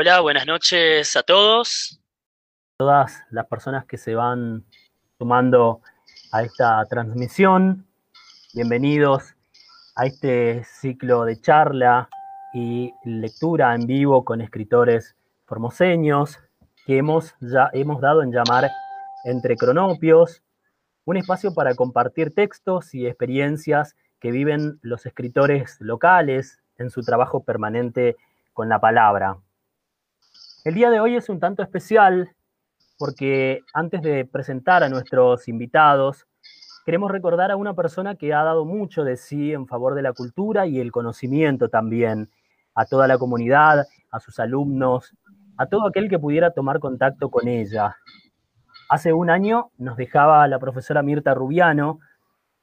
Hola, 0.00 0.20
buenas 0.20 0.46
noches 0.46 1.16
a 1.16 1.24
todos. 1.24 2.00
Todas 2.78 3.20
las 3.30 3.46
personas 3.46 3.84
que 3.84 3.98
se 3.98 4.14
van 4.14 4.64
sumando 5.18 5.80
a 6.30 6.44
esta 6.44 6.84
transmisión, 6.84 7.84
bienvenidos 8.54 9.34
a 9.96 10.06
este 10.06 10.62
ciclo 10.62 11.24
de 11.24 11.40
charla 11.40 12.08
y 12.54 12.92
lectura 13.02 13.74
en 13.74 13.88
vivo 13.88 14.24
con 14.24 14.40
escritores 14.40 15.16
formoseños 15.46 16.38
que 16.86 16.98
hemos, 16.98 17.34
ya, 17.40 17.68
hemos 17.72 18.00
dado 18.00 18.22
en 18.22 18.30
llamar 18.30 18.70
Entre 19.24 19.56
Cronopios, 19.56 20.44
un 21.06 21.16
espacio 21.16 21.54
para 21.54 21.74
compartir 21.74 22.32
textos 22.32 22.94
y 22.94 23.08
experiencias 23.08 23.96
que 24.20 24.30
viven 24.30 24.78
los 24.80 25.06
escritores 25.06 25.76
locales 25.80 26.60
en 26.76 26.88
su 26.88 27.02
trabajo 27.02 27.42
permanente 27.42 28.14
con 28.52 28.68
la 28.68 28.78
palabra. 28.78 29.38
El 30.64 30.74
día 30.74 30.90
de 30.90 30.98
hoy 30.98 31.14
es 31.14 31.28
un 31.28 31.38
tanto 31.38 31.62
especial 31.62 32.34
porque 32.98 33.60
antes 33.72 34.02
de 34.02 34.24
presentar 34.24 34.82
a 34.82 34.88
nuestros 34.88 35.46
invitados, 35.46 36.26
queremos 36.84 37.12
recordar 37.12 37.52
a 37.52 37.56
una 37.56 37.74
persona 37.74 38.16
que 38.16 38.34
ha 38.34 38.42
dado 38.42 38.64
mucho 38.64 39.04
de 39.04 39.16
sí 39.16 39.52
en 39.52 39.68
favor 39.68 39.94
de 39.94 40.02
la 40.02 40.12
cultura 40.12 40.66
y 40.66 40.80
el 40.80 40.90
conocimiento 40.90 41.68
también, 41.68 42.28
a 42.74 42.86
toda 42.86 43.06
la 43.06 43.18
comunidad, 43.18 43.86
a 44.10 44.20
sus 44.20 44.40
alumnos, 44.40 45.14
a 45.56 45.66
todo 45.66 45.86
aquel 45.86 46.08
que 46.08 46.18
pudiera 46.18 46.50
tomar 46.50 46.80
contacto 46.80 47.30
con 47.30 47.46
ella. 47.46 47.96
Hace 48.88 49.12
un 49.12 49.30
año 49.30 49.70
nos 49.78 49.96
dejaba 49.96 50.46
la 50.48 50.58
profesora 50.58 51.02
Mirta 51.02 51.34
Rubiano 51.34 52.00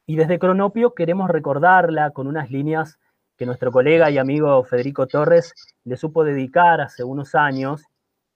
y 0.06 0.18
desde 0.18 0.38
Cronopio 0.38 0.94
queremos 0.96 1.30
recordarla 1.30 2.12
con 2.12 2.28
unas 2.28 2.52
líneas 2.52 3.00
que 3.38 3.46
nuestro 3.46 3.72
colega 3.72 4.10
y 4.10 4.18
amigo 4.18 4.64
Federico 4.64 5.08
Torres 5.08 5.54
le 5.84 5.98
supo 5.98 6.24
dedicar 6.24 6.82
hace 6.82 7.04
unos 7.04 7.36
años 7.36 7.84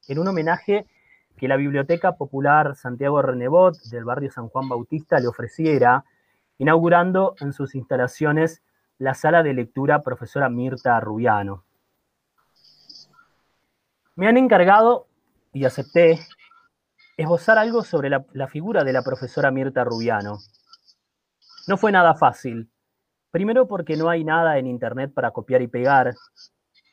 en 0.08 0.20
un 0.20 0.28
homenaje 0.28 0.86
que 1.38 1.48
la 1.48 1.56
Biblioteca 1.56 2.18
Popular 2.18 2.76
Santiago 2.76 3.22
Renebot 3.22 3.78
del 3.84 4.04
barrio 4.04 4.30
San 4.30 4.50
Juan 4.50 4.68
Bautista 4.68 5.20
le 5.20 5.28
ofreciera, 5.28 6.04
inaugurando 6.58 7.36
en 7.40 7.54
sus 7.54 7.76
instalaciones 7.76 8.62
la 8.98 9.14
sala 9.14 9.42
de 9.42 9.54
lectura 9.54 10.02
profesora 10.02 10.50
Mirta 10.50 11.00
Rubiano. 11.00 11.64
Me 14.16 14.28
han 14.28 14.36
encargado, 14.36 15.08
y 15.54 15.64
acepté, 15.64 16.20
esbozar 17.16 17.58
algo 17.58 17.84
sobre 17.84 18.10
la, 18.10 18.26
la 18.34 18.48
figura 18.48 18.84
de 18.84 18.92
la 18.92 19.02
profesora 19.02 19.50
Mirta 19.50 19.86
Rubiano. 19.86 20.40
No 21.68 21.78
fue 21.78 21.94
nada 21.94 22.16
fácil. 22.16 22.70
Primero 23.32 23.68
porque 23.68 23.96
no 23.96 24.10
hay 24.10 24.24
nada 24.24 24.58
en 24.58 24.68
Internet 24.68 25.14
para 25.14 25.32
copiar 25.32 25.62
y 25.62 25.68
pegar, 25.68 26.16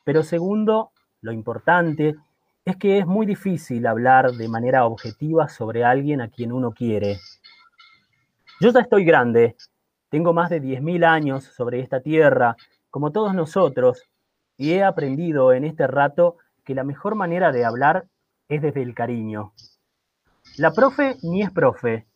pero 0.03 0.23
segundo, 0.23 0.91
lo 1.21 1.31
importante 1.31 2.15
es 2.63 2.75
que 2.77 2.99
es 2.99 3.07
muy 3.07 3.25
difícil 3.25 3.87
hablar 3.87 4.31
de 4.31 4.47
manera 4.47 4.85
objetiva 4.85 5.49
sobre 5.49 5.83
alguien 5.83 6.21
a 6.21 6.29
quien 6.29 6.51
uno 6.51 6.71
quiere. 6.71 7.17
Yo 8.59 8.71
ya 8.71 8.81
estoy 8.81 9.05
grande, 9.05 9.55
tengo 10.09 10.33
más 10.33 10.49
de 10.49 10.61
10.000 10.61 11.05
años 11.05 11.43
sobre 11.43 11.79
esta 11.79 12.01
tierra, 12.01 12.55
como 12.89 13.11
todos 13.11 13.33
nosotros, 13.33 14.03
y 14.57 14.73
he 14.73 14.83
aprendido 14.83 15.53
en 15.53 15.63
este 15.63 15.87
rato 15.87 16.37
que 16.63 16.75
la 16.75 16.83
mejor 16.83 17.15
manera 17.15 17.51
de 17.51 17.65
hablar 17.65 18.07
es 18.49 18.61
desde 18.61 18.81
el 18.81 18.93
cariño. 18.93 19.53
La 20.57 20.71
profe 20.71 21.17
ni 21.23 21.41
es 21.41 21.51
profe, 21.51 22.07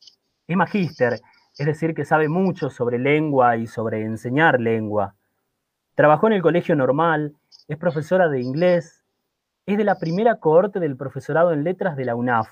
es 0.47 0.57
magíster, 0.57 1.21
es 1.57 1.65
decir, 1.65 1.93
que 1.93 2.05
sabe 2.05 2.29
mucho 2.29 2.69
sobre 2.69 2.97
lengua 2.97 3.57
y 3.57 3.67
sobre 3.67 4.03
enseñar 4.03 4.59
lengua. 4.59 5.15
Trabajó 5.95 6.27
en 6.27 6.33
el 6.33 6.41
colegio 6.41 6.75
normal, 6.75 7.35
es 7.67 7.77
profesora 7.77 8.29
de 8.29 8.41
inglés, 8.41 9.03
es 9.65 9.77
de 9.77 9.83
la 9.83 9.99
primera 9.99 10.39
cohorte 10.39 10.79
del 10.79 10.97
profesorado 10.97 11.51
en 11.51 11.63
letras 11.63 11.95
de 11.95 12.05
la 12.05 12.15
UNAF. 12.15 12.49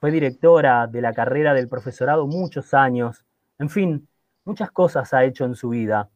Fue 0.00 0.10
directora 0.10 0.86
de 0.86 1.00
la 1.00 1.12
carrera 1.12 1.54
del 1.54 1.68
profesorado 1.68 2.26
muchos 2.26 2.74
años. 2.74 3.24
En 3.58 3.68
fin, 3.68 4.08
muchas 4.44 4.70
cosas 4.70 5.12
ha 5.12 5.24
hecho 5.24 5.44
en 5.44 5.54
su 5.54 5.68
vida. 5.68 6.08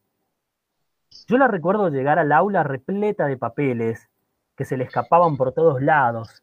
Yo 1.28 1.38
la 1.38 1.48
recuerdo 1.48 1.88
llegar 1.88 2.18
al 2.18 2.32
aula 2.32 2.62
repleta 2.62 3.26
de 3.26 3.36
papeles 3.36 4.08
que 4.56 4.64
se 4.64 4.76
le 4.76 4.84
escapaban 4.84 5.36
por 5.36 5.52
todos 5.52 5.82
lados. 5.82 6.42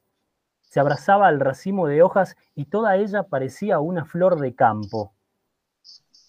Se 0.62 0.80
abrazaba 0.80 1.28
al 1.28 1.40
racimo 1.40 1.88
de 1.88 2.02
hojas 2.02 2.36
y 2.56 2.66
toda 2.66 2.96
ella 2.96 3.24
parecía 3.24 3.80
una 3.80 4.06
flor 4.06 4.40
de 4.40 4.56
campo. 4.56 5.14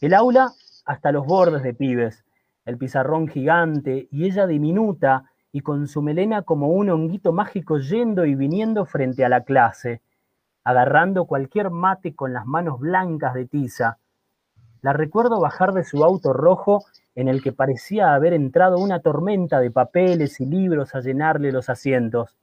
El 0.04 0.12
aula 0.12 0.52
hasta 0.84 1.12
los 1.12 1.24
bordes 1.24 1.62
de 1.62 1.72
pibes, 1.72 2.26
el 2.66 2.76
pizarrón 2.76 3.26
gigante 3.26 4.06
y 4.10 4.26
ella 4.26 4.46
diminuta 4.46 5.30
y 5.50 5.62
con 5.62 5.88
su 5.88 6.02
melena 6.02 6.42
como 6.42 6.68
un 6.68 6.90
honguito 6.90 7.32
mágico 7.32 7.78
yendo 7.78 8.26
y 8.26 8.34
viniendo 8.34 8.84
frente 8.84 9.24
a 9.24 9.30
la 9.30 9.44
clase, 9.44 10.02
agarrando 10.62 11.24
cualquier 11.24 11.70
mate 11.70 12.14
con 12.14 12.34
las 12.34 12.44
manos 12.44 12.80
blancas 12.80 13.32
de 13.32 13.46
tiza. 13.46 13.96
La 14.82 14.92
recuerdo 14.92 15.40
bajar 15.40 15.72
de 15.72 15.84
su 15.84 16.04
auto 16.04 16.34
rojo 16.34 16.84
en 17.14 17.28
el 17.28 17.42
que 17.42 17.52
parecía 17.52 18.12
haber 18.12 18.34
entrado 18.34 18.76
una 18.76 19.00
tormenta 19.00 19.58
de 19.58 19.70
papeles 19.70 20.38
y 20.38 20.44
libros 20.44 20.94
a 20.94 21.00
llenarle 21.00 21.50
los 21.50 21.70
asientos. 21.70 22.36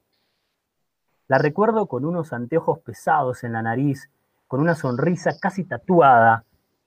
La 1.28 1.38
recuerdo 1.38 1.86
con 1.86 2.06
unos 2.06 2.32
anteojos 2.32 2.80
pesados 2.80 3.44
en 3.44 3.52
la 3.52 3.62
nariz, 3.62 4.10
con 4.48 4.60
una 4.60 4.74
sonrisa 4.74 5.38
casi 5.40 5.62
tatuada, 5.62 6.44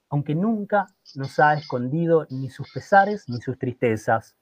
aunque 0.09 0.35
nunca 0.35 0.87
nos 1.15 1.39
ha 1.39 1.53
escondido 1.53 2.27
ni 2.29 2.49
sus 2.49 2.71
pesares 2.71 3.27
ni 3.27 3.41
sus 3.41 3.57
tristezas. 3.57 4.35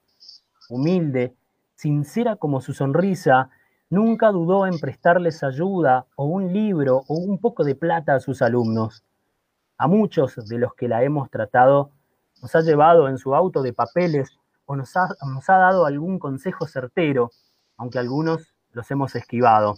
Humilde, 0.68 1.34
sincera 1.74 2.36
como 2.36 2.60
su 2.60 2.72
sonrisa, 2.72 3.50
nunca 3.90 4.30
dudó 4.30 4.66
en 4.66 4.78
prestarles 4.78 5.42
ayuda 5.42 6.06
o 6.16 6.26
un 6.26 6.52
libro 6.52 7.02
o 7.08 7.14
un 7.14 7.38
poco 7.38 7.64
de 7.64 7.74
plata 7.74 8.14
a 8.14 8.20
sus 8.20 8.42
alumnos. 8.42 9.04
A 9.76 9.88
muchos 9.88 10.36
de 10.48 10.58
los 10.58 10.74
que 10.74 10.88
la 10.88 11.02
hemos 11.02 11.30
tratado 11.30 11.90
nos 12.42 12.54
ha 12.54 12.60
llevado 12.60 13.08
en 13.08 13.18
su 13.18 13.34
auto 13.34 13.62
de 13.62 13.72
papeles 13.72 14.38
o 14.66 14.76
nos 14.76 14.96
ha, 14.96 15.08
dado 15.58 15.86
algún 15.86 16.18
consejo 16.18 16.66
certero, 16.66 17.30
aunque 17.76 17.98
algunos 17.98 18.54
los 18.72 18.90
hemos 18.90 19.14
esquivado. 19.14 19.76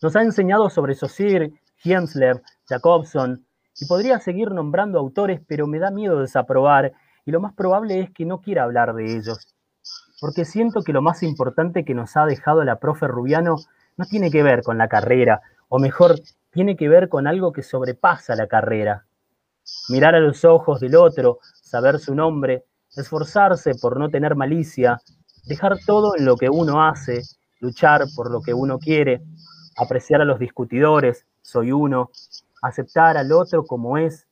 Nos 0.00 0.16
ha 0.16 0.22
enseñado 0.22 0.68
sobre 0.68 0.94
Saussure, 0.94 1.52
Hensler, 1.84 2.42
Jacobson, 2.68 3.44
y 3.80 3.86
podría 3.86 4.18
seguir 4.18 4.50
nombrando 4.50 4.98
autores, 4.98 5.40
pero 5.46 5.66
me 5.66 5.78
da 5.78 5.90
miedo 5.90 6.20
desaprobar, 6.20 6.92
y 7.24 7.30
lo 7.30 7.40
más 7.40 7.52
probable 7.54 8.00
es 8.00 8.10
que 8.10 8.24
no 8.24 8.40
quiera 8.40 8.64
hablar 8.64 8.94
de 8.94 9.16
ellos 9.16 9.54
porque 10.22 10.44
siento 10.44 10.82
que 10.82 10.92
lo 10.92 11.02
más 11.02 11.24
importante 11.24 11.84
que 11.84 11.94
nos 11.94 12.16
ha 12.16 12.24
dejado 12.26 12.62
la 12.62 12.78
profe 12.78 13.08
Rubiano 13.08 13.56
no 13.96 14.04
tiene 14.04 14.30
que 14.30 14.44
ver 14.44 14.62
con 14.62 14.78
la 14.78 14.86
carrera, 14.86 15.42
o 15.68 15.80
mejor, 15.80 16.14
tiene 16.52 16.76
que 16.76 16.88
ver 16.88 17.08
con 17.08 17.26
algo 17.26 17.52
que 17.52 17.64
sobrepasa 17.64 18.36
la 18.36 18.46
carrera. 18.46 19.04
Mirar 19.88 20.14
a 20.14 20.20
los 20.20 20.44
ojos 20.44 20.78
del 20.78 20.94
otro, 20.94 21.40
saber 21.60 21.98
su 21.98 22.14
nombre, 22.14 22.62
esforzarse 22.96 23.72
por 23.74 23.98
no 23.98 24.10
tener 24.10 24.36
malicia, 24.36 25.00
dejar 25.44 25.76
todo 25.84 26.14
en 26.16 26.24
lo 26.24 26.36
que 26.36 26.48
uno 26.48 26.84
hace, 26.84 27.22
luchar 27.58 28.04
por 28.14 28.30
lo 28.30 28.42
que 28.42 28.54
uno 28.54 28.78
quiere, 28.78 29.22
apreciar 29.76 30.20
a 30.20 30.24
los 30.24 30.38
discutidores, 30.38 31.26
soy 31.40 31.72
uno, 31.72 32.10
aceptar 32.62 33.16
al 33.16 33.32
otro 33.32 33.64
como 33.64 33.98
es, 33.98 34.26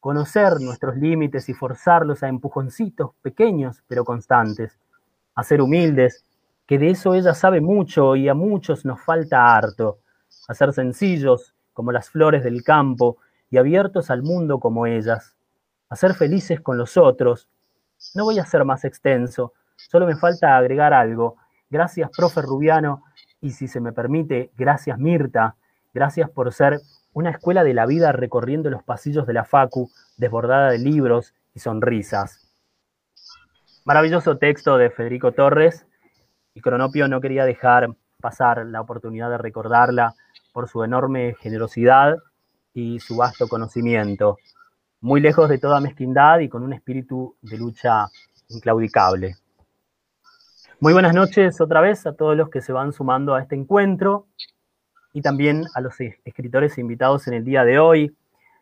conocer 0.00 0.60
nuestros 0.60 0.96
límites 0.96 1.48
y 1.48 1.54
forzarlos 1.54 2.22
a 2.22 2.28
empujoncitos 2.28 3.12
pequeños 3.22 3.82
pero 3.86 4.04
constantes 4.04 4.78
a 5.34 5.42
ser 5.42 5.62
humildes, 5.62 6.24
que 6.66 6.78
de 6.78 6.90
eso 6.90 7.14
ella 7.14 7.34
sabe 7.34 7.60
mucho 7.60 8.16
y 8.16 8.28
a 8.28 8.34
muchos 8.34 8.84
nos 8.84 9.00
falta 9.00 9.56
harto, 9.56 10.00
a 10.48 10.54
ser 10.54 10.72
sencillos 10.72 11.54
como 11.72 11.92
las 11.92 12.10
flores 12.10 12.44
del 12.44 12.62
campo 12.62 13.18
y 13.50 13.56
abiertos 13.56 14.10
al 14.10 14.22
mundo 14.22 14.60
como 14.60 14.86
ellas, 14.86 15.36
a 15.88 15.96
ser 15.96 16.14
felices 16.14 16.60
con 16.60 16.76
los 16.76 16.96
otros. 16.96 17.48
No 18.14 18.24
voy 18.24 18.38
a 18.38 18.46
ser 18.46 18.64
más 18.64 18.84
extenso, 18.84 19.54
solo 19.76 20.06
me 20.06 20.16
falta 20.16 20.56
agregar 20.56 20.92
algo. 20.92 21.36
Gracias, 21.68 22.10
profe 22.16 22.42
Rubiano, 22.42 23.04
y 23.40 23.50
si 23.52 23.68
se 23.68 23.80
me 23.80 23.92
permite, 23.92 24.50
gracias, 24.56 24.98
Mirta, 24.98 25.56
gracias 25.94 26.28
por 26.30 26.52
ser 26.52 26.80
una 27.12 27.30
escuela 27.30 27.64
de 27.64 27.74
la 27.74 27.86
vida 27.86 28.12
recorriendo 28.12 28.70
los 28.70 28.82
pasillos 28.82 29.26
de 29.26 29.32
la 29.32 29.44
Facu, 29.44 29.90
desbordada 30.16 30.70
de 30.70 30.78
libros 30.78 31.34
y 31.54 31.60
sonrisas. 31.60 32.48
Maravilloso 33.84 34.38
texto 34.38 34.76
de 34.76 34.90
Federico 34.90 35.32
Torres 35.32 35.86
y 36.54 36.60
Cronopio 36.60 37.08
no 37.08 37.20
quería 37.20 37.44
dejar 37.44 37.88
pasar 38.20 38.66
la 38.66 38.80
oportunidad 38.80 39.30
de 39.30 39.38
recordarla 39.38 40.14
por 40.52 40.68
su 40.68 40.84
enorme 40.84 41.34
generosidad 41.40 42.18
y 42.74 43.00
su 43.00 43.16
vasto 43.16 43.48
conocimiento, 43.48 44.36
muy 45.00 45.20
lejos 45.20 45.48
de 45.48 45.58
toda 45.58 45.80
mezquindad 45.80 46.40
y 46.40 46.48
con 46.48 46.62
un 46.62 46.72
espíritu 46.72 47.36
de 47.40 47.56
lucha 47.56 48.06
inclaudicable. 48.48 49.36
Muy 50.78 50.92
buenas 50.92 51.14
noches 51.14 51.60
otra 51.60 51.80
vez 51.80 52.06
a 52.06 52.14
todos 52.14 52.36
los 52.36 52.48
que 52.48 52.60
se 52.60 52.72
van 52.72 52.92
sumando 52.92 53.34
a 53.34 53.42
este 53.42 53.54
encuentro 53.54 54.26
y 55.12 55.22
también 55.22 55.64
a 55.74 55.80
los 55.80 55.94
escritores 56.00 56.78
invitados 56.78 57.26
en 57.26 57.34
el 57.34 57.44
día 57.44 57.64
de 57.64 57.78
hoy. 57.78 58.14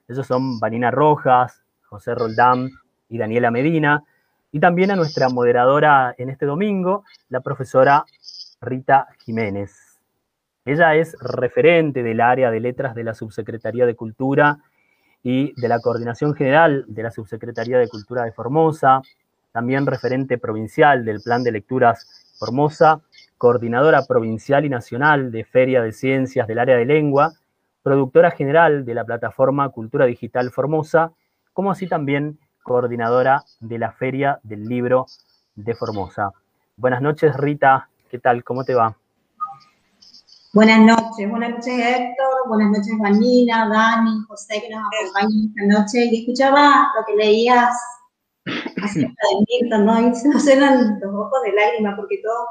Ellos 0.08 0.26
son 0.26 0.58
Vanina 0.58 0.90
Rojas, 0.90 1.62
José 1.86 2.14
Roldán 2.14 2.70
y 3.08 3.18
Daniela 3.18 3.50
Medina, 3.50 4.04
y 4.50 4.60
también 4.60 4.90
a 4.90 4.96
nuestra 4.96 5.28
moderadora 5.28 6.14
en 6.16 6.30
este 6.30 6.46
domingo, 6.46 7.04
la 7.28 7.40
profesora 7.40 8.04
Rita 8.60 9.08
Jiménez. 9.24 9.98
Ella 10.64 10.94
es 10.94 11.16
referente 11.20 12.02
del 12.02 12.20
área 12.20 12.50
de 12.50 12.60
letras 12.60 12.94
de 12.94 13.04
la 13.04 13.14
Subsecretaría 13.14 13.86
de 13.86 13.94
Cultura 13.94 14.58
y 15.22 15.58
de 15.60 15.68
la 15.68 15.80
Coordinación 15.80 16.34
General 16.34 16.84
de 16.86 17.02
la 17.02 17.10
Subsecretaría 17.10 17.78
de 17.78 17.88
Cultura 17.88 18.24
de 18.24 18.32
Formosa, 18.32 19.02
también 19.52 19.86
referente 19.86 20.38
provincial 20.38 21.04
del 21.04 21.20
Plan 21.20 21.42
de 21.42 21.52
Lecturas 21.52 22.34
Formosa, 22.38 23.00
coordinadora 23.38 24.04
provincial 24.04 24.64
y 24.64 24.68
nacional 24.68 25.30
de 25.30 25.44
Feria 25.44 25.80
de 25.80 25.92
Ciencias 25.92 26.46
del 26.48 26.58
área 26.58 26.76
de 26.76 26.84
lengua, 26.84 27.32
productora 27.82 28.32
general 28.32 28.84
de 28.84 28.94
la 28.94 29.04
plataforma 29.04 29.68
Cultura 29.70 30.04
Digital 30.04 30.50
Formosa, 30.50 31.12
como 31.52 31.70
así 31.70 31.86
también 31.86 32.38
coordinadora 32.62 33.44
de 33.60 33.78
la 33.78 33.92
Feria 33.92 34.40
del 34.42 34.64
Libro 34.68 35.06
de 35.54 35.74
Formosa. 35.74 36.32
Buenas 36.76 37.00
noches, 37.00 37.34
Rita. 37.36 37.88
¿Qué 38.10 38.18
tal? 38.18 38.44
¿Cómo 38.44 38.64
te 38.64 38.74
va? 38.74 38.96
Buenas 40.52 40.80
noches, 40.80 41.30
buenas 41.30 41.50
noches 41.50 41.74
Héctor, 41.78 42.48
buenas 42.48 42.70
noches 42.70 42.94
Vanina, 42.98 43.68
Dani, 43.68 44.22
José 44.26 44.62
que 44.62 44.70
nos 44.70 44.80
acompañan 44.80 45.52
esta 45.54 45.78
noche 45.78 46.04
y 46.10 46.20
escuchaba 46.20 46.88
lo 46.98 47.04
que 47.06 47.16
leías 47.16 47.76
Milton, 49.60 49.84
¿no? 49.86 50.08
Y 50.08 50.14
se 50.14 50.28
nos 50.28 50.44
llenan 50.44 50.98
los 51.00 51.14
ojos 51.14 51.42
de 51.44 51.52
lágrimas 51.52 51.94
porque 51.96 52.20
todos 52.22 52.46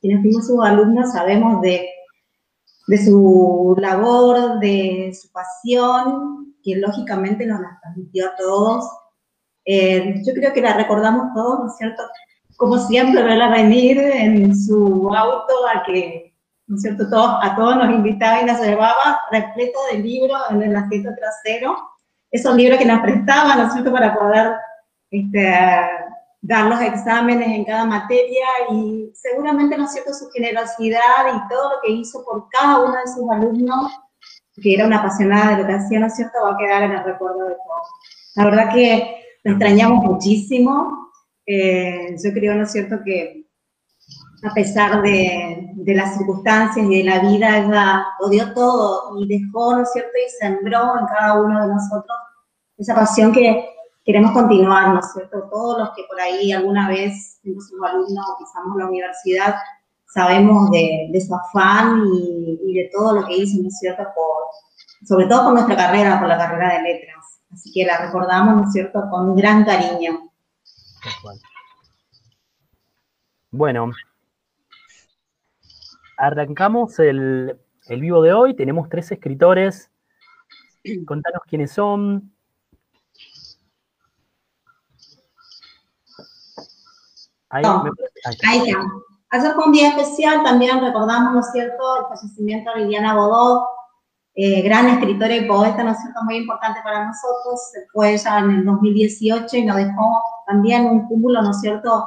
quienes 0.00 0.22
fuimos 0.22 0.46
sus 0.46 0.64
alumnos 0.64 1.12
sabemos 1.12 1.60
de, 1.62 1.88
de 2.86 3.04
su 3.04 3.76
labor, 3.78 4.58
de 4.58 5.16
su 5.20 5.30
pasión, 5.32 6.54
que 6.62 6.76
lógicamente 6.76 7.46
nos 7.46 7.60
la 7.60 7.78
transmitió 7.82 8.28
a 8.28 8.36
todos. 8.36 8.84
Eh, 9.64 10.22
yo 10.26 10.32
creo 10.34 10.52
que 10.52 10.60
la 10.60 10.74
recordamos 10.74 11.32
todos, 11.34 11.60
¿no 11.60 11.66
es 11.66 11.76
cierto? 11.76 12.02
Como 12.56 12.78
siempre, 12.78 13.22
verla 13.22 13.48
venir 13.48 13.98
en 13.98 14.56
su 14.56 15.12
auto 15.14 15.54
a 15.72 15.82
que, 15.84 16.34
¿no 16.66 16.76
es 16.76 16.82
cierto?, 16.82 17.08
todos, 17.08 17.38
a 17.42 17.56
todos 17.56 17.76
nos 17.76 17.90
invitaba 17.90 18.42
y 18.42 18.44
nos 18.44 18.60
llevaba 18.60 19.20
repleto 19.30 19.78
de 19.92 19.98
libros 19.98 20.40
en 20.50 20.62
el 20.62 20.76
asiento 20.76 21.10
trasero, 21.16 21.76
esos 22.30 22.54
libros 22.56 22.78
que 22.78 22.84
nos 22.84 23.00
prestaban, 23.00 23.58
¿no 23.58 23.66
es 23.66 23.72
cierto?, 23.72 23.92
para 23.92 24.14
poder 24.14 24.52
este, 25.12 25.46
dar 26.40 26.66
los 26.66 26.80
exámenes 26.80 27.46
en 27.46 27.64
cada 27.64 27.84
materia 27.84 28.46
y 28.72 29.12
seguramente, 29.14 29.76
¿no 29.78 29.84
es 29.84 29.92
cierto?, 29.92 30.12
su 30.12 30.28
generosidad 30.30 31.26
y 31.28 31.48
todo 31.48 31.74
lo 31.74 31.76
que 31.82 31.92
hizo 31.92 32.24
por 32.24 32.48
cada 32.48 32.80
uno 32.80 32.94
de 32.94 33.12
sus 33.12 33.30
alumnos, 33.30 33.92
que 34.60 34.74
era 34.74 34.86
una 34.86 34.98
apasionada 34.98 35.52
de 35.52 35.62
lo 35.62 35.68
que 35.68 35.74
hacía, 35.74 36.00
¿no 36.00 36.06
es 36.06 36.16
cierto?, 36.16 36.38
va 36.42 36.54
a 36.54 36.56
quedar 36.56 36.82
en 36.84 36.92
el 36.92 37.04
recuerdo 37.04 37.44
de 37.44 37.54
todos. 37.54 37.88
La 38.34 38.44
verdad 38.44 38.74
que 38.74 39.24
lo 39.44 39.52
extrañamos 39.52 40.04
muchísimo. 40.04 41.12
Eh, 41.46 42.16
yo 42.22 42.32
creo, 42.32 42.54
¿no 42.54 42.64
es 42.64 42.72
cierto?, 42.72 42.96
que 43.04 43.46
a 44.44 44.52
pesar 44.54 45.02
de, 45.02 45.70
de, 45.74 45.94
las 45.94 46.16
circunstancias 46.16 46.84
y 46.84 46.98
de 46.98 47.04
la 47.04 47.20
vida, 47.20 47.58
ella 47.58 48.06
lo 48.20 48.28
dio 48.28 48.52
todo 48.52 49.16
y 49.20 49.28
dejó, 49.28 49.76
¿no 49.76 49.82
es 49.82 49.92
cierto?, 49.92 50.10
y 50.14 50.30
sembró 50.40 50.98
en 50.98 51.06
cada 51.06 51.40
uno 51.40 51.60
de 51.60 51.68
nosotros 51.68 52.18
esa 52.76 52.96
pasión 52.96 53.30
que 53.30 53.64
queremos 54.04 54.32
continuar, 54.32 54.88
¿no 54.88 55.00
es 55.00 55.12
cierto? 55.12 55.48
Todos 55.50 55.78
los 55.78 55.90
que 55.90 56.04
por 56.08 56.20
ahí 56.20 56.52
alguna 56.52 56.88
vez 56.88 57.38
fuimos 57.42 57.68
sus 57.68 57.82
alumnos 57.82 58.26
pisamos 58.38 58.76
la 58.76 58.86
universidad, 58.86 59.54
sabemos 60.06 60.70
de, 60.70 61.08
de 61.10 61.20
su 61.20 61.34
afán 61.34 62.04
y, 62.06 62.60
y, 62.64 62.74
de 62.74 62.90
todo 62.92 63.20
lo 63.20 63.26
que 63.26 63.36
hizo, 63.36 63.62
¿no 63.62 63.68
es 63.68 63.78
cierto? 63.78 64.02
Por, 64.14 65.06
sobre 65.06 65.26
todo 65.26 65.44
por 65.44 65.54
nuestra 65.54 65.76
carrera, 65.76 66.18
por 66.18 66.28
la 66.28 66.38
carrera 66.38 66.74
de 66.74 66.82
letras. 66.82 67.40
Así 67.50 67.72
que 67.72 67.84
la 67.84 68.06
recordamos, 68.06 68.56
¿no 68.56 68.66
es 68.66 68.72
cierto?, 68.72 69.02
con 69.10 69.34
gran 69.36 69.64
cariño. 69.64 70.30
Bueno, 73.50 73.90
arrancamos 76.16 76.98
el, 76.98 77.58
el 77.88 78.00
vivo 78.00 78.22
de 78.22 78.32
hoy. 78.32 78.54
Tenemos 78.54 78.88
tres 78.88 79.12
escritores. 79.12 79.90
Contanos 81.06 81.42
quiénes 81.46 81.72
son, 81.72 82.31
Ahí, 87.52 87.62
no, 87.62 87.84
me... 87.84 87.90
ahí, 88.48 88.68
está. 88.68 88.80
Ayer 89.30 89.52
fue 89.54 89.64
un 89.64 89.72
día 89.72 89.88
especial, 89.90 90.42
también 90.42 90.80
recordamos, 90.80 91.32
¿no 91.32 91.40
es 91.40 91.52
cierto?, 91.52 91.82
el 92.00 92.04
fallecimiento 92.06 92.70
de 92.74 92.80
Liliana 92.80 93.14
Bodó, 93.14 93.66
eh, 94.34 94.62
gran 94.62 94.88
escritora 94.88 95.34
y 95.34 95.46
poeta, 95.46 95.82
¿no 95.82 95.92
es 95.92 96.00
cierto?, 96.00 96.20
muy 96.24 96.36
importante 96.36 96.80
para 96.82 97.06
nosotros. 97.06 97.60
Fue 97.92 98.12
ella 98.14 98.38
en 98.38 98.50
el 98.50 98.64
2018 98.64 99.56
y 99.56 99.64
nos 99.64 99.76
dejó 99.76 100.22
también 100.46 100.86
un 100.86 101.06
cúmulo, 101.06 101.40
¿no 101.40 101.50
es 101.50 101.60
cierto?, 101.60 102.04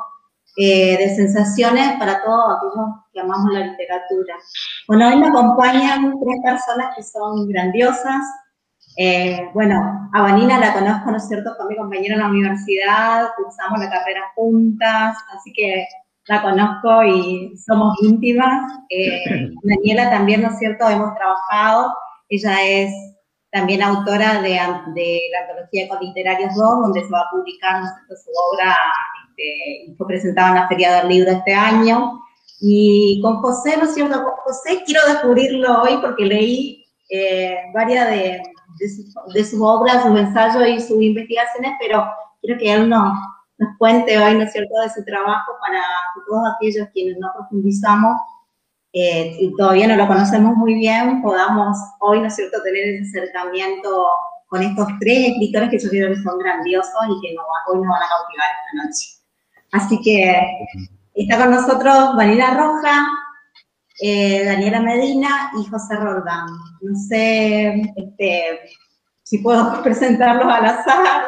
eh, 0.57 0.97
de 0.97 1.15
sensaciones 1.15 1.97
para 1.99 2.23
todos 2.23 2.57
aquellos 2.57 2.89
que 3.11 3.19
amamos 3.19 3.51
la 3.51 3.59
literatura. 3.61 4.35
Bueno, 4.87 5.09
hoy 5.09 5.17
me 5.17 5.27
acompañan 5.27 6.13
tres 6.19 6.41
personas 6.43 6.95
que 6.95 7.03
son 7.03 7.47
grandiosas, 7.47 8.21
eh, 8.97 9.49
bueno, 9.53 10.09
a 10.13 10.21
Vanina 10.21 10.59
la 10.59 10.73
conozco, 10.73 11.11
¿no 11.11 11.17
es 11.17 11.27
cierto? 11.27 11.53
Fue 11.57 11.67
mi 11.67 11.75
compañera 11.75 12.15
en 12.15 12.21
la 12.21 12.29
universidad, 12.29 13.27
cursamos 13.35 13.79
la 13.79 13.89
carrera 13.89 14.21
juntas, 14.35 15.17
así 15.35 15.51
que 15.53 15.85
la 16.27 16.41
conozco 16.41 17.03
y 17.03 17.57
somos 17.57 17.95
íntimas. 18.01 18.71
Eh, 18.89 19.49
Daniela 19.63 20.09
también, 20.09 20.41
¿no 20.41 20.49
es 20.49 20.59
cierto? 20.59 20.87
Hemos 20.87 21.13
trabajado. 21.15 21.93
Ella 22.29 22.63
es 22.63 22.91
también 23.51 23.81
autora 23.81 24.41
de, 24.41 24.59
de 24.93 25.21
la 25.31 25.39
antología 25.41 25.87
con 25.89 25.99
Literarios 25.99 26.55
2, 26.55 26.81
donde 26.81 27.03
se 27.03 27.09
va 27.11 27.21
a 27.21 27.29
publicar 27.31 27.81
¿no 27.81 27.87
cierto? 27.87 28.15
su 28.23 28.31
obra, 28.53 28.75
este, 29.29 29.95
fue 29.97 30.07
presentada 30.07 30.49
en 30.49 30.55
la 30.55 30.67
Feria 30.67 31.01
del 31.01 31.09
Libro 31.09 31.31
este 31.31 31.53
año. 31.53 32.21
Y 32.61 33.19
con 33.21 33.37
José, 33.37 33.75
¿no 33.77 33.83
es 33.83 33.93
cierto? 33.93 34.23
Con 34.23 34.33
José 34.43 34.83
quiero 34.85 35.01
descubrirlo 35.07 35.83
hoy 35.83 35.97
porque 36.01 36.25
leí 36.25 36.85
eh, 37.09 37.57
varias 37.73 38.09
de 38.09 38.41
de 38.79 38.89
su, 38.89 39.03
de 39.33 39.43
su 39.43 39.63
obra, 39.63 40.03
sus 40.03 40.17
ensayos 40.17 40.67
y 40.67 40.79
sus 40.79 41.01
investigaciones, 41.01 41.73
pero 41.79 42.05
quiero 42.41 42.59
que 42.59 42.73
él 42.73 42.89
nos, 42.89 43.13
nos 43.57 43.77
cuente 43.77 44.17
hoy, 44.17 44.35
¿no 44.35 44.43
es 44.43 44.51
cierto?, 44.51 44.73
de 44.81 44.89
su 44.89 45.03
trabajo 45.03 45.53
para 45.61 45.79
que 46.13 46.21
todos 46.27 46.43
aquellos 46.55 46.87
quienes 46.93 47.17
no 47.17 47.29
profundizamos 47.35 48.17
eh, 48.93 49.35
y 49.39 49.53
todavía 49.55 49.87
no 49.87 49.95
lo 49.95 50.07
conocemos 50.07 50.55
muy 50.55 50.75
bien, 50.75 51.21
podamos 51.21 51.77
hoy, 51.99 52.19
¿no 52.21 52.27
es 52.27 52.35
cierto?, 52.35 52.61
tener 52.63 53.01
ese 53.01 53.19
acercamiento 53.19 54.07
con 54.47 54.61
estos 54.61 54.87
tres 54.99 55.31
escritores 55.31 55.69
que 55.69 55.79
yo 55.79 55.89
creo 55.89 56.09
que 56.09 56.21
son 56.21 56.37
grandiosos 56.37 56.93
y 57.09 57.21
que 57.21 57.35
hoy 57.67 57.77
nos 57.77 57.87
van 57.87 58.03
a 58.03 58.09
cautivar 58.09 58.47
esta 58.63 58.85
noche. 58.85 59.15
Así 59.71 60.01
que 60.01 60.41
está 61.13 61.37
con 61.37 61.51
nosotros 61.51 62.15
Vanina 62.15 62.55
Roja, 62.55 63.07
eh, 64.01 64.43
Daniela 64.45 64.81
Medina 64.81 65.51
y 65.59 65.69
José 65.69 65.95
Roldán. 65.95 66.47
No 66.81 66.95
sé 66.95 67.81
este, 67.95 68.59
si 69.23 69.39
puedo 69.39 69.81
presentarlos 69.83 70.45
al 70.45 70.65
azar 70.65 71.23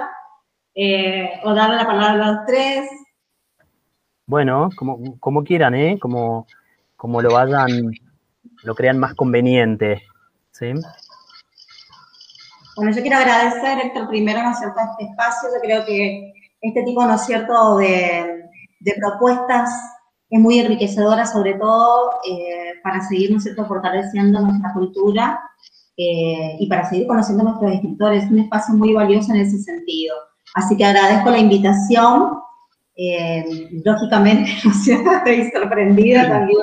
eh, 0.75 1.39
o 1.43 1.53
darle 1.53 1.77
la 1.77 1.85
palabra 1.87 2.25
a 2.25 2.31
los 2.31 2.45
tres. 2.45 2.89
Bueno, 4.25 4.69
como, 4.75 5.17
como 5.19 5.43
quieran, 5.43 5.73
¿eh? 5.75 5.97
Como, 5.99 6.47
como 6.97 7.21
lo 7.21 7.31
vayan, 7.31 7.91
lo 8.63 8.75
crean 8.75 8.99
más 8.99 9.15
conveniente. 9.15 10.03
¿sí? 10.51 10.73
Bueno, 12.75 12.91
yo 12.91 13.01
quiero 13.01 13.17
agradecer, 13.17 13.85
Héctor, 13.85 14.09
primero, 14.09 14.43
¿no 14.43 14.51
es 14.51 14.59
cierto?, 14.59 14.79
este 14.91 15.05
espacio. 15.05 15.49
Yo 15.55 15.61
creo 15.61 15.85
que 15.85 16.33
este 16.61 16.83
tipo, 16.83 17.05
¿no 17.05 17.15
es 17.15 17.25
cierto?, 17.25 17.77
de, 17.77 18.43
de 18.81 18.93
propuestas 18.99 19.69
es 20.29 20.39
muy 20.39 20.59
enriquecedora, 20.59 21.25
sobre 21.25 21.53
todo 21.53 22.11
eh, 22.29 22.73
para 22.83 23.01
seguir, 23.01 23.31
¿no 23.31 23.39
cierto?, 23.39 23.65
fortaleciendo 23.65 24.41
nuestra 24.41 24.73
cultura 24.73 25.41
eh, 25.95 26.57
y 26.59 26.67
para 26.67 26.87
seguir 26.89 27.07
conociendo 27.07 27.43
a 27.43 27.49
nuestros 27.51 27.73
escritores. 27.73 28.23
Es 28.23 28.31
un 28.31 28.39
espacio 28.39 28.75
muy 28.75 28.93
valioso 28.93 29.33
en 29.33 29.41
ese 29.41 29.57
sentido. 29.59 30.15
Así 30.53 30.75
que 30.75 30.85
agradezco 30.85 31.29
la 31.29 31.39
invitación. 31.39 32.39
Eh, 32.95 33.69
lógicamente, 33.85 34.51
¿no 34.65 34.73
cierto?, 34.73 35.11
estoy 35.11 35.51
sorprendida 35.51 36.27
también 36.27 36.59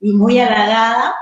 y 0.00 0.12
muy 0.12 0.38
halagada. 0.38 1.14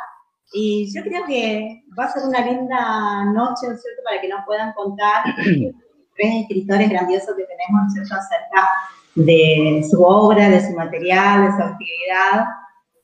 Y 0.52 0.92
yo 0.94 1.02
creo 1.02 1.24
que 1.26 1.82
va 1.98 2.04
a 2.04 2.12
ser 2.12 2.22
una 2.28 2.40
linda 2.46 3.24
noche, 3.24 3.66
¿no 3.66 3.74
es 3.74 3.82
cierto?, 3.82 4.02
para 4.04 4.20
que 4.20 4.28
nos 4.28 4.44
puedan 4.46 4.72
contar 4.74 5.24
tres 6.16 6.34
escritores 6.42 6.90
grandiosos 6.90 7.34
que 7.36 7.44
tenemos, 7.44 7.82
¿no 7.82 7.86
es 7.88 7.92
cierto?, 7.94 8.14
acerca 8.14 8.68
de 9.16 9.84
su 9.90 10.02
obra, 10.02 10.48
de 10.48 10.64
su 10.64 10.72
material, 10.74 11.46
de 11.46 11.56
su 11.56 11.62
actividad. 11.62 12.44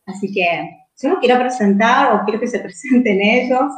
Así 0.07 0.33
que 0.33 0.71
yo 1.01 1.09
no 1.09 1.19
quiero 1.19 1.41
presentar 1.41 2.15
o 2.15 2.25
quiero 2.25 2.39
que 2.39 2.47
se 2.47 2.61
presenten 2.61 3.21
ellos. 3.21 3.73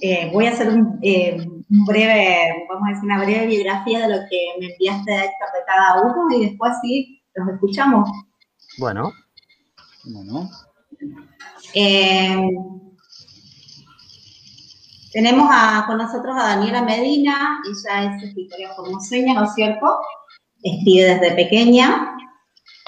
Eh, 0.00 0.30
voy 0.32 0.46
a 0.46 0.52
hacer 0.52 0.68
un, 0.68 0.98
eh, 1.02 1.36
un, 1.46 1.84
breve, 1.84 2.66
vamos 2.68 2.88
a 2.88 2.90
decir, 2.90 3.04
una 3.04 3.22
breve 3.22 3.46
biografía 3.46 4.00
de 4.00 4.16
lo 4.16 4.22
que 4.28 4.38
me 4.58 4.72
enviaste, 4.72 5.12
Héctor, 5.12 5.48
de 5.54 5.64
cada 5.66 6.02
uno 6.02 6.36
y 6.36 6.46
después 6.46 6.72
sí, 6.82 7.22
los 7.34 7.48
escuchamos. 7.48 8.10
Bueno. 8.78 9.12
Bueno. 10.04 10.48
Eh, 11.74 12.36
tenemos 15.12 15.48
a, 15.52 15.84
con 15.86 15.98
nosotros 15.98 16.36
a 16.36 16.56
Daniela 16.56 16.82
Medina, 16.82 17.60
ella 17.64 18.16
es 18.16 18.22
escritora 18.24 18.74
formoseña, 18.74 19.34
¿no 19.34 19.44
es 19.44 19.54
cierto? 19.54 20.00
Escribe 20.62 21.14
desde 21.14 21.34
pequeña. 21.34 22.08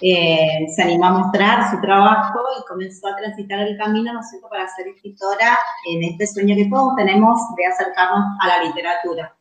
eh, 0.03 0.67
se 0.75 0.83
animó 0.83 1.07
a 1.07 1.19
mostrar 1.19 1.71
su 1.71 1.81
trabajo 1.81 2.41
y 2.59 2.67
comenzó 2.67 3.09
a 3.09 3.17
transitar 3.17 3.61
el 3.61 3.79
camino, 3.79 4.13
¿no 4.13 4.23
cierto?, 4.23 4.49
para 4.49 4.69
ser 4.69 4.89
escritora 4.89 5.59
en 5.91 6.03
este 6.03 6.27
sueño 6.27 6.57
que 6.57 6.69
todos 6.69 6.97
tenemos 6.97 7.41
de 7.57 7.67
acercarnos 7.67 8.37
a 8.41 8.49
la 8.49 8.65
literatura. 8.65 9.35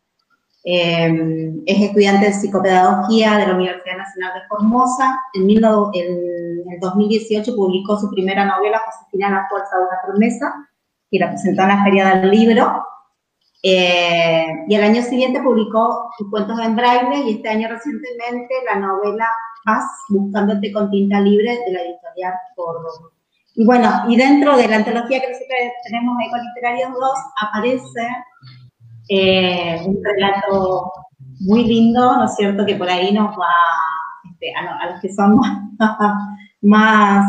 Eh, 0.65 1.61
es 1.65 1.81
estudiante 1.81 2.27
de 2.27 2.33
psicopedagogía 2.33 3.37
de 3.37 3.47
la 3.47 3.55
Universidad 3.55 3.97
Nacional 3.97 4.33
de 4.33 4.47
Formosa. 4.47 5.19
En, 5.33 5.49
el 5.49 6.79
2018 6.79 7.55
publicó 7.55 7.97
su 7.97 8.09
primera 8.09 8.45
novela, 8.45 8.81
Josefina 8.85 9.29
la 9.29 9.47
Fuerza 9.49 9.77
de 9.77 9.83
una 9.83 10.01
Promesa, 10.05 10.53
que 11.11 11.19
la 11.19 11.29
presentó 11.29 11.63
en 11.63 11.67
la 11.67 11.83
Feria 11.83 12.15
del 12.15 12.31
Libro. 12.31 12.85
Eh, 13.65 14.45
y 14.67 14.75
el 14.75 14.83
año 14.83 15.01
siguiente 15.01 15.41
publicó 15.41 16.11
sus 16.17 16.29
cuentos 16.29 16.59
en 16.59 16.75
braille 16.75 17.23
y 17.25 17.35
este 17.35 17.47
año 17.47 17.69
recientemente 17.69 18.53
la 18.65 18.79
novela 18.79 19.27
Paz, 19.63 19.85
Buscándote 20.09 20.73
con 20.73 20.91
tinta 20.91 21.21
libre 21.21 21.57
de 21.65 21.71
la 21.71 21.81
editorial 21.81 22.33
Córdoba. 22.55 23.09
Y 23.55 23.65
bueno, 23.65 23.89
y 24.09 24.17
dentro 24.17 24.57
de 24.57 24.67
la 24.67 24.77
antología 24.77 25.21
que 25.21 25.27
nosotros 25.29 25.47
tenemos 25.85 26.17
Eco 26.27 26.37
Literarios 26.37 26.91
2 26.91 27.11
aparece 27.41 28.07
eh, 29.09 29.81
un 29.85 30.03
relato 30.03 30.91
muy 31.41 31.63
lindo, 31.63 32.17
¿no 32.17 32.25
es 32.25 32.35
cierto?, 32.35 32.65
que 32.65 32.75
por 32.75 32.89
ahí 32.89 33.13
nos 33.13 33.37
va, 33.37 33.53
este, 34.31 34.53
a, 34.55 34.91
los 34.91 34.99
que 35.01 35.13
son 35.13 35.39
más, 36.61 37.25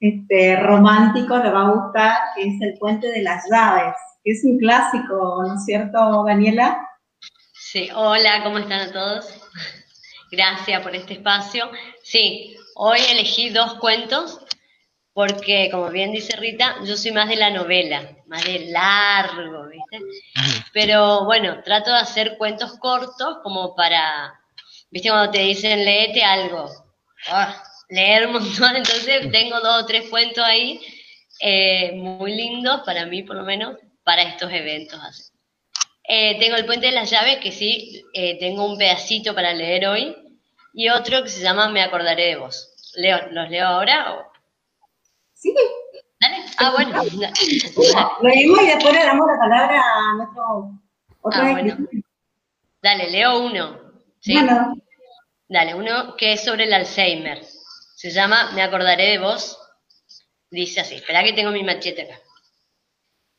este, 0.00 0.56
románticos 0.60 1.42
les 1.42 1.52
va 1.52 1.66
a 1.66 1.70
gustar, 1.70 2.16
que 2.36 2.48
es 2.48 2.60
el 2.60 2.78
puente 2.78 3.10
de 3.10 3.22
las 3.22 3.44
llaves, 3.50 3.94
es 4.24 4.42
un 4.44 4.58
clásico, 4.58 5.44
¿no 5.46 5.54
es 5.54 5.64
cierto, 5.64 6.24
Daniela? 6.24 6.88
Sí, 7.52 7.90
hola, 7.94 8.42
¿cómo 8.42 8.58
están 8.58 8.88
a 8.88 8.92
todos? 8.92 9.26
Gracias 10.30 10.82
por 10.82 10.94
este 10.94 11.14
espacio. 11.14 11.70
Sí, 12.02 12.56
hoy 12.74 13.00
elegí 13.10 13.50
dos 13.50 13.74
cuentos 13.74 14.40
porque, 15.12 15.68
como 15.70 15.90
bien 15.90 16.10
dice 16.10 16.36
Rita, 16.36 16.76
yo 16.84 16.96
soy 16.96 17.12
más 17.12 17.28
de 17.28 17.36
la 17.36 17.50
novela, 17.50 18.16
más 18.26 18.44
de 18.44 18.66
largo, 18.70 19.68
¿viste? 19.68 20.00
Pero 20.72 21.24
bueno, 21.24 21.62
trato 21.62 21.90
de 21.90 21.98
hacer 21.98 22.36
cuentos 22.38 22.78
cortos 22.78 23.38
como 23.42 23.76
para, 23.76 24.40
¿viste? 24.90 25.10
Cuando 25.10 25.30
te 25.30 25.40
dicen 25.40 25.84
leete 25.84 26.24
algo, 26.24 26.68
ah, 27.28 27.62
leer 27.90 28.26
un 28.26 28.32
montón, 28.32 28.74
entonces 28.76 29.30
tengo 29.30 29.60
dos 29.60 29.82
o 29.82 29.86
tres 29.86 30.08
cuentos 30.08 30.42
ahí, 30.42 30.80
eh, 31.40 31.92
muy 31.96 32.34
lindos 32.34 32.80
para 32.84 33.06
mí 33.06 33.22
por 33.22 33.36
lo 33.36 33.44
menos, 33.44 33.76
para 34.04 34.22
estos 34.22 34.52
eventos 34.52 35.00
así. 35.02 35.24
Eh, 36.06 36.38
tengo 36.38 36.56
el 36.56 36.66
puente 36.66 36.86
de 36.86 36.92
las 36.92 37.10
llaves, 37.10 37.38
que 37.38 37.50
sí, 37.50 38.04
eh, 38.12 38.38
tengo 38.38 38.66
un 38.66 38.76
pedacito 38.76 39.34
para 39.34 39.54
leer 39.54 39.86
hoy, 39.86 40.14
y 40.74 40.90
otro 40.90 41.22
que 41.22 41.30
se 41.30 41.42
llama 41.42 41.70
Me 41.70 41.82
acordaré 41.82 42.26
de 42.26 42.36
vos. 42.36 42.92
Leo, 42.96 43.28
¿Los 43.30 43.50
leo 43.50 43.66
ahora 43.66 44.14
o 44.14 44.32
Sí. 45.32 45.54
¿Dale? 46.20 46.36
Ah, 46.58 46.72
bueno. 46.72 47.02
Lo 48.22 48.28
leímos 48.28 48.62
y 48.62 48.66
después 48.66 48.94
le 48.94 49.04
damos 49.04 49.26
la 49.26 49.38
palabra 49.38 49.82
a 49.82 50.14
nuestro 50.14 50.70
otro 51.20 51.42
ah, 51.42 51.50
bueno. 51.52 51.76
Dale, 52.82 53.10
leo 53.10 53.40
uno. 53.40 53.80
¿sí? 54.20 54.34
Dale, 55.48 55.74
uno 55.74 56.16
que 56.16 56.34
es 56.34 56.44
sobre 56.44 56.64
el 56.64 56.72
Alzheimer. 56.72 57.42
Se 57.96 58.10
llama 58.10 58.52
Me 58.52 58.62
acordaré 58.62 59.10
de 59.10 59.18
vos. 59.18 59.58
Dice 60.50 60.80
así, 60.80 60.96
espera 60.96 61.24
que 61.24 61.32
tengo 61.32 61.50
mi 61.50 61.62
machete 61.62 62.02
acá. 62.02 62.20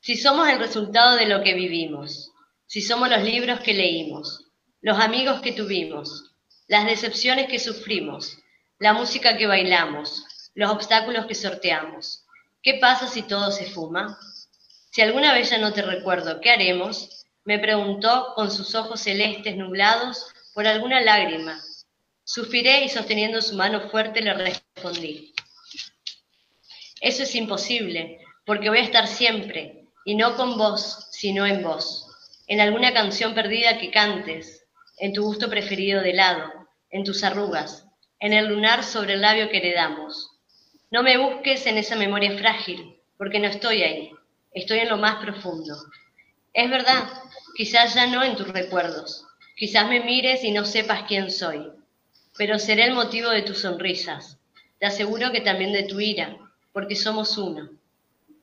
Si 0.05 0.15
somos 0.15 0.47
el 0.49 0.59
resultado 0.59 1.15
de 1.15 1.25
lo 1.25 1.41
que 1.41 1.55
vivimos, 1.55 2.31
si 2.67 2.83
somos 2.83 3.09
los 3.09 3.23
libros 3.23 3.59
que 3.61 3.73
leímos, 3.73 4.45
los 4.81 4.99
amigos 4.99 5.41
que 5.41 5.51
tuvimos, 5.51 6.31
las 6.67 6.85
decepciones 6.85 7.47
que 7.47 7.57
sufrimos, 7.57 8.37
la 8.77 8.93
música 8.93 9.35
que 9.35 9.47
bailamos, 9.47 10.23
los 10.53 10.69
obstáculos 10.69 11.25
que 11.25 11.33
sorteamos. 11.33 12.23
¿Qué 12.61 12.75
pasa 12.75 13.07
si 13.07 13.23
todo 13.23 13.49
se 13.49 13.65
fuma? 13.65 14.19
Si 14.91 15.01
alguna 15.01 15.33
vez 15.33 15.49
ya 15.49 15.57
no 15.57 15.73
te 15.73 15.81
recuerdo, 15.81 16.39
¿qué 16.39 16.51
haremos? 16.51 17.25
Me 17.43 17.57
preguntó 17.57 18.33
con 18.35 18.51
sus 18.51 18.75
ojos 18.75 19.01
celestes 19.01 19.57
nublados 19.57 20.27
por 20.53 20.67
alguna 20.67 21.01
lágrima. 21.01 21.59
Suspiré 22.23 22.83
y 22.85 22.89
sosteniendo 22.89 23.41
su 23.41 23.55
mano 23.55 23.89
fuerte 23.89 24.21
le 24.21 24.35
respondí. 24.35 25.33
Eso 27.01 27.23
es 27.23 27.33
imposible, 27.33 28.19
porque 28.45 28.69
voy 28.69 28.77
a 28.77 28.83
estar 28.83 29.07
siempre, 29.07 29.84
y 30.05 30.15
no 30.15 30.37
con 30.37 30.57
vos, 30.57 31.09
sino 31.11 31.45
en 31.45 31.61
vos, 31.61 32.07
en 32.47 32.61
alguna 32.61 32.93
canción 32.93 33.33
perdida 33.33 33.77
que 33.79 33.91
cantes, 33.91 34.63
en 34.97 35.11
tu 35.11 35.23
gusto 35.23 35.49
preferido 35.49 36.01
de 36.01 36.11
helado, 36.11 36.53
en 36.91 37.03
tus 37.03 37.23
arrugas, 37.23 37.85
en 38.19 38.31
el 38.31 38.47
lunar 38.47 38.83
sobre 38.83 39.15
el 39.15 39.21
labio 39.21 39.49
que 39.49 39.57
heredamos, 39.57 40.35
no 40.91 41.03
me 41.03 41.17
busques 41.17 41.65
en 41.65 41.77
esa 41.77 41.95
memoria 41.95 42.37
frágil, 42.37 42.95
porque 43.17 43.39
no 43.39 43.47
estoy 43.47 43.81
ahí, 43.81 44.11
estoy 44.53 44.79
en 44.79 44.89
lo 44.89 44.97
más 44.97 45.15
profundo. 45.15 45.75
Es 46.53 46.69
verdad, 46.69 47.09
quizás 47.55 47.95
ya 47.95 48.07
no 48.07 48.23
en 48.23 48.35
tus 48.35 48.47
recuerdos, 48.47 49.25
quizás 49.57 49.89
me 49.89 50.01
mires 50.01 50.43
y 50.43 50.51
no 50.51 50.63
sepas 50.63 51.03
quién 51.07 51.31
soy, 51.31 51.71
pero 52.37 52.59
seré 52.59 52.85
el 52.85 52.93
motivo 52.93 53.29
de 53.29 53.41
tus 53.41 53.59
sonrisas. 53.59 54.37
Te 54.79 54.85
aseguro 54.85 55.31
que 55.31 55.41
también 55.41 55.73
de 55.73 55.83
tu 55.83 55.99
ira, 55.99 56.37
porque 56.71 56.95
somos 56.95 57.37
uno. 57.37 57.69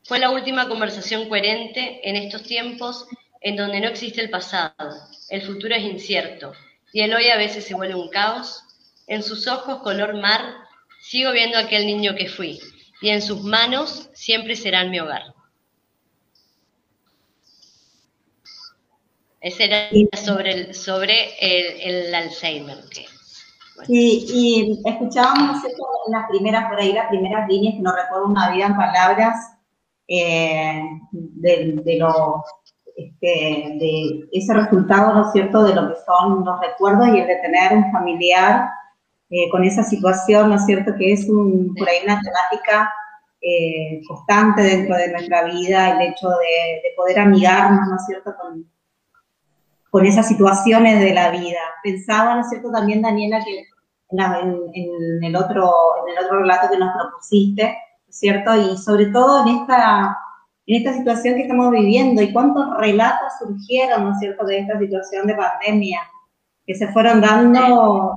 Fue 0.04 0.18
la 0.18 0.30
última 0.30 0.68
conversación 0.68 1.28
coherente 1.28 2.00
en 2.08 2.16
estos 2.16 2.42
tiempos 2.42 3.06
en 3.40 3.56
donde 3.56 3.80
no 3.80 3.88
existe 3.88 4.20
el 4.20 4.30
pasado, 4.30 4.74
el 5.28 5.42
futuro 5.42 5.74
es 5.74 5.82
incierto 5.82 6.52
y 6.92 7.00
el 7.00 7.14
hoy 7.14 7.28
a 7.28 7.36
veces 7.36 7.64
se 7.64 7.74
vuelve 7.74 7.94
un 7.94 8.08
caos. 8.10 8.62
En 9.08 9.22
sus 9.22 9.48
ojos 9.48 9.82
color 9.82 10.14
mar 10.14 10.62
Sigo 11.02 11.32
viendo 11.32 11.58
aquel 11.58 11.84
niño 11.84 12.14
que 12.14 12.28
fui, 12.28 12.60
y 13.00 13.08
en 13.08 13.20
sus 13.20 13.42
manos 13.42 14.08
siempre 14.14 14.54
serán 14.54 14.90
mi 14.90 15.00
hogar. 15.00 15.34
Ese 19.40 19.64
era 19.64 19.90
sobre 20.16 20.52
el, 20.52 20.74
sobre 20.74 21.34
el, 21.40 22.14
Alzheimer. 22.14 22.78
y 23.88 24.80
escuchábamos 24.84 25.60
las 26.06 26.28
primeras, 26.30 26.70
por 26.70 26.78
ahí, 26.78 26.92
las 26.92 27.08
primeras 27.08 27.48
líneas, 27.48 27.74
que 27.74 27.80
no 27.80 27.92
recuerdo 27.96 28.26
una 28.26 28.52
vida 28.52 28.66
en 28.66 28.76
palabras, 28.76 29.51
eh, 30.14 30.82
de, 31.10 31.80
de, 31.84 32.04
este, 32.96 33.26
de 33.26 34.28
ese 34.30 34.52
resultado, 34.52 35.14
¿no 35.14 35.26
es 35.26 35.32
cierto?, 35.32 35.64
de 35.64 35.74
lo 35.74 35.88
que 35.88 36.00
son 36.04 36.44
los 36.44 36.60
recuerdos 36.60 37.08
y 37.08 37.20
el 37.20 37.26
de 37.26 37.36
tener 37.36 37.72
un 37.72 37.90
familiar 37.90 38.68
eh, 39.30 39.48
con 39.50 39.64
esa 39.64 39.82
situación, 39.82 40.50
¿no 40.50 40.56
es 40.56 40.66
cierto?, 40.66 40.92
que 40.98 41.14
es 41.14 41.26
un, 41.30 41.74
por 41.74 41.88
ahí 41.88 42.00
una 42.04 42.20
temática 42.20 42.92
eh, 43.40 44.02
constante 44.06 44.60
dentro 44.60 44.96
de 44.96 45.12
nuestra 45.12 45.44
vida, 45.44 45.92
el 45.92 46.10
hecho 46.10 46.28
de, 46.28 46.92
poder 46.94 47.18
amigarnos, 47.18 47.88
¿no 47.88 47.96
es 47.96 48.04
cierto?, 48.04 48.34
con, 48.38 48.70
con, 49.90 50.04
esas 50.04 50.28
situaciones 50.28 51.00
de 51.00 51.14
la 51.14 51.30
vida. 51.30 51.60
Pensaba, 51.82 52.34
¿no 52.34 52.42
es 52.42 52.50
cierto?, 52.50 52.70
también, 52.70 53.00
Daniela, 53.00 53.42
que 53.42 53.64
en, 54.10 55.24
el, 55.24 55.36
otro, 55.36 55.72
en 56.02 56.18
el 56.18 56.24
otro 56.24 56.40
relato 56.40 56.68
que 56.70 56.76
nos 56.76 56.92
propusiste, 56.94 57.62
¿no 57.62 57.70
es 57.70 57.91
cierto?, 58.18 58.54
y 58.54 58.76
sobre 58.78 59.06
todo 59.06 59.46
en 59.46 59.56
esta, 59.56 60.18
en 60.66 60.76
esta 60.76 60.92
situación 60.94 61.34
que 61.34 61.42
estamos 61.42 61.70
viviendo 61.70 62.22
y 62.22 62.32
cuántos 62.32 62.76
relatos 62.78 63.32
surgieron, 63.38 64.04
¿no 64.04 64.12
es 64.12 64.18
cierto?, 64.18 64.44
de 64.46 64.58
esta 64.58 64.78
situación 64.78 65.26
de 65.26 65.34
pandemia, 65.34 66.00
que 66.66 66.74
se 66.74 66.88
fueron 66.88 67.20
dando 67.20 68.16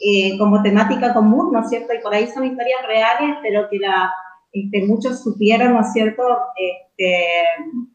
eh, 0.00 0.38
como 0.38 0.62
temática 0.62 1.12
común, 1.12 1.52
¿no 1.52 1.60
es 1.60 1.68
cierto? 1.68 1.92
Y 1.94 2.00
por 2.00 2.14
ahí 2.14 2.26
son 2.28 2.44
historias 2.44 2.86
reales, 2.86 3.36
pero 3.42 3.68
que 3.68 3.78
la, 3.78 4.12
este, 4.52 4.86
muchos 4.86 5.22
supieron, 5.22 5.74
¿no 5.74 5.80
es 5.80 5.92
cierto?, 5.92 6.22
este, 6.56 7.16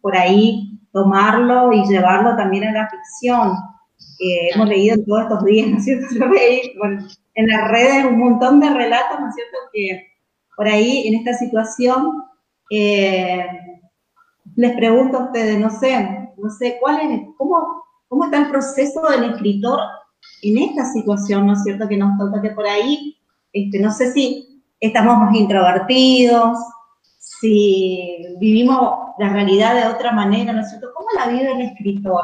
por 0.01 0.15
ahí 0.15 0.79
tomarlo 0.91 1.73
y 1.73 1.85
llevarlo 1.87 2.35
también 2.35 2.65
a 2.65 2.71
la 2.71 2.89
ficción. 2.89 3.53
hemos 4.19 4.67
leído 4.67 4.95
en 4.95 5.05
todos 5.05 5.23
estos 5.23 5.45
días, 5.45 5.67
¿no 5.67 5.77
es 5.77 5.83
cierto? 5.85 6.07
Bueno, 6.79 7.05
en 7.35 7.47
las 7.47 7.67
redes 7.69 8.05
un 8.05 8.19
montón 8.19 8.59
de 8.59 8.69
relatos, 8.69 9.19
¿no 9.19 9.29
es 9.29 9.35
cierto?, 9.35 9.57
que 9.73 10.14
por 10.55 10.67
ahí 10.67 11.07
en 11.07 11.15
esta 11.15 11.33
situación 11.33 12.23
eh, 12.71 13.45
les 14.55 14.75
pregunto 14.75 15.17
a 15.17 15.25
ustedes, 15.25 15.59
no 15.59 15.69
sé, 15.69 16.33
no 16.37 16.49
sé, 16.49 16.77
¿cuál 16.79 17.11
es, 17.11 17.21
cómo, 17.37 17.83
cómo 18.07 18.25
está 18.25 18.37
el 18.37 18.49
proceso 18.49 19.01
del 19.09 19.31
escritor 19.31 19.79
en 20.41 20.57
esta 20.57 20.85
situación, 20.85 21.47
¿no 21.47 21.53
es 21.53 21.63
cierto?, 21.63 21.87
que 21.87 21.97
nos 21.97 22.17
toca 22.17 22.41
que 22.41 22.51
por 22.51 22.65
ahí, 22.65 23.17
este, 23.51 23.79
no 23.79 23.91
sé 23.91 24.11
si 24.13 24.63
estamos 24.79 25.17
más 25.17 25.35
introvertidos, 25.35 26.57
si 27.17 28.35
vivimos 28.39 29.05
la 29.17 29.29
realidad 29.29 29.75
de 29.75 29.93
otra 29.93 30.11
manera, 30.11 30.53
¿no 30.53 30.61
es 30.61 30.69
cierto? 30.69 30.91
¿Cómo 30.95 31.07
la 31.17 31.27
vive 31.27 31.51
el 31.51 31.61
escritor? 31.61 32.23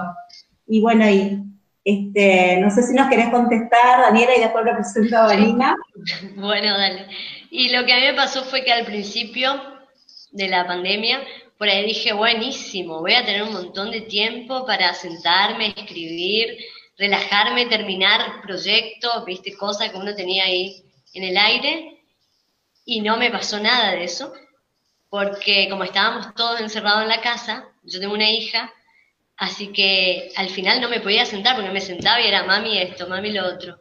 Y 0.68 0.82
bueno, 0.82 1.06
ahí, 1.06 1.44
este, 1.84 2.60
no 2.62 2.70
sé 2.70 2.84
si 2.84 2.94
nos 2.94 3.10
querés 3.10 3.30
contestar, 3.30 4.02
Daniela, 4.02 4.38
y 4.38 4.42
después 4.42 4.66
lo 4.66 4.76
presento 4.76 5.18
a 5.18 5.24
Valina. 5.24 5.76
Bueno, 6.36 6.78
dale. 6.78 7.08
Y 7.54 7.68
lo 7.68 7.86
que 7.86 7.92
a 7.92 7.98
mí 7.98 8.04
me 8.04 8.14
pasó 8.14 8.46
fue 8.46 8.64
que 8.64 8.72
al 8.72 8.86
principio 8.86 9.62
de 10.32 10.48
la 10.48 10.66
pandemia, 10.66 11.22
por 11.58 11.68
ahí 11.68 11.86
dije, 11.86 12.14
buenísimo, 12.14 13.02
voy 13.02 13.14
a 13.14 13.26
tener 13.26 13.44
un 13.44 13.52
montón 13.52 13.92
de 13.92 14.00
tiempo 14.00 14.66
para 14.66 14.94
sentarme, 14.94 15.74
escribir, 15.76 16.58
relajarme, 16.98 17.66
terminar 17.66 18.42
proyectos, 18.42 19.26
viste, 19.26 19.58
cosas 19.58 19.90
que 19.90 19.98
uno 19.98 20.16
tenía 20.16 20.46
ahí 20.46 20.82
en 21.14 21.26
el 21.26 21.38
aire. 21.38 21.98
y 22.86 23.02
no 23.02 23.18
me 23.18 23.30
pasó 23.30 23.60
nada 23.60 23.92
de 23.92 24.06
eso, 24.06 24.34
porque 25.10 25.68
como 25.70 25.84
estábamos 25.84 26.34
todos 26.36 26.62
encerrados 26.62 27.04
en 27.04 27.10
la 27.10 27.22
casa, 27.22 27.68
yo 27.84 28.00
tengo 28.00 28.14
una 28.14 28.32
hija, 28.32 28.74
así 29.36 29.74
que 29.74 30.32
al 30.38 30.50
final 30.50 30.80
no 30.80 30.88
me 30.88 31.02
podía 31.02 31.26
sentar 31.26 31.56
porque 31.58 31.72
me 31.72 31.82
sentaba 31.82 32.22
y 32.22 32.28
era 32.28 32.44
mami 32.44 32.78
esto, 32.80 33.08
mami 33.08 33.32
lo 33.34 33.46
otro. 33.46 33.78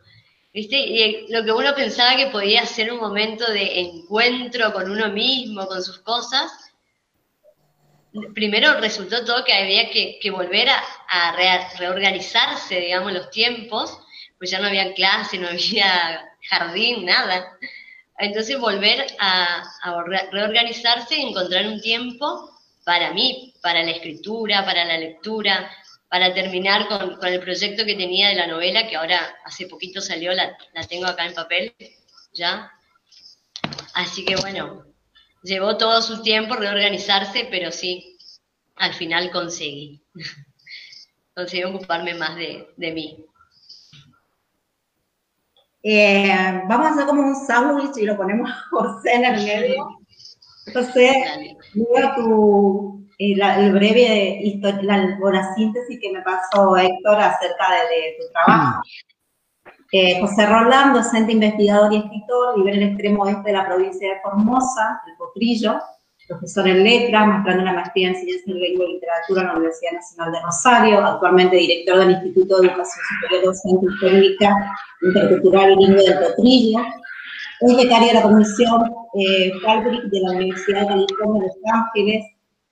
¿Viste? 0.53 0.77
Y 0.77 1.29
lo 1.29 1.45
que 1.45 1.53
uno 1.53 1.75
pensaba 1.75 2.17
que 2.17 2.27
podía 2.27 2.67
ser 2.67 2.93
un 2.93 2.99
momento 2.99 3.51
de 3.51 3.81
encuentro 3.81 4.73
con 4.73 4.91
uno 4.91 5.09
mismo, 5.09 5.67
con 5.67 5.83
sus 5.83 5.99
cosas, 6.01 6.51
primero 8.35 8.81
resultó 8.81 9.25
todo 9.25 9.45
que 9.45 9.53
había 9.53 9.91
que, 9.91 10.31
volver 10.31 10.69
a, 10.69 11.67
reorganizarse, 11.79 12.81
digamos, 12.81 13.13
los 13.13 13.31
tiempos, 13.31 13.99
pues 14.39 14.51
ya 14.51 14.59
no 14.59 14.67
había 14.67 14.93
clase, 14.95 15.39
no 15.39 15.49
había 15.49 16.29
jardín, 16.51 17.05
nada. 17.05 17.57
Entonces 18.19 18.59
volver 18.59 19.07
a, 19.19 19.63
reorganizarse 20.33 21.17
y 21.17 21.29
encontrar 21.29 21.67
un 21.67 21.81
tiempo 21.81 22.51
para 22.85 23.13
mí, 23.13 23.55
para 23.63 23.83
la 23.83 23.93
escritura, 23.93 24.65
para 24.65 24.85
la 24.85 24.99
lectura, 24.99 25.71
para 26.11 26.35
terminar 26.35 26.89
con, 26.89 27.25
el 27.25 27.41
proyecto 27.41 27.85
que 27.85 27.95
tenía 27.95 28.29
de 28.29 28.35
la 28.35 28.49
novela, 28.49 28.89
que 28.89 28.97
ahora 28.97 29.21
hace 29.45 29.67
poquito 29.67 30.01
salió, 30.01 30.33
la, 30.33 30.59
la 30.75 30.83
tengo 30.83 31.07
acá 31.07 31.25
en 31.25 31.35
papel, 31.35 31.73
ya. 32.35 32.71
Así 33.95 34.25
que 34.25 34.35
bueno, 34.35 34.85
llevó 35.43 35.77
todo 35.77 36.03
su 36.03 36.21
tiempo 36.23 36.57
reorganizarse, 36.57 37.47
pero 37.49 37.71
sí, 37.71 38.19
al 38.75 38.93
final 38.93 39.31
conseguí. 39.31 40.03
conseguí 41.35 41.63
ocuparme 41.63 42.15
más 42.15 42.35
de, 42.35 42.67
mí. 42.77 43.25
Eh, 45.85 46.63
vamos 46.69 46.89
a 46.89 46.91
hacer 46.91 47.07
como 47.07 47.23
un 47.23 47.37
sándwich 47.47 47.97
y 47.99 48.07
lo 48.07 48.17
ponemos 48.17 48.51
a 48.51 48.65
José 48.69 49.13
en 49.15 49.25
el 49.27 49.45
medio. 49.45 50.01
José, 50.75 51.57
mira 51.73 52.15
tu, 52.17 53.00
eh, 53.21 53.35
el 53.59 53.73
breve 53.73 54.41
la, 54.81 55.19
o 55.23 55.31
la 55.31 55.55
síntesis 55.55 56.01
que 56.01 56.11
me 56.11 56.23
pasó 56.23 56.75
Héctor 56.75 57.21
acerca 57.21 57.67
de, 57.91 58.17
tu 58.19 58.33
trabajo. 58.33 58.81
Eh, 59.93 60.21
José 60.21 60.47
Roland, 60.47 60.95
docente, 60.95 61.33
investigador 61.33 61.93
y 61.93 61.99
escritor, 61.99 62.57
vive 62.57 62.71
en 62.71 62.83
el 62.83 62.89
extremo 62.91 63.25
oeste 63.25 63.43
de 63.51 63.53
la 63.53 63.67
provincia 63.67 64.09
de 64.09 64.21
Formosa, 64.23 65.03
el 65.07 65.17
Potrillo, 65.19 65.79
profesor 66.29 66.67
en 66.67 66.83
letras, 66.83 67.27
mostrando 67.27 67.63
una 67.65 67.75
maestría 67.75 68.09
en 68.09 68.15
ciencia 68.15 68.55
y 68.55 68.59
lengua 68.59 68.87
y 68.87 68.93
literatura 68.95 69.43
en 69.43 69.47
la 69.49 69.55
Universidad 69.55 69.93
Nacional 69.93 70.33
de 70.33 70.41
Rosario, 70.41 71.05
actualmente 71.05 71.57
director 71.57 71.99
del 71.99 72.13
Instituto 72.13 72.61
de 72.61 72.69
Educación 72.69 73.05
Superior 73.21 73.45
Docente 73.45 73.87
y 73.87 74.01
Técnica 74.01 74.73
Intercultural 75.03 75.77
Bilingüe 75.77 76.05
del 76.05 76.19
Potrillo, 76.21 76.79
es 77.61 77.77
becario 77.77 78.09
de 78.09 78.15
la 78.15 78.23
Comisión 78.23 78.95
eh, 79.19 79.53
de 80.11 80.21
la 80.21 80.31
Universidad 80.31 80.81
de 80.83 80.87
California 80.87 81.43
de 81.43 81.49
Los 81.49 81.75
Ángeles, 81.75 82.25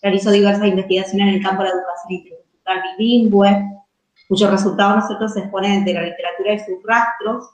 realizó 0.03 0.31
diversas 0.31 0.67
investigaciones 0.67 1.29
en 1.29 1.35
el 1.35 1.43
campo 1.43 1.63
de 1.63 1.69
la 1.71 1.75
educación 1.75 2.13
intercultural 2.13 2.83
bilingüe, 2.99 3.83
cuyos 4.29 4.51
resultados 4.51 4.97
nosotros 4.97 5.33
se 5.33 5.41
exponen 5.41 5.85
la 5.85 6.03
literatura 6.03 6.55
y 6.55 6.59
sus 6.61 6.83
rastros, 6.85 7.51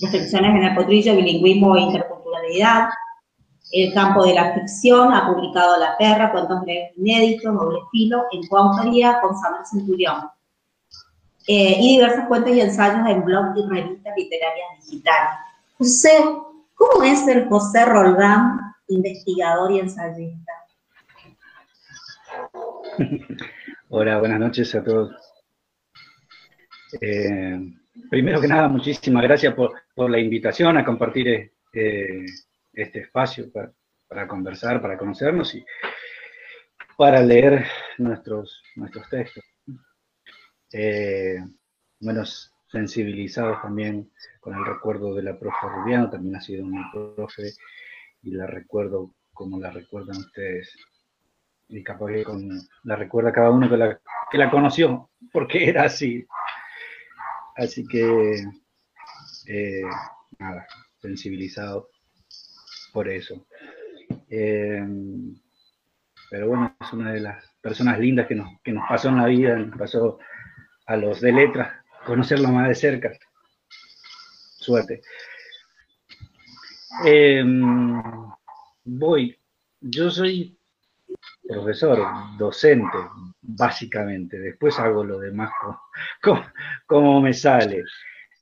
reflexiones 0.00 0.54
en 0.54 0.62
el 0.64 0.74
potrillo, 0.74 1.16
bilingüismo 1.16 1.76
e 1.76 1.80
interculturalidad, 1.80 2.88
el 3.72 3.92
campo 3.92 4.24
de 4.24 4.34
la 4.34 4.54
ficción, 4.54 5.12
ha 5.12 5.26
publicado 5.26 5.76
La 5.78 5.96
Perra, 5.98 6.32
cuentos 6.32 6.62
inéditos, 6.96 7.54
doble 7.54 7.80
filo, 7.90 8.24
en 8.32 8.46
coautoría 8.46 9.20
con 9.20 9.36
Samuel 9.36 9.66
Centurión. 9.66 10.30
Eh, 11.48 11.76
y 11.80 11.92
diversos 11.96 12.24
cuentos 12.26 12.52
y 12.52 12.60
ensayos 12.60 13.06
en 13.08 13.24
blogs 13.24 13.56
y 13.56 13.68
revistas 13.68 14.14
literarias 14.16 14.68
digitales. 14.84 15.30
José, 15.78 16.24
¿cómo 16.74 17.04
es 17.04 17.26
el 17.28 17.48
José 17.48 17.84
Roldán, 17.84 18.74
investigador 18.88 19.70
y 19.72 19.80
ensayista? 19.80 20.45
Hola, 23.88 24.18
buenas 24.18 24.40
noches 24.40 24.74
a 24.74 24.82
todos. 24.82 25.14
Eh, 27.00 27.58
primero 28.08 28.40
que 28.40 28.48
nada, 28.48 28.68
muchísimas 28.68 29.22
gracias 29.22 29.54
por, 29.54 30.10
la 30.10 30.18
invitación 30.18 30.76
a 30.78 30.84
compartir 30.84 31.52
eh, 31.72 32.24
este 32.72 33.00
espacio 33.00 33.50
para, 33.52 34.26
conversar, 34.26 34.80
para 34.80 34.96
conocernos 34.96 35.54
y 35.54 35.64
para 36.96 37.20
leer 37.22 37.66
nuestros, 37.98 38.62
textos. 39.10 39.44
Eh, 40.72 41.38
menos 42.00 42.52
sensibilizados 42.68 43.60
también 43.62 44.10
con 44.40 44.54
el 44.54 44.64
recuerdo 44.64 45.14
de 45.14 45.22
la 45.22 45.38
profe 45.38 45.66
Rubiano, 45.68 46.10
también 46.10 46.36
ha 46.36 46.40
sido 46.40 46.64
una 46.64 46.90
profe 46.92 47.52
y 48.22 48.32
la 48.32 48.46
recuerdo 48.46 49.14
como 49.32 49.60
la 49.60 49.70
recuerdan 49.70 50.16
ustedes. 50.16 50.74
Y 51.68 51.82
capaz 51.82 52.08
que 52.08 52.24
con, 52.24 52.48
la 52.84 52.96
recuerda 52.96 53.32
cada 53.32 53.50
uno 53.50 53.68
que 53.68 53.76
la, 53.76 54.00
que 54.30 54.38
la 54.38 54.50
conoció, 54.50 55.10
porque 55.32 55.68
era 55.68 55.84
así. 55.84 56.24
Así 57.56 57.86
que, 57.86 58.44
eh, 59.48 59.82
nada, 60.38 60.66
sensibilizado 60.98 61.88
por 62.92 63.08
eso. 63.08 63.46
Eh, 64.28 64.86
pero 66.30 66.48
bueno, 66.48 66.76
es 66.80 66.92
una 66.92 67.12
de 67.12 67.20
las 67.20 67.44
personas 67.60 67.98
lindas 67.98 68.26
que 68.26 68.34
nos, 68.34 68.60
que 68.62 68.72
nos 68.72 68.88
pasó 68.88 69.08
en 69.08 69.16
la 69.16 69.26
vida, 69.26 69.56
nos 69.56 69.78
pasó 69.78 70.18
a 70.86 70.96
los 70.96 71.20
de 71.20 71.32
letras, 71.32 71.72
conocerlo 72.04 72.48
más 72.48 72.68
de 72.68 72.74
cerca. 72.74 73.12
Suerte. 74.58 75.02
Eh, 77.04 77.44
voy, 78.84 79.38
yo 79.80 80.10
soy 80.10 80.55
profesor, 81.46 81.98
docente, 82.38 82.98
básicamente. 83.40 84.38
Después 84.38 84.78
hago 84.78 85.04
lo 85.04 85.18
demás 85.18 85.50
como, 86.86 87.20
me 87.20 87.32
sale. 87.32 87.84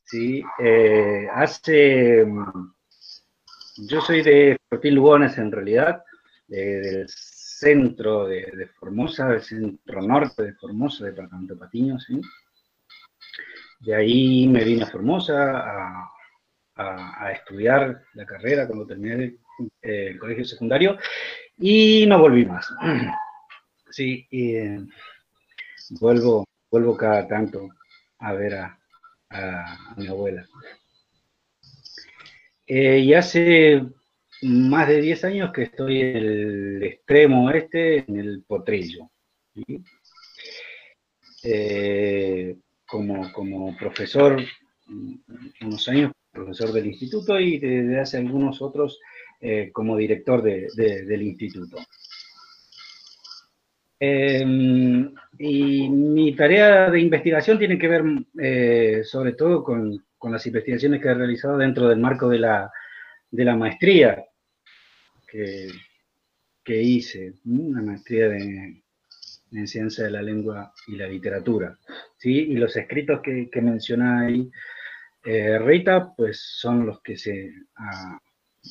¿sí? 0.05 0.43
Eh, 0.59 1.29
hace 1.33 2.27
yo 3.77 4.01
soy 4.01 4.23
de 4.23 4.57
Fortín 4.69 4.95
Lugones 4.95 5.37
en 5.39 5.51
realidad, 5.51 6.05
del 6.47 7.09
centro 7.09 8.27
de, 8.27 8.69
Formosa, 8.79 9.29
del 9.29 9.43
centro 9.43 10.01
norte 10.03 10.43
de 10.45 10.55
Formosa, 10.55 11.07
departamento 11.07 11.55
de 11.55 11.61
Patiño, 11.61 11.99
¿sí? 11.99 12.21
De 13.81 13.95
ahí 13.95 14.47
me 14.47 14.65
vine 14.65 14.85
a 14.85 14.87
Formosa 14.87 16.11
a, 16.77 17.33
estudiar 17.33 18.03
la 18.15 18.27
carrera 18.27 18.67
cuando 18.67 18.87
terminé 18.87 19.37
el, 19.81 20.19
colegio 20.19 20.45
secundario 20.45 20.99
y 21.59 22.07
no 22.07 22.19
volví 22.19 22.45
más. 22.45 22.69
Sí, 23.91 24.27
eh, 24.31 24.81
vuelvo, 26.01 26.45
vuelvo 26.71 26.97
cada 26.97 27.29
tanto 27.29 27.69
a 28.19 28.33
ver 28.33 28.55
a 28.55 28.79
mi 29.97 30.09
abuela. 30.09 30.45
Eh, 32.67 32.99
y 33.01 33.13
hace 33.13 33.83
más 34.43 34.89
de 34.89 35.01
10 35.01 35.25
años 35.25 35.53
que 35.53 35.65
estoy 35.65 36.01
en 36.01 36.17
el 36.17 36.83
extremo 36.83 37.47
oeste, 37.47 38.05
en 38.09 38.17
el 38.19 38.43
Potrillo. 38.43 39.11
Eh, 41.43 42.57
como, 42.87 43.31
como, 43.33 43.77
profesor, 43.77 44.43
unos 45.61 45.89
años 45.89 46.13
profesor 46.31 46.73
del 46.73 46.87
instituto 46.87 47.39
y 47.39 47.59
desde 47.59 48.01
hace 48.01 48.17
algunos 48.17 48.61
otros 48.61 48.99
eh, 49.47 49.71
como 49.73 49.95
director 49.95 50.43
del 50.43 51.23
instituto. 51.23 51.77
Em, 54.01 55.15
y 55.39 55.89
mi 55.91 56.35
tarea 56.35 56.91
de 56.91 56.99
investigación 56.99 57.59
tiene 57.59 57.79
que 57.79 57.89
ver 57.89 59.05
sobre 59.05 59.33
todo 59.35 59.63
con, 59.63 60.03
las 60.31 60.47
investigaciones 60.47 61.03
que 61.03 61.09
he 61.09 61.15
realizado 61.15 61.59
dentro 61.59 61.87
del 61.87 61.99
marco 61.99 62.31
de 62.31 62.39
la, 62.39 62.73
de 63.31 63.45
la 63.45 63.55
maestría 63.55 64.25
que, 65.29 65.69
que 66.65 66.83
hice, 66.83 67.35
una 67.45 67.83
maestría 67.83 68.29
en 68.29 69.69
ciencia 69.69 70.05
de 70.05 70.11
la 70.11 70.23
lengua 70.23 70.73
y 70.87 70.97
la 70.97 71.07
literatura. 71.07 71.79
¿sí? 72.17 72.31
Y 72.31 72.55
los 72.55 72.75
escritos 72.77 73.21
que, 73.21 73.51
que 73.51 73.61
ahí 73.61 74.51
eh, 75.25 75.59
Rita, 75.59 76.15
pues 76.15 76.41
son 76.41 76.87
los 76.87 77.01
que 77.01 77.17
se, 77.17 77.51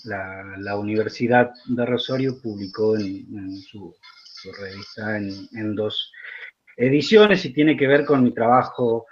la, 0.06 0.78
Universidad 0.78 1.52
de 1.66 1.86
Rosario 1.86 2.42
publicó 2.42 2.98
en, 2.98 3.58
su, 3.58 3.96
revista 4.60 5.18
en, 5.18 5.76
dos 5.76 6.12
ediciones 6.76 7.46
y 7.46 7.54
tiene 7.54 7.78
que 7.78 7.88
ver 7.88 8.06
con 8.06 8.24
mi 8.24 8.34
trabajo 8.34 9.06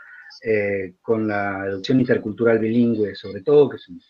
eh, 0.44 0.96
con 1.02 1.28
la 1.28 1.66
educación 1.68 2.00
intercultural 2.00 2.58
bilingüe, 2.60 3.16
sobre 3.16 3.42
todo, 3.42 3.70
que 3.70 3.78
son, 3.78 4.02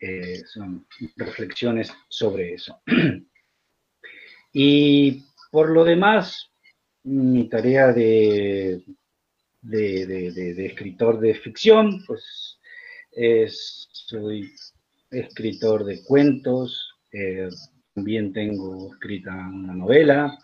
eh, 0.00 0.42
reflexiones 1.16 1.92
sobre 2.08 2.54
eso. 2.54 2.80
y 4.52 5.24
por 5.50 5.70
lo 5.70 5.84
demás, 5.84 6.50
mi 7.04 7.48
tarea 7.48 7.92
de, 7.92 8.82
de, 9.62 10.06
de, 10.06 10.66
escritor 10.66 11.20
de 11.20 11.34
ficción, 11.34 12.04
pues 12.06 12.58
es, 13.12 13.88
soy 13.92 14.52
escritor 15.14 15.84
de 15.84 16.02
cuentos, 16.02 16.94
eh, 17.12 17.48
también 17.94 18.32
tengo 18.32 18.92
escrita 18.92 19.32
una 19.32 19.74
novela, 19.74 20.38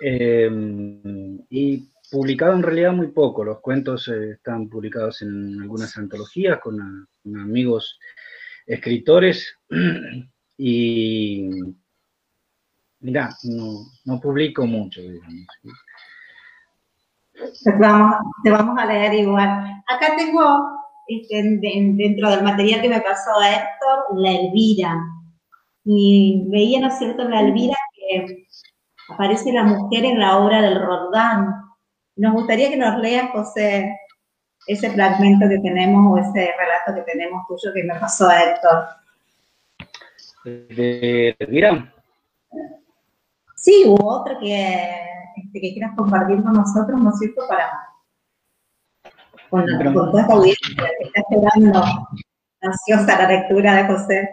eh, 0.00 0.50
y 1.48 1.88
publicado 2.10 2.54
en 2.54 2.62
realidad 2.62 2.92
muy 2.92 3.08
poco. 3.08 3.44
Los 3.44 3.60
cuentos 3.60 4.08
eh, 4.08 4.32
están 4.32 4.68
publicados 4.68 5.22
en 5.22 5.60
algunas 5.60 5.96
antologías 5.96 6.58
con, 6.60 7.08
amigos 7.24 7.98
escritores 8.66 9.54
y 10.58 11.48
mira, 13.00 13.30
no, 14.04 14.20
publico 14.20 14.66
mucho, 14.66 15.00
digamos. 15.00 15.46
te 18.42 18.50
vamos 18.50 18.78
a 18.78 18.86
leer 18.86 19.14
igual. 19.14 19.82
Acá 19.86 20.16
tengo 20.16 20.75
este, 21.06 21.42
dentro 21.42 22.30
del 22.30 22.42
material 22.42 22.82
que 22.82 22.88
me 22.88 23.00
pasó 23.00 23.38
a 23.38 23.50
Héctor, 23.50 24.04
la 24.16 24.32
Elvira. 24.32 24.96
Y 25.84 26.44
veía, 26.48 26.80
¿no 26.80 26.88
es 26.88 26.98
cierto?, 26.98 27.28
la 27.28 27.40
Elvira 27.40 27.76
que 27.94 28.46
aparece 29.08 29.52
la 29.52 29.64
mujer 29.64 30.04
en 30.04 30.18
la 30.18 30.38
obra 30.38 30.60
del 30.62 30.80
Rodán. 30.80 31.54
Nos 32.16 32.32
gustaría 32.32 32.70
que 32.70 32.76
nos 32.76 32.98
leas, 32.98 33.30
José, 33.30 33.96
ese 34.66 34.90
fragmento 34.90 35.48
que 35.48 35.58
tenemos 35.58 36.12
o 36.12 36.18
ese 36.18 36.52
relato 36.58 36.94
que 36.94 37.12
tenemos 37.12 37.46
tuyo 37.46 37.72
que 37.72 37.84
me 37.84 37.94
pasó 38.00 38.28
a 38.28 38.42
Héctor. 38.42 38.84
¿De 40.44 41.36
Elvira? 41.38 41.92
Sí, 43.54 43.84
u 43.86 43.96
otro 44.00 44.38
que, 44.40 44.86
este, 45.36 45.60
que 45.60 45.72
quieras 45.72 45.92
compartir 45.96 46.42
con 46.42 46.52
nosotros, 46.52 47.00
¿no 47.00 47.10
es 47.10 47.18
cierto?, 47.18 47.42
para 47.48 47.70
con, 49.64 49.94
toda 49.94 50.20
esta 50.22 50.32
audiencia 50.34 50.90
que 50.98 51.06
está 51.06 51.20
esperando 51.20 51.84
ansiosa 52.60 53.22
la 53.22 53.28
lectura 53.28 53.76
de 53.76 53.84
José. 53.86 54.30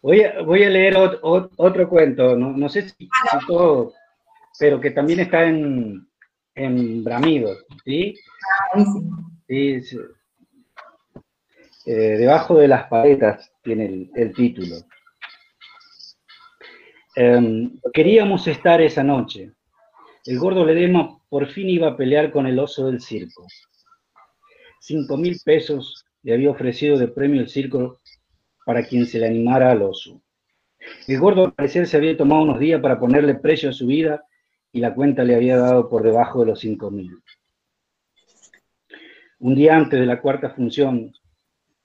Voy 0.00 0.22
a, 0.22 0.42
voy 0.42 0.64
a 0.64 0.70
leer 0.70 0.96
otro 0.96 1.88
cuento, 1.88 2.36
no, 2.36 2.68
sé 2.68 2.88
si, 2.88 3.08
todo, 3.46 3.92
pero 4.58 4.80
que 4.80 4.90
también 4.90 5.20
está 5.20 5.44
en, 5.44 6.08
en 6.54 7.02
Bramido, 7.02 7.56
¿sí? 7.84 8.14
Ah, 8.74 8.84
sí, 9.48 9.82
eh, 11.90 12.18
debajo 12.18 12.58
de 12.58 12.68
las 12.68 12.86
paletas 12.88 13.50
tiene 13.62 14.10
el, 14.14 14.34
título. 14.34 14.76
Em, 17.16 17.80
queríamos 17.92 18.46
estar 18.46 18.80
esa 18.82 19.02
noche. 19.02 19.52
El 20.28 20.38
gordo 20.38 20.62
Ledema 20.62 21.18
por 21.30 21.46
fin 21.46 21.70
iba 21.70 21.88
a 21.88 21.96
pelear 21.96 22.30
con 22.30 22.46
el 22.46 22.58
oso 22.58 22.84
del 22.84 23.00
circo. 23.00 23.46
Cinco 24.78 25.16
mil 25.16 25.40
pesos 25.42 26.04
le 26.22 26.34
había 26.34 26.50
ofrecido 26.50 26.98
de 26.98 27.08
premio 27.08 27.40
el 27.40 27.48
circo 27.48 28.02
para 28.66 28.84
quien 28.84 29.06
se 29.06 29.20
le 29.20 29.26
animara 29.26 29.70
al 29.70 29.80
oso. 29.80 30.20
El 31.06 31.18
gordo 31.18 31.46
al 31.46 31.54
parecer 31.54 31.86
se 31.86 31.96
había 31.96 32.14
tomado 32.14 32.42
unos 32.42 32.58
días 32.58 32.82
para 32.82 33.00
ponerle 33.00 33.36
precio 33.36 33.70
a 33.70 33.72
su 33.72 33.86
vida 33.86 34.22
y 34.70 34.80
la 34.80 34.94
cuenta 34.94 35.24
le 35.24 35.34
había 35.34 35.56
dado 35.56 35.88
por 35.88 36.02
debajo 36.02 36.40
de 36.40 36.46
los 36.46 36.60
cinco 36.60 36.90
mil. 36.90 37.10
Un 39.38 39.54
día 39.54 39.76
antes 39.76 39.98
de 39.98 40.04
la 40.04 40.20
cuarta 40.20 40.50
función, 40.50 41.10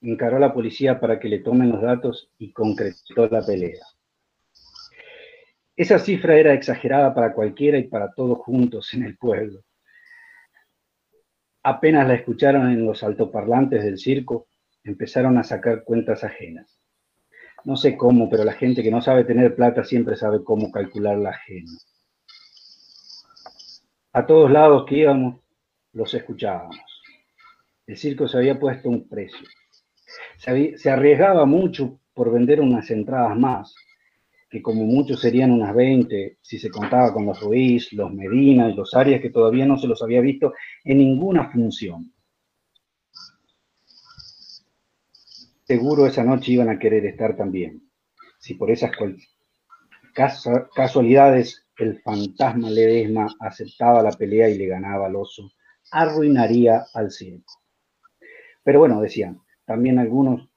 encaró 0.01 0.35
a 0.35 0.41
la 0.41 0.53
policía 0.53 0.99
para 0.99 1.17
que 1.17 1.29
le 1.29 1.39
tomen 1.39 1.71
los 1.71 1.81
datos 1.81 2.29
y 2.37 2.51
concretó 2.51 3.25
la 3.31 3.41
pelea. 3.41 3.85
Esa 5.75 5.97
cifra 5.97 6.35
era 6.35 6.53
exagerada 6.53 7.13
para 7.15 7.33
cualquiera 7.33 7.79
y 7.79 7.87
para 7.87 8.13
todos 8.13 8.37
juntos 8.39 8.93
en 8.93 9.03
el 9.03 9.17
pueblo. 9.17 9.63
Apenas 11.63 12.07
la 12.07 12.13
escucharon 12.13 12.71
en 12.71 12.85
los 12.85 13.03
altoparlantes 13.03 13.83
del 13.83 13.97
circo, 13.97 14.47
empezaron 14.83 15.37
a 15.37 15.43
sacar 15.43 15.83
cuentas 15.83 16.23
ajenas. 16.23 16.79
No 17.63 17.75
sé 17.75 17.97
cómo, 17.97 18.29
pero 18.29 18.43
la 18.43 18.53
gente 18.53 18.83
que 18.83 18.91
no 18.91 19.01
sabe 19.01 19.23
tener 19.23 19.55
plata 19.55 19.83
siempre 19.83 20.15
sabe 20.15 20.43
cómo 20.43 20.71
calcular 20.71 21.17
la 21.17 21.31
ajena. 21.31 21.71
A 24.11 24.27
todos 24.27 24.51
lados 24.51 24.85
que 24.87 24.97
íbamos, 24.97 25.39
los 25.93 26.13
escuchábamos. 26.13 26.77
El 27.87 27.97
circo 27.97 28.27
se 28.27 28.37
había 28.37 28.59
puesto 28.59 28.89
un 28.89 29.07
precio. 29.07 29.47
Se, 30.37 30.77
se 30.77 30.91
arriesgaba 30.91 31.45
mucho 31.45 31.99
por 32.13 32.31
vender 32.31 32.61
unas 32.61 32.91
entradas 32.91 33.35
más, 33.37 33.73
que 34.53 34.61
como 34.61 34.85
muchos 34.85 35.19
serían 35.19 35.49
unas 35.49 35.73
20, 35.73 36.37
si 36.39 36.59
se 36.59 36.69
contaba 36.69 37.11
con 37.11 37.25
los 37.25 37.41
Ruiz, 37.41 37.91
los 37.91 38.13
Medina 38.13 38.69
y 38.69 38.75
los 38.75 38.93
Arias, 38.93 39.19
que 39.19 39.31
todavía 39.31 39.65
no 39.65 39.79
se 39.79 39.87
los 39.87 40.03
había 40.03 40.21
visto 40.21 40.53
en 40.83 40.99
ninguna 40.99 41.49
función. 41.49 42.13
Seguro 45.63 46.05
esa 46.05 46.23
noche 46.23 46.51
iban 46.51 46.69
a 46.69 46.77
querer 46.77 47.03
estar 47.07 47.35
también. 47.35 47.89
Si 48.37 48.53
por 48.53 48.69
esas 48.69 48.91
casualidades 50.75 51.65
el 51.79 51.99
fantasma 52.03 52.69
Ledesma 52.69 53.33
aceptaba 53.39 54.03
la 54.03 54.11
pelea 54.11 54.49
y 54.49 54.59
le 54.59 54.67
ganaba 54.67 55.07
al 55.07 55.15
oso, 55.15 55.49
arruinaría 55.91 56.85
al 56.93 57.09
circo. 57.09 57.53
Pero 58.63 58.77
bueno, 58.77 59.01
decían, 59.01 59.41
también 59.65 59.97
algunos, 59.97 60.47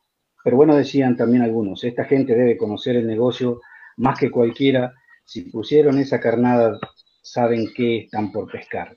pero 0.45 0.59
bueno, 0.59 0.77
decían 0.77 1.17
también 1.17 1.45
algunos, 1.45 1.83
esta 1.83 2.05
gente 2.05 2.35
debe 2.35 2.59
conocer 2.59 2.97
el 2.97 3.07
negocio 3.07 3.63
más 3.97 4.19
que 4.19 4.31
cualquiera, 4.31 4.95
si 5.25 5.51
pusieron 5.51 5.99
esa 5.99 6.21
carnada, 6.21 6.79
saben 7.23 7.73
que 7.75 7.99
están 7.99 8.31
por 8.31 8.51
pescar. 8.51 8.97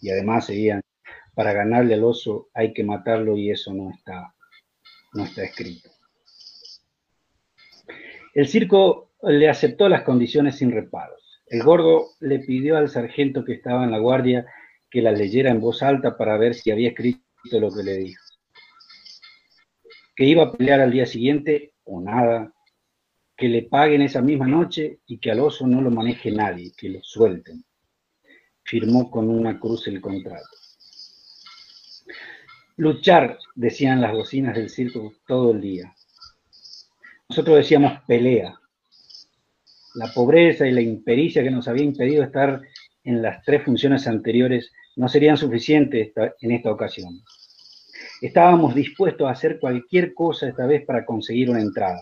Y 0.00 0.10
además 0.10 0.46
seguían, 0.46 0.80
para 1.34 1.52
ganarle 1.52 1.94
al 1.94 2.04
oso 2.04 2.48
hay 2.54 2.72
que 2.72 2.84
matarlo 2.84 3.36
y 3.36 3.50
eso 3.50 3.72
no 3.72 3.90
está, 3.90 4.34
no 5.12 5.24
está 5.24 5.44
escrito. 5.44 5.90
El 8.34 8.48
circo 8.48 9.12
le 9.22 9.48
aceptó 9.48 9.88
las 9.88 10.02
condiciones 10.02 10.56
sin 10.56 10.72
reparos. 10.72 11.42
El 11.46 11.62
gordo 11.62 12.06
le 12.20 12.38
pidió 12.40 12.76
al 12.76 12.88
sargento 12.88 13.44
que 13.44 13.52
estaba 13.52 13.84
en 13.84 13.90
la 13.90 13.98
guardia 13.98 14.46
que 14.90 15.02
la 15.02 15.12
leyera 15.12 15.50
en 15.50 15.60
voz 15.60 15.82
alta 15.82 16.16
para 16.16 16.36
ver 16.36 16.54
si 16.54 16.70
había 16.70 16.88
escrito 16.88 17.22
lo 17.52 17.70
que 17.70 17.82
le 17.82 17.96
dijo. 17.96 18.24
Que 20.16 20.24
iba 20.24 20.44
a 20.44 20.52
pelear 20.52 20.80
al 20.80 20.90
día 20.90 21.06
siguiente 21.06 21.72
o 21.84 22.00
nada, 22.00 22.52
que 23.42 23.48
le 23.48 23.62
paguen 23.62 24.02
esa 24.02 24.22
misma 24.22 24.46
noche 24.46 25.00
y 25.04 25.18
que 25.18 25.32
al 25.32 25.40
oso 25.40 25.66
no 25.66 25.80
lo 25.80 25.90
maneje 25.90 26.30
nadie, 26.30 26.70
que 26.76 26.90
lo 26.90 27.00
suelten. 27.02 27.64
Firmó 28.62 29.10
con 29.10 29.28
una 29.28 29.58
cruz 29.58 29.88
el 29.88 30.00
contrato. 30.00 30.46
Luchar, 32.76 33.40
decían 33.56 34.00
las 34.00 34.12
bocinas 34.12 34.54
del 34.54 34.70
circo 34.70 35.12
todo 35.26 35.50
el 35.50 35.60
día. 35.60 35.92
Nosotros 37.28 37.56
decíamos 37.56 38.00
pelea. 38.06 38.54
La 39.96 40.12
pobreza 40.12 40.68
y 40.68 40.70
la 40.70 40.80
impericia 40.80 41.42
que 41.42 41.50
nos 41.50 41.66
había 41.66 41.82
impedido 41.82 42.22
estar 42.22 42.62
en 43.02 43.22
las 43.22 43.42
tres 43.42 43.64
funciones 43.64 44.06
anteriores 44.06 44.70
no 44.94 45.08
serían 45.08 45.36
suficientes 45.36 46.12
en 46.40 46.52
esta 46.52 46.70
ocasión. 46.70 47.20
Estábamos 48.20 48.76
dispuestos 48.76 49.26
a 49.26 49.32
hacer 49.32 49.58
cualquier 49.58 50.14
cosa 50.14 50.46
esta 50.46 50.64
vez 50.64 50.86
para 50.86 51.04
conseguir 51.04 51.50
una 51.50 51.60
entrada 51.60 52.00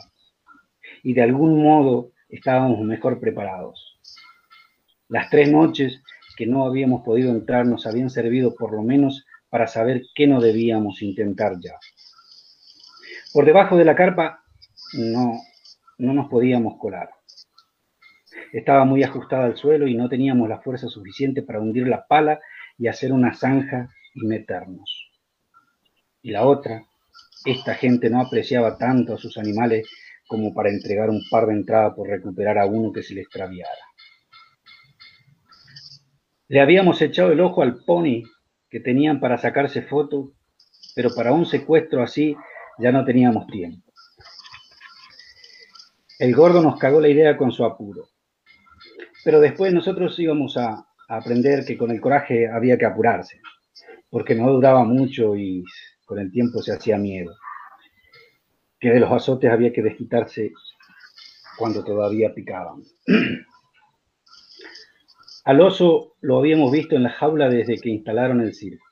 y 1.02 1.14
de 1.14 1.22
algún 1.22 1.62
modo 1.62 2.12
estábamos 2.28 2.80
mejor 2.80 3.20
preparados. 3.20 3.98
Las 5.08 5.28
tres 5.30 5.50
noches 5.50 6.02
que 6.36 6.46
no 6.46 6.64
habíamos 6.64 7.02
podido 7.02 7.30
entrar 7.30 7.66
nos 7.66 7.86
habían 7.86 8.10
servido 8.10 8.54
por 8.54 8.72
lo 8.72 8.82
menos 8.82 9.26
para 9.48 9.66
saber 9.66 10.02
qué 10.14 10.26
no 10.26 10.40
debíamos 10.40 11.02
intentar 11.02 11.54
ya. 11.60 11.74
Por 13.32 13.44
debajo 13.44 13.76
de 13.76 13.84
la 13.84 13.94
carpa 13.94 14.42
no, 14.94 15.40
no 15.98 16.14
nos 16.14 16.28
podíamos 16.28 16.78
colar. 16.78 17.10
Estaba 18.52 18.84
muy 18.84 19.02
ajustada 19.02 19.44
al 19.44 19.56
suelo 19.56 19.86
y 19.86 19.94
no 19.94 20.08
teníamos 20.08 20.48
la 20.48 20.60
fuerza 20.60 20.88
suficiente 20.88 21.42
para 21.42 21.60
hundir 21.60 21.86
la 21.86 22.06
pala 22.06 22.40
y 22.78 22.88
hacer 22.88 23.12
una 23.12 23.34
zanja 23.34 23.88
y 24.14 24.26
meternos. 24.26 25.10
Y 26.22 26.30
la 26.30 26.44
otra, 26.44 26.84
esta 27.44 27.74
gente 27.74 28.10
no 28.10 28.20
apreciaba 28.20 28.76
tanto 28.76 29.14
a 29.14 29.18
sus 29.18 29.38
animales 29.38 29.88
como 30.30 30.54
para 30.54 30.70
entregar 30.70 31.10
un 31.10 31.20
par 31.28 31.48
de 31.48 31.54
entradas 31.54 31.92
por 31.96 32.08
recuperar 32.08 32.56
a 32.56 32.64
uno 32.64 32.92
que 32.92 33.02
se 33.02 33.14
le 33.14 33.22
extraviara. 33.22 33.82
Le 36.46 36.60
habíamos 36.60 37.02
echado 37.02 37.32
el 37.32 37.40
ojo 37.40 37.62
al 37.62 37.82
pony 37.84 38.22
que 38.70 38.78
tenían 38.78 39.18
para 39.18 39.38
sacarse 39.38 39.82
fotos, 39.82 40.30
pero 40.94 41.10
para 41.16 41.32
un 41.32 41.46
secuestro 41.46 42.00
así 42.00 42.36
ya 42.78 42.92
no 42.92 43.04
teníamos 43.04 43.48
tiempo. 43.48 43.92
El 46.20 46.32
gordo 46.36 46.62
nos 46.62 46.78
cagó 46.78 47.00
la 47.00 47.08
idea 47.08 47.36
con 47.36 47.50
su 47.50 47.64
apuro. 47.64 48.04
Pero 49.24 49.40
después 49.40 49.72
nosotros 49.74 50.16
íbamos 50.16 50.56
a, 50.56 50.68
a 51.08 51.16
aprender 51.16 51.64
que 51.64 51.76
con 51.76 51.90
el 51.90 52.00
coraje 52.00 52.48
había 52.48 52.78
que 52.78 52.86
apurarse, 52.86 53.40
porque 54.08 54.36
no 54.36 54.48
duraba 54.52 54.84
mucho 54.84 55.34
y 55.34 55.64
con 56.06 56.20
el 56.20 56.30
tiempo 56.30 56.62
se 56.62 56.72
hacía 56.72 56.98
miedo 56.98 57.32
que 58.80 58.90
de 58.90 59.00
los 59.00 59.12
azotes 59.12 59.50
había 59.50 59.72
que 59.72 59.82
desquitarse 59.82 60.52
cuando 61.58 61.84
todavía 61.84 62.32
picaban. 62.34 62.82
Al 65.44 65.60
oso 65.60 66.14
lo 66.20 66.38
habíamos 66.38 66.72
visto 66.72 66.96
en 66.96 67.02
la 67.02 67.10
jaula 67.10 67.48
desde 67.48 67.78
que 67.78 67.90
instalaron 67.90 68.40
el 68.40 68.54
circo, 68.54 68.84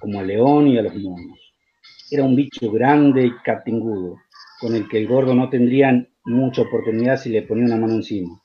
como 0.00 0.18
al 0.18 0.26
león 0.26 0.66
y 0.66 0.76
a 0.78 0.82
los 0.82 0.94
monos. 0.94 1.38
era 2.10 2.24
un 2.24 2.34
bicho 2.34 2.70
grande 2.72 3.26
y 3.26 3.32
catingudo, 3.44 4.16
con 4.60 4.74
el 4.74 4.88
que 4.88 4.98
el 4.98 5.06
gordo 5.06 5.32
no 5.32 5.48
tendría 5.48 6.06
mucha 6.24 6.62
oportunidad 6.62 7.16
si 7.16 7.30
le 7.30 7.42
ponía 7.42 7.66
una 7.66 7.76
mano 7.76 7.94
encima. 7.94 8.42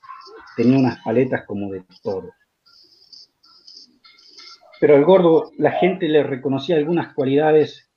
Tenía 0.55 0.77
unas 0.77 1.01
paletas 1.03 1.45
como 1.45 1.71
de 1.71 1.83
toro. 2.03 2.31
Pero 4.79 4.95
al 4.95 5.03
gordo 5.03 5.51
la 5.57 5.71
gente 5.71 6.07
le 6.07 6.21
reconocía 6.23 6.75
algunas 6.75 7.13
cualidades 7.13 7.89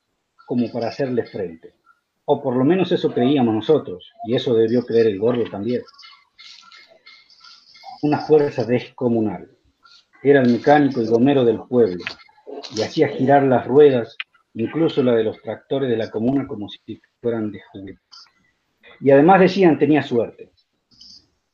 como 0.47 0.71
para 0.71 0.87
hacerle 0.87 1.23
frente. 1.23 1.78
O 2.31 2.43
por 2.43 2.55
lo 2.55 2.63
menos 2.63 2.91
eso 2.91 3.11
creíamos 3.11 3.55
nosotros, 3.55 4.13
y 4.23 4.35
eso 4.35 4.53
debió 4.53 4.85
creer 4.85 5.07
el 5.07 5.17
gordo 5.17 5.45
también. 5.45 5.81
Una 8.03 8.19
fuerza 8.19 8.63
descomunal. 8.65 9.49
Era 10.21 10.41
el 10.41 10.51
mecánico 10.51 11.01
y 11.01 11.07
gomero 11.07 11.43
del 11.43 11.59
pueblo, 11.61 12.03
y 12.75 12.83
hacía 12.83 13.07
girar 13.07 13.41
las 13.41 13.65
ruedas, 13.65 14.15
incluso 14.53 15.01
la 15.01 15.15
de 15.15 15.23
los 15.23 15.41
tractores 15.41 15.89
de 15.89 15.97
la 15.97 16.11
comuna, 16.11 16.45
como 16.45 16.69
si 16.69 17.01
fueran 17.19 17.51
de 17.51 17.61
juguete. 17.71 17.99
Y 18.99 19.09
además 19.09 19.39
decían 19.39 19.79
tenía 19.79 20.03
suerte. 20.03 20.51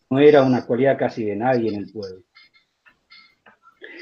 No 0.09 0.19
era 0.19 0.43
una 0.43 0.65
cualidad 0.65 0.99
casi 0.99 1.23
de 1.23 1.38
nadie 1.38 1.69
en 1.69 1.83
el 1.83 1.91
pueblo. 1.93 2.21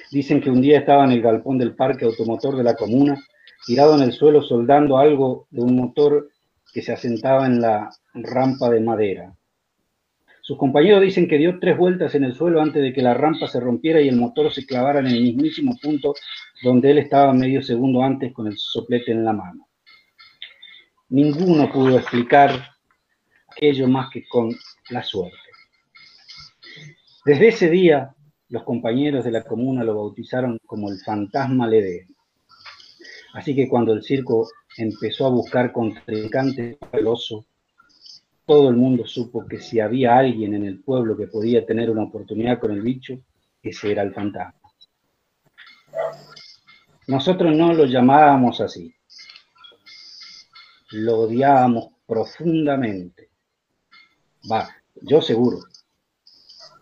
Dicen 0.10 0.42
que 0.42 0.50
un 0.50 0.60
día 0.60 0.80
estaba 0.80 1.04
en 1.04 1.12
el 1.12 1.22
galpón 1.22 1.60
del 1.60 1.76
parque 1.76 2.06
automotor 2.06 2.58
de 2.58 2.64
la 2.64 2.74
comuna, 2.74 3.16
tirado 3.64 3.96
en 3.96 4.02
el 4.02 4.12
suelo 4.12 4.42
soldando 4.42 4.98
algo 4.98 5.46
de 5.52 5.62
un 5.62 5.76
motor 5.76 6.33
que 6.74 6.82
se 6.82 6.92
asentaba 6.92 7.46
en 7.46 7.62
la 7.62 7.90
rampa 8.14 8.70
de 8.70 8.82
madera. 8.82 9.36
Sus 10.42 10.58
compañeros 10.58 11.02
dicen 11.02 11.28
que 11.28 11.38
dio 11.38 11.58
tres 11.60 11.78
vueltas 11.78 12.16
en 12.16 12.26
el 12.26 12.34
suelo 12.34 12.62
antes 12.62 12.82
de 12.82 12.92
que 12.92 13.02
la 13.02 13.14
rampa 13.14 13.48
se 13.48 13.62
rompiera 13.62 14.02
y 14.02 14.10
el 14.10 14.18
motor 14.18 14.52
se 14.52 14.66
clavara 14.66 15.00
en 15.00 15.08
el 15.08 15.22
mismísimo 15.22 15.78
punto 15.82 16.16
donde 16.64 16.92
él 16.92 16.98
estaba 16.98 17.32
medio 17.34 17.62
segundo 17.62 18.04
antes 18.04 18.34
con 18.34 18.48
el 18.48 18.58
soplete 18.58 19.12
en 19.12 19.24
la 19.24 19.32
mano. 19.32 19.70
Ninguno 21.10 21.72
pudo 21.72 21.98
explicar 21.98 22.52
aquello 23.48 23.88
más 23.88 24.10
que 24.12 24.26
con 24.28 24.54
la 24.90 25.04
suerte. 25.04 25.38
Desde 27.24 27.50
ese 27.50 27.70
día, 27.70 28.14
los 28.50 28.64
compañeros 28.64 29.24
de 29.24 29.32
la 29.32 29.44
comuna 29.44 29.84
lo 29.84 29.96
bautizaron 29.96 30.58
como 30.66 30.90
el 30.90 30.98
fantasma 31.00 31.68
Lede. 31.68 32.08
Así 33.34 33.56
que 33.56 33.70
cuando 33.70 33.94
el 33.94 34.04
circo 34.04 34.48
empezó 34.78 35.26
a 35.26 35.30
buscar 35.30 35.72
contrincantes 35.72 36.78
al 36.92 37.08
oso, 37.08 37.46
todo 38.46 38.70
el 38.70 38.76
mundo 38.76 39.06
supo 39.08 39.46
que 39.48 39.60
si 39.60 39.80
había 39.80 40.18
alguien 40.18 40.54
en 40.54 40.66
el 40.66 40.80
pueblo 40.82 41.16
que 41.16 41.28
podía 41.28 41.66
tener 41.66 41.90
una 41.90 42.04
oportunidad 42.04 42.60
con 42.60 42.72
el 42.72 42.82
bicho, 42.82 43.20
ese 43.62 43.92
era 43.92 44.02
el 44.02 44.14
fantasma. 44.14 44.60
Nosotros 47.08 47.56
no 47.56 47.74
lo 47.74 47.86
llamábamos 47.86 48.62
así. 48.62 48.94
Lo 50.92 51.22
odiábamos 51.22 51.94
profundamente. 52.06 53.30
Va, 54.50 54.70
yo 55.02 55.22
seguro. 55.22 55.60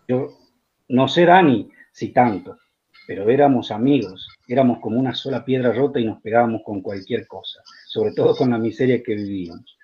Yo 0.08 0.38
no 0.88 1.08
sé 1.08 1.24
Dani 1.24 1.70
si 1.92 2.12
tanto, 2.12 2.58
pero 3.06 3.28
éramos 3.30 3.70
amigos, 3.70 4.28
éramos 4.46 4.80
como 4.80 4.98
una 4.98 5.14
sola 5.14 5.44
piedra 5.44 5.72
rota 5.72 6.00
y 6.00 6.04
nos 6.04 6.20
pegábamos 6.20 6.62
con 6.64 6.80
cualquier 6.82 7.26
cosa, 7.26 7.62
sobre 7.92 8.14
todo 8.14 8.34
con 8.34 8.48
la 8.48 8.56
miseria 8.56 9.02
que 9.02 9.14
vivíamos. 9.14 9.76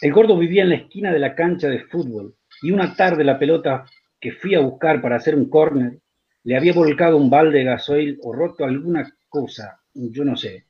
El 0.00 0.12
gordo 0.12 0.38
vivía 0.38 0.62
en 0.62 0.68
la 0.68 0.76
esquina 0.76 1.12
de 1.12 1.18
la 1.18 1.34
cancha 1.34 1.68
de 1.68 1.80
fútbol 1.80 2.36
y 2.62 2.70
una 2.70 2.94
tarde 2.94 3.24
la 3.24 3.40
pelota 3.40 3.84
que 4.20 4.30
fui 4.30 4.54
a 4.54 4.60
buscar 4.60 5.02
para 5.02 5.16
hacer 5.16 5.34
un 5.34 5.50
córner 5.50 5.98
le 6.44 6.56
había 6.56 6.72
volcado 6.72 7.16
un 7.16 7.28
balde 7.28 7.58
de 7.58 7.64
gasoil 7.64 8.20
o 8.22 8.32
roto 8.32 8.64
alguna 8.64 9.12
cosa, 9.28 9.80
yo 9.92 10.24
no 10.24 10.36
sé, 10.36 10.66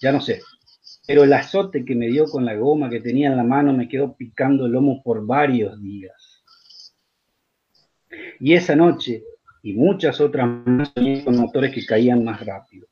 ya 0.00 0.10
no 0.10 0.20
sé. 0.20 0.40
Pero 1.06 1.22
el 1.22 1.32
azote 1.32 1.84
que 1.84 1.94
me 1.94 2.08
dio 2.08 2.24
con 2.24 2.44
la 2.44 2.56
goma 2.56 2.90
que 2.90 3.00
tenía 3.00 3.28
en 3.28 3.36
la 3.36 3.44
mano 3.44 3.72
me 3.72 3.88
quedó 3.88 4.16
picando 4.16 4.66
el 4.66 4.72
lomo 4.72 5.00
por 5.00 5.24
varios 5.24 5.80
días. 5.80 6.42
Y 8.40 8.54
esa 8.54 8.74
noche 8.74 9.22
y 9.62 9.74
muchas 9.74 10.20
otras 10.20 10.48
más 10.66 10.92
con 11.24 11.36
motores 11.36 11.72
que 11.72 11.86
caían 11.86 12.24
más 12.24 12.44
rápido. 12.44 12.87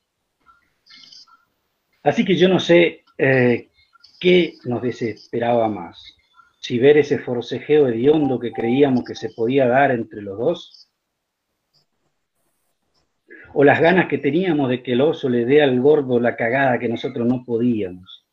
Así 2.07 2.23
que 2.23 2.37
yo 2.37 2.47
no 2.47 2.57
sé 2.61 3.03
eh, 3.17 3.67
qué 4.17 4.53
nos 4.63 4.81
desesperaba 4.81 5.67
más, 5.67 6.15
si 6.61 6.79
ver 6.79 6.97
ese 6.97 7.19
forcejeo 7.19 7.89
hediondo 7.89 8.39
que 8.39 8.53
creíamos 8.53 9.03
que 9.03 9.13
se 9.13 9.31
podía 9.31 9.67
dar 9.67 9.91
entre 9.91 10.21
los 10.21 10.37
dos, 10.39 10.89
o 13.53 13.61
las 13.65 13.81
ganas 13.81 14.07
que 14.07 14.19
teníamos 14.19 14.69
de 14.69 14.81
que 14.83 14.93
el 14.93 15.01
oso 15.01 15.27
le 15.27 15.43
dé 15.43 15.61
al 15.61 15.81
gordo 15.81 16.17
la 16.21 16.37
cagada 16.37 16.79
que 16.79 16.87
nosotros 16.87 17.27
no 17.27 17.43
podíamos. 17.43 18.25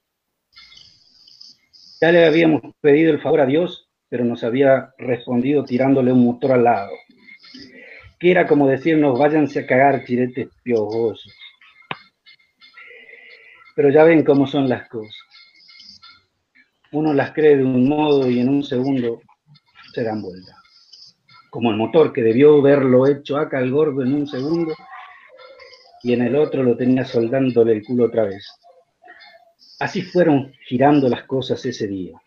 Ya 2.00 2.12
le 2.12 2.26
habíamos 2.26 2.62
pedido 2.80 3.12
el 3.12 3.20
favor 3.20 3.40
a 3.40 3.46
Dios, 3.46 3.90
pero 4.08 4.24
nos 4.24 4.44
había 4.44 4.94
respondido 4.98 5.64
tirándole 5.64 6.12
un 6.12 6.24
motor 6.24 6.52
al 6.52 6.62
lado 6.62 6.92
que 8.20 8.30
era 8.30 8.46
como 8.46 8.68
decirnos, 8.68 9.18
váyanse 9.18 9.60
a 9.60 9.66
cagar 9.66 10.04
chiretes 10.04 10.48
piojosos. 10.62 11.43
Pero 13.74 13.90
ya 13.90 14.04
ven 14.04 14.24
cómo 14.24 14.46
son 14.46 14.68
las 14.68 14.88
cosas. 14.88 15.16
Uno 16.92 17.12
las 17.12 17.32
cree 17.32 17.56
de 17.56 17.64
un 17.64 17.88
modo 17.88 18.30
y 18.30 18.38
en 18.38 18.48
un 18.48 18.62
segundo 18.62 19.20
se 19.92 20.04
dan 20.04 20.22
vuelta. 20.22 20.56
Como 21.50 21.70
el 21.70 21.76
motor 21.76 22.12
que 22.12 22.22
debió 22.22 22.62
verlo 22.62 23.06
hecho 23.06 23.37
acá 23.37 23.58
al 23.58 23.70
gordo 23.70 24.02
en 24.02 24.14
un 24.14 24.26
segundo 24.26 24.74
y 26.02 26.12
en 26.12 26.22
el 26.22 26.37
otro 26.37 26.62
lo 26.62 26.76
tenía 26.76 27.04
soldándole 27.04 27.72
el 27.72 27.84
culo 27.84 28.04
otra 28.04 28.24
vez. 28.24 28.46
Así 29.80 30.02
fueron 30.02 30.52
girando 30.66 31.08
las 31.08 31.24
cosas 31.24 31.64
ese 31.64 31.88
día. 31.88 32.20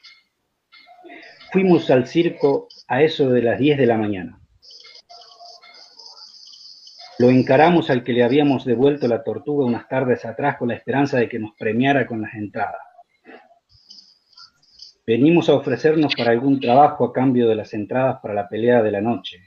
Fuimos 1.51 1.89
al 1.89 2.07
circo 2.07 2.67
a 2.87 3.01
eso 3.03 3.29
de 3.29 3.41
las 3.41 3.57
10 3.57 3.77
de 3.77 3.85
la 3.85 3.97
mañana. 3.97 4.39
Lo 7.19 7.29
encaramos 7.31 7.89
al 7.89 8.03
que 8.03 8.13
le 8.13 8.23
habíamos 8.23 8.63
devuelto 8.63 9.07
la 9.07 9.23
tortuga 9.23 9.65
unas 9.65 9.87
tardes 9.87 10.23
atrás 10.25 10.57
con 10.57 10.67
la 10.67 10.75
esperanza 10.75 11.17
de 11.17 11.27
que 11.27 11.39
nos 11.39 11.55
premiara 11.57 12.05
con 12.05 12.21
las 12.21 12.33
entradas. 12.35 12.81
Venimos 15.05 15.49
a 15.49 15.55
ofrecernos 15.55 16.13
para 16.15 16.31
algún 16.31 16.59
trabajo 16.59 17.05
a 17.05 17.13
cambio 17.13 17.47
de 17.47 17.55
las 17.55 17.73
entradas 17.73 18.19
para 18.21 18.33
la 18.33 18.47
pelea 18.47 18.83
de 18.83 18.91
la 18.91 19.01
noche, 19.01 19.41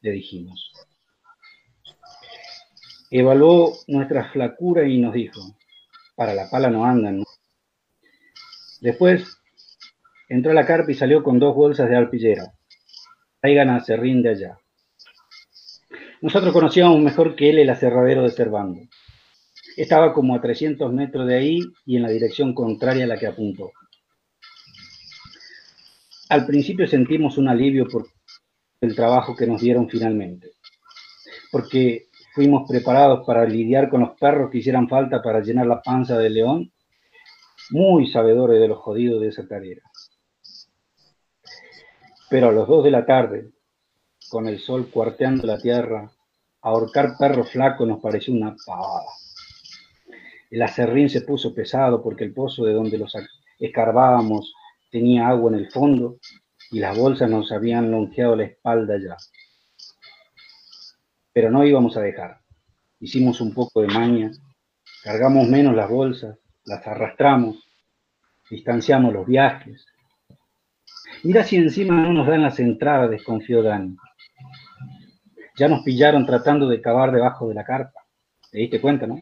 le 0.00 0.10
dijimos. 0.10 0.72
Evaluó 3.10 3.72
nuestra 3.86 4.24
flacura 4.30 4.86
y 4.86 4.98
nos 4.98 5.14
dijo, 5.14 5.40
para 6.16 6.34
la 6.34 6.50
pala 6.50 6.68
no 6.68 6.84
andan. 6.84 7.22
Después 8.80 9.40
entró 10.28 10.50
a 10.50 10.54
la 10.54 10.66
carpa 10.66 10.90
y 10.90 10.94
salió 10.94 11.22
con 11.22 11.38
dos 11.38 11.54
bolsas 11.54 11.88
de 11.88 11.96
alpillera. 11.96 12.52
Traigan 13.40 13.70
a 13.70 13.80
Serrín 13.80 14.20
de 14.20 14.30
allá. 14.30 14.58
Nosotros 16.24 16.54
conocíamos 16.54 16.98
mejor 17.00 17.36
que 17.36 17.50
él 17.50 17.58
el 17.58 17.68
aserradero 17.68 18.22
de 18.22 18.30
Cervando. 18.30 18.80
Estaba 19.76 20.14
como 20.14 20.34
a 20.34 20.40
300 20.40 20.90
metros 20.90 21.26
de 21.26 21.34
ahí 21.34 21.60
y 21.84 21.96
en 21.96 22.02
la 22.02 22.08
dirección 22.08 22.54
contraria 22.54 23.04
a 23.04 23.08
la 23.08 23.18
que 23.18 23.26
apuntó. 23.26 23.72
Al 26.30 26.46
principio 26.46 26.86
sentimos 26.86 27.36
un 27.36 27.48
alivio 27.48 27.86
por 27.86 28.06
el 28.80 28.96
trabajo 28.96 29.36
que 29.36 29.46
nos 29.46 29.60
dieron 29.60 29.86
finalmente, 29.86 30.52
porque 31.52 32.06
fuimos 32.34 32.66
preparados 32.66 33.26
para 33.26 33.44
lidiar 33.44 33.90
con 33.90 34.00
los 34.00 34.18
perros 34.18 34.50
que 34.50 34.58
hicieran 34.58 34.88
falta 34.88 35.20
para 35.20 35.42
llenar 35.42 35.66
la 35.66 35.82
panza 35.82 36.16
del 36.16 36.32
león, 36.32 36.72
muy 37.68 38.06
sabedores 38.06 38.58
de 38.58 38.68
los 38.68 38.78
jodidos 38.78 39.20
de 39.20 39.28
esa 39.28 39.46
tarea. 39.46 39.82
Pero 42.30 42.48
a 42.48 42.52
las 42.52 42.66
dos 42.66 42.82
de 42.82 42.90
la 42.90 43.04
tarde, 43.04 43.50
con 44.30 44.48
el 44.48 44.58
sol 44.58 44.88
cuarteando 44.90 45.46
la 45.46 45.58
tierra, 45.58 46.10
ahorcar 46.64 47.16
perro 47.18 47.44
flaco 47.44 47.84
nos 47.84 48.00
pareció 48.00 48.34
una 48.34 48.56
pavada. 48.66 49.04
El 50.50 50.62
acerrín 50.62 51.10
se 51.10 51.20
puso 51.20 51.54
pesado 51.54 52.02
porque 52.02 52.24
el 52.24 52.32
pozo 52.32 52.64
de 52.64 52.72
donde 52.72 52.96
los 52.96 53.14
escarbábamos 53.58 54.54
tenía 54.90 55.28
agua 55.28 55.50
en 55.50 55.58
el 55.58 55.70
fondo 55.70 56.18
y 56.70 56.78
las 56.78 56.96
bolsas 56.96 57.28
nos 57.28 57.52
habían 57.52 57.90
longeado 57.90 58.34
la 58.36 58.44
espalda 58.44 58.96
ya. 58.98 59.16
Pero 61.32 61.50
no 61.50 61.64
íbamos 61.64 61.96
a 61.96 62.00
dejar. 62.00 62.40
Hicimos 62.98 63.40
un 63.40 63.52
poco 63.52 63.82
de 63.82 63.88
maña, 63.88 64.30
cargamos 65.02 65.46
menos 65.46 65.74
las 65.74 65.90
bolsas, 65.90 66.38
las 66.64 66.86
arrastramos, 66.86 67.62
distanciamos 68.48 69.12
los 69.12 69.26
viajes. 69.26 69.84
Mira 71.24 71.44
si 71.44 71.56
encima 71.56 71.94
no 71.94 72.12
nos 72.12 72.26
dan 72.26 72.42
las 72.42 72.58
entradas, 72.58 73.10
desconfió 73.10 73.62
Dani. 73.62 73.96
Ya 75.56 75.68
nos 75.68 75.82
pillaron 75.82 76.26
tratando 76.26 76.68
de 76.68 76.80
cavar 76.80 77.12
debajo 77.12 77.48
de 77.48 77.54
la 77.54 77.64
carpa. 77.64 78.00
¿Te 78.50 78.58
diste 78.58 78.80
cuenta, 78.80 79.06
no? 79.06 79.20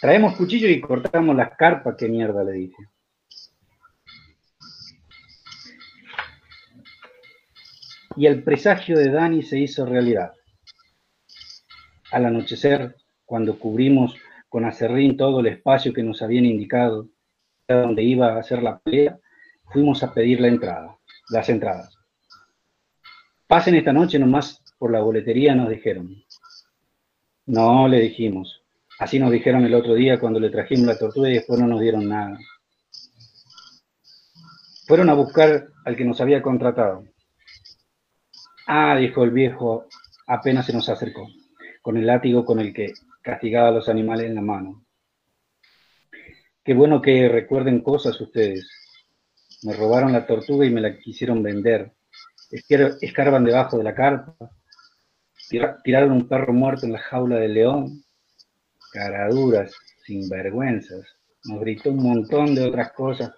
Traemos 0.00 0.36
cuchillo 0.36 0.68
y 0.68 0.80
cortamos 0.80 1.36
las 1.36 1.56
carpas, 1.56 1.96
qué 1.98 2.08
mierda, 2.08 2.42
le 2.42 2.52
dije. 2.52 2.88
Y 8.16 8.26
el 8.26 8.42
presagio 8.42 8.96
de 8.96 9.10
Dani 9.10 9.42
se 9.42 9.58
hizo 9.58 9.84
realidad. 9.84 10.32
Al 12.10 12.26
anochecer, 12.26 12.96
cuando 13.24 13.58
cubrimos 13.58 14.14
con 14.48 14.64
acerrín 14.64 15.16
todo 15.16 15.40
el 15.40 15.48
espacio 15.48 15.92
que 15.92 16.02
nos 16.02 16.22
habían 16.22 16.46
indicado, 16.46 17.08
donde 17.66 18.02
iba 18.02 18.32
a 18.32 18.38
hacer 18.38 18.62
la 18.62 18.78
pelea, 18.78 19.18
fuimos 19.72 20.02
a 20.02 20.14
pedir 20.14 20.40
la 20.40 20.48
entrada, 20.48 20.96
las 21.30 21.48
entradas. 21.48 21.94
Pasen 23.46 23.74
esta 23.74 23.92
noche 23.92 24.18
nomás 24.18 24.63
por 24.84 24.92
la 24.92 25.00
boletería, 25.00 25.54
nos 25.54 25.70
dijeron. 25.70 26.14
No, 27.46 27.88
le 27.88 28.00
dijimos. 28.00 28.62
Así 28.98 29.18
nos 29.18 29.30
dijeron 29.30 29.64
el 29.64 29.72
otro 29.72 29.94
día 29.94 30.20
cuando 30.20 30.38
le 30.38 30.50
trajimos 30.50 30.84
la 30.84 30.98
tortuga 30.98 31.30
y 31.30 31.36
después 31.36 31.58
no 31.58 31.66
nos 31.66 31.80
dieron 31.80 32.06
nada. 32.06 32.38
Fueron 34.86 35.08
a 35.08 35.14
buscar 35.14 35.68
al 35.86 35.96
que 35.96 36.04
nos 36.04 36.20
había 36.20 36.42
contratado. 36.42 37.02
Ah, 38.66 38.94
dijo 38.96 39.24
el 39.24 39.30
viejo, 39.30 39.86
apenas 40.26 40.66
se 40.66 40.74
nos 40.74 40.86
acercó, 40.90 41.28
con 41.80 41.96
el 41.96 42.06
látigo 42.06 42.44
con 42.44 42.60
el 42.60 42.74
que 42.74 42.92
castigaba 43.22 43.68
a 43.68 43.72
los 43.72 43.88
animales 43.88 44.26
en 44.26 44.34
la 44.34 44.42
mano. 44.42 44.84
Qué 46.62 46.74
bueno 46.74 47.00
que 47.00 47.26
recuerden 47.30 47.80
cosas 47.80 48.20
ustedes. 48.20 48.68
Me 49.62 49.72
robaron 49.72 50.12
la 50.12 50.26
tortuga 50.26 50.66
y 50.66 50.70
me 50.70 50.82
la 50.82 50.98
quisieron 50.98 51.42
vender. 51.42 51.90
Escarban 52.50 53.44
debajo 53.44 53.78
de 53.78 53.84
la 53.84 53.94
carpa. 53.94 54.36
Tiraron 55.48 56.12
un 56.12 56.28
perro 56.28 56.52
muerto 56.52 56.86
en 56.86 56.92
la 56.92 56.98
jaula 56.98 57.36
del 57.36 57.54
león. 57.54 58.02
Caraduras, 58.92 59.74
sinvergüenzas. 60.04 61.06
Nos 61.44 61.60
gritó 61.60 61.90
un 61.90 62.02
montón 62.02 62.54
de 62.54 62.64
otras 62.64 62.92
cosas 62.92 63.32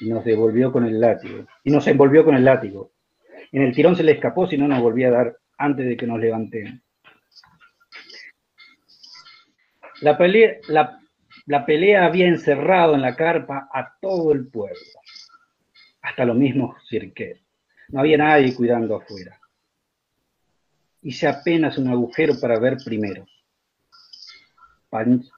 y 0.00 0.08
nos 0.10 0.24
devolvió 0.24 0.72
con 0.72 0.84
el 0.84 1.00
látigo. 1.00 1.46
Y 1.62 1.70
nos 1.70 1.86
envolvió 1.86 2.24
con 2.24 2.34
el 2.34 2.44
látigo. 2.44 2.92
En 3.52 3.62
el 3.62 3.74
tirón 3.74 3.96
se 3.96 4.02
le 4.02 4.12
escapó 4.12 4.46
si 4.46 4.58
no 4.58 4.66
nos 4.66 4.80
volvía 4.80 5.08
a 5.08 5.12
dar 5.12 5.38
antes 5.58 5.86
de 5.86 5.96
que 5.96 6.06
nos 6.06 6.18
levantemos. 6.20 6.80
La 10.00 10.18
pelea, 10.18 12.04
había 12.04 12.26
encerrado 12.26 12.94
en 12.94 13.02
la 13.02 13.14
carpa 13.16 13.68
a 13.72 13.96
todo 14.00 14.32
el 14.32 14.48
pueblo, 14.48 14.76
hasta 16.02 16.24
los 16.24 16.36
mismos 16.36 16.76
cirqueros. 16.88 17.42
No 17.88 18.00
había 18.00 18.18
nadie 18.18 18.54
cuidando 18.54 18.96
afuera. 18.96 19.38
Hice 21.04 21.28
apenas 21.28 21.76
un 21.76 21.88
agujero 21.88 22.40
para 22.40 22.58
ver 22.58 22.78
primero. 22.82 23.26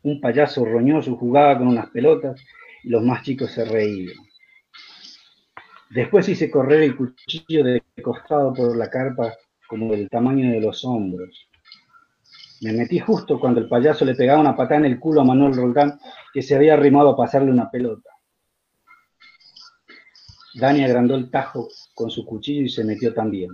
Un 0.05 0.21
payaso 0.21 0.65
roñoso 0.65 1.17
jugaba 1.17 1.59
con 1.59 1.67
unas 1.67 1.91
pelotas 1.91 2.41
y 2.85 2.89
los 2.89 3.03
más 3.03 3.25
chicos 3.25 3.51
se 3.51 3.65
reían. 3.65 4.15
Después 5.91 6.29
hice 6.29 6.53
correr 6.53 6.83
el 6.83 6.97
cuchillo 6.97 7.65
de 7.65 7.83
costado 8.01 8.55
por 8.55 8.77
la 8.77 8.89
carpa 8.89 9.35
como 9.67 9.91
del 9.91 10.09
tamaño 10.09 10.53
de 10.53 10.61
los 10.61 10.85
hombros. 10.85 11.49
Me 12.61 12.73
metí 12.73 13.01
justo 13.01 13.41
cuando 13.41 13.59
el 13.59 13.69
payaso 13.69 14.05
le 14.05 14.15
pegaba 14.15 14.41
una 14.41 14.55
patada 14.55 14.81
en 14.81 14.93
el 14.93 15.01
culo 15.01 15.23
a 15.23 15.25
Manuel 15.25 15.57
Roldán, 15.57 15.99
que 16.33 16.43
se 16.43 16.55
había 16.55 16.75
arrimado 16.75 17.11
a 17.11 17.17
pasarle 17.17 17.51
una 17.51 17.69
pelota. 17.69 18.11
Dani 20.55 20.85
agrandó 20.85 21.17
el 21.17 21.29
tajo 21.29 21.69
con 21.93 22.09
su 22.09 22.25
cuchillo 22.25 22.63
y 22.63 22.69
se 22.69 22.85
metió 22.85 23.13
también. 23.13 23.51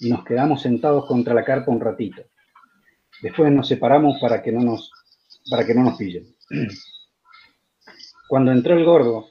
Y 0.00 0.10
nos 0.10 0.24
quedamos 0.24 0.62
sentados 0.62 1.06
contra 1.06 1.34
la 1.34 1.44
carpa 1.44 1.70
un 1.70 1.80
ratito. 1.80 2.22
Después 3.22 3.52
nos 3.52 3.68
separamos 3.68 4.18
para 4.20 4.42
que 4.42 4.50
no 4.50 4.60
nos, 4.60 4.90
para 5.50 5.66
que 5.66 5.74
no 5.74 5.84
nos 5.84 5.96
pillen. 5.96 6.34
Cuando 8.28 8.52
entró 8.52 8.76
el 8.76 8.84
gordo, 8.84 9.28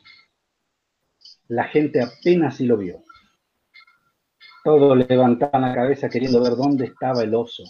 la 1.47 1.63
gente 1.65 2.01
apenas 2.01 2.57
sí 2.57 2.65
lo 2.65 2.77
vio. 2.77 3.03
Todos 4.63 4.97
levantaban 5.07 5.61
la 5.61 5.73
cabeza 5.73 6.09
queriendo 6.09 6.41
ver 6.41 6.55
dónde 6.55 6.85
estaba 6.85 7.23
el 7.23 7.33
oso. 7.33 7.63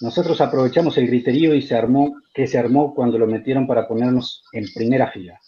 Nosotros 0.00 0.40
aprovechamos 0.40 0.98
el 0.98 1.06
griterío 1.06 1.54
y 1.54 1.62
se 1.62 1.76
armó, 1.76 2.16
que 2.34 2.46
se 2.46 2.58
armó 2.58 2.94
cuando 2.94 3.18
lo 3.18 3.26
metieron 3.26 3.66
para 3.66 3.86
ponernos 3.86 4.44
en 4.52 4.66
primera 4.74 5.10
fila. 5.10 5.38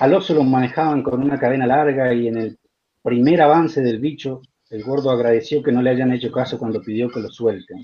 Al 0.00 0.14
oso 0.14 0.34
lo 0.34 0.42
manejaban 0.42 1.02
con 1.02 1.22
una 1.22 1.38
cadena 1.38 1.66
larga 1.66 2.12
y 2.12 2.28
en 2.28 2.36
el 2.38 2.58
primer 3.02 3.40
avance 3.42 3.80
del 3.80 3.98
bicho, 3.98 4.42
el 4.70 4.82
gordo 4.84 5.10
agradeció 5.10 5.62
que 5.62 5.72
no 5.72 5.82
le 5.82 5.90
hayan 5.90 6.12
hecho 6.12 6.30
caso 6.30 6.58
cuando 6.58 6.80
pidió 6.80 7.10
que 7.10 7.20
lo 7.20 7.28
suelten. 7.28 7.82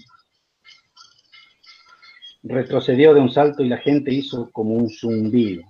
Retrocedió 2.42 3.12
de 3.12 3.20
un 3.20 3.30
salto 3.30 3.62
y 3.62 3.68
la 3.68 3.78
gente 3.78 4.12
hizo 4.12 4.48
como 4.52 4.74
un 4.74 4.88
zumbido. 4.88 5.62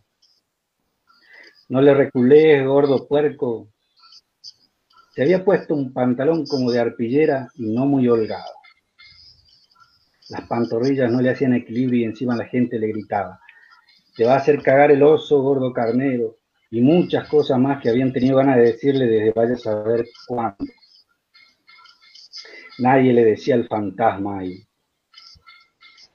No 1.68 1.80
le 1.80 1.94
reculé, 1.94 2.64
gordo 2.64 3.08
puerco. 3.08 3.68
Se 5.14 5.22
había 5.22 5.44
puesto 5.44 5.74
un 5.74 5.92
pantalón 5.92 6.46
como 6.46 6.70
de 6.70 6.80
arpillera 6.80 7.48
y 7.56 7.74
no 7.74 7.87
muy 7.87 8.08
holgado. 8.08 8.52
Las 10.28 10.46
pantorrillas 10.46 11.11
no 11.11 11.20
le 11.20 11.30
hacían 11.30 11.54
equilibrio 11.54 12.02
y 12.02 12.04
encima 12.04 12.37
la 12.37 12.46
gente 12.46 12.78
le 12.78 12.88
gritaba, 12.88 13.40
te 14.14 14.24
va 14.24 14.34
a 14.34 14.38
hacer 14.38 14.61
cagar 14.62 14.90
el 14.90 15.02
oso, 15.02 15.40
gordo 15.40 15.72
carnero, 15.72 16.38
y 16.70 16.81
muchas 16.81 17.28
cosas 17.28 17.59
más 17.59 17.81
que 17.83 17.90
habían 17.90 18.12
tenido 18.12 18.37
ganas 18.37 18.57
de 18.57 18.72
decirle 18.72 19.07
desde 19.07 19.33
vaya 19.33 19.54
a 19.54 19.59
saber 19.59 20.07
cuándo. 20.26 20.64
Nadie 22.78 23.12
le 23.12 23.24
decía 23.24 23.54
el 23.54 23.66
fantasma 23.66 24.40
ahí. 24.40 24.62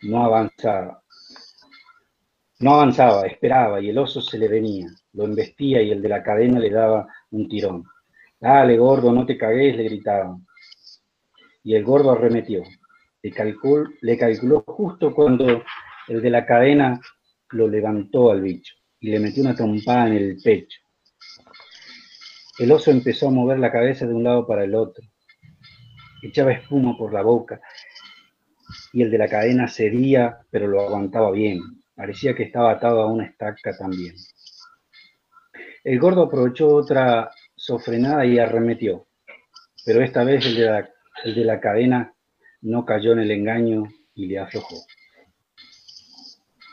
No 0.04 0.24
avanzaba. 0.24 1.02
No 2.60 2.76
avanzaba, 2.76 3.26
esperaba, 3.26 3.82
y 3.82 3.90
el 3.90 3.98
oso 3.98 4.22
se 4.22 4.38
le 4.38 4.48
venía, 4.48 4.88
lo 5.14 5.26
embestía 5.26 5.82
y 5.82 5.92
el 5.92 6.02
de 6.02 6.10
la 6.10 6.24
cadena 6.24 6.60
le 6.60 6.70
daba 6.70 7.08
un 7.32 7.50
tirón. 7.50 7.84
Dale, 8.40 8.78
gordo, 8.78 9.12
no 9.12 9.26
te 9.26 9.38
cagues, 9.38 9.76
le 9.76 9.84
gritaban. 9.84 10.46
Y 11.64 11.76
el 11.76 11.84
gordo 11.84 12.12
arremetió 12.12 12.64
le, 14.02 14.18
calculó 14.18 14.64
justo 14.68 15.14
cuando 15.14 15.64
el 16.08 16.22
de 16.22 16.30
la 16.30 16.46
cadena 16.46 17.00
lo 17.52 17.68
levantó 17.68 18.32
al 18.32 18.42
bicho 18.42 18.76
y 19.04 19.10
le 19.10 19.20
metió 19.20 19.44
una 19.44 19.54
trompada 19.54 20.08
en 20.08 20.14
el 20.14 20.38
pecho. 20.42 20.80
El 22.58 22.72
oso 22.72 22.90
empezó 22.90 23.28
a 23.28 23.32
mover 23.32 23.60
la 23.60 23.70
cabeza 23.70 24.08
de 24.08 24.14
un 24.14 24.24
lado 24.24 24.48
para 24.48 24.64
el 24.64 24.74
otro, 24.74 25.04
echaba 26.22 26.54
espuma 26.54 26.98
por 26.98 27.12
la 27.12 27.22
boca 27.22 27.60
y 28.94 29.02
el 29.02 29.12
de 29.12 29.18
la 29.18 29.28
cadena 29.28 29.68
cedía, 29.68 30.40
pero 30.50 30.68
lo 30.68 30.82
aguantaba 30.82 31.32
bien. 31.32 31.60
Parecía 31.94 32.34
que 32.34 32.44
estaba 32.44 32.72
atado 32.72 33.02
a 33.02 33.12
una 33.12 33.26
estaca 33.26 33.76
también. 33.78 34.16
El 35.84 36.00
gordo 36.00 36.24
aprovechó 36.24 36.74
otra 36.74 37.30
sofrenada 37.58 38.26
y 38.26 38.40
arremetió, 38.40 39.08
pero 39.86 40.02
esta 40.02 40.24
vez 40.24 40.46
el 40.46 40.56
de 40.56 40.66
la, 40.66 40.90
el 41.26 41.36
de 41.36 41.44
la 41.44 41.60
cadena 41.60 42.14
no 42.62 42.86
cayó 42.86 43.12
en 43.12 43.20
el 43.20 43.32
engaño 43.32 43.84
y 44.16 44.28
le 44.28 44.40
aflojó. 44.40 44.78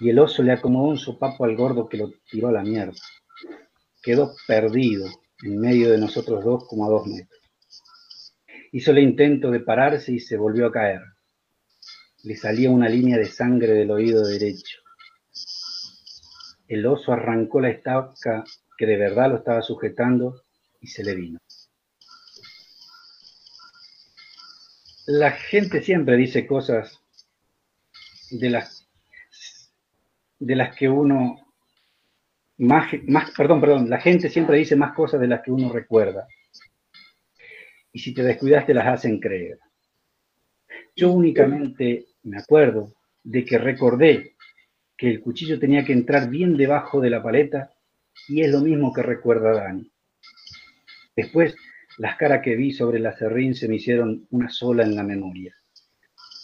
Y 0.01 0.09
el 0.09 0.19
oso 0.19 0.43
le 0.43 0.53
acomodó 0.53 0.89
un 0.89 0.99
sopapo 0.99 1.45
al 1.45 1.57
gordo 1.57 1.89
que 1.89 1.99
lo 1.99 2.11
tiró 2.31 2.49
a 2.49 2.53
la 2.53 2.63
mierda. 2.63 2.97
Quedó 4.03 4.35
perdido 4.47 5.07
en 5.43 5.61
medio 5.61 5.91
de 5.91 5.99
nosotros 5.99 6.45
dos 6.45 6.67
como 6.67 6.87
a 6.87 6.89
dos 6.89 7.07
metros. 7.07 7.41
Hizo 8.73 8.93
el 8.93 9.01
intento 9.01 9.51
de 9.51 9.61
pararse 9.61 10.13
y 10.13 10.21
se 10.21 10.37
volvió 10.37 10.67
a 10.67 10.73
caer. 10.73 11.03
Le 12.25 12.37
salía 12.37 12.71
una 12.71 12.89
línea 12.89 13.19
de 13.19 13.27
sangre 13.27 13.73
del 13.73 13.91
oído 13.91 14.27
derecho. 14.27 14.79
El 16.67 16.87
oso 16.87 17.13
arrancó 17.13 17.61
la 17.61 17.71
estaca 17.71 18.45
que 18.79 18.87
de 18.87 18.97
verdad 18.97 19.31
lo 19.31 19.37
estaba 19.37 19.61
sujetando 19.61 20.43
y 20.81 20.87
se 20.87 21.05
le 21.05 21.15
vino. 21.15 21.39
la 25.11 25.33
gente 25.33 25.83
siempre 25.83 26.17
dice 26.17 26.47
cosas 26.47 27.01
de 28.31 28.49
las, 28.49 28.80
de 30.41 30.57
las 30.57 30.75
que 30.75 30.89
uno 30.89 31.37
más, 32.59 32.93
más, 33.07 33.31
perdón, 33.31 33.61
perdón, 33.61 33.89
la 33.89 34.01
gente 34.01 34.29
siempre 34.29 34.59
dice 34.59 34.75
más 34.75 34.95
cosas 34.95 35.21
de 35.21 35.29
las 35.29 35.43
que 35.43 35.53
uno 35.53 35.73
recuerda. 35.73 36.27
Y 37.93 38.01
si 38.01 38.13
te 38.13 38.23
descuidas 38.23 38.67
te 38.67 38.75
las 38.75 38.87
hacen 38.87 39.21
creer. 39.21 39.59
Yo 40.97 41.13
únicamente 41.13 42.07
me 42.25 42.39
acuerdo 42.39 42.93
de 43.23 43.45
que 43.45 43.59
recordé 43.59 44.35
que 44.97 45.09
el 45.09 45.21
cuchillo 45.21 45.59
tenía 45.59 45.85
que 45.85 45.93
entrar 45.93 46.29
bien 46.29 46.57
debajo 46.57 47.01
de 47.01 47.11
la 47.11 47.23
paleta 47.23 47.73
y 48.29 48.43
es 48.43 48.51
lo 48.51 48.61
mismo 48.61 48.93
que 48.93 49.03
recuerda 49.03 49.53
Dani. 49.53 49.91
Después 51.17 51.55
las 51.99 52.17
caras 52.17 52.43
que 52.43 52.57
vi 52.57 52.73
sobre 52.73 52.99
la 52.99 53.17
serrín 53.17 53.55
se 53.55 53.69
me 53.69 53.77
hicieron 53.77 54.27
una 54.31 54.49
sola 54.49 54.85
en 54.85 54.95
la 54.95 55.03
memoria, 55.03 55.55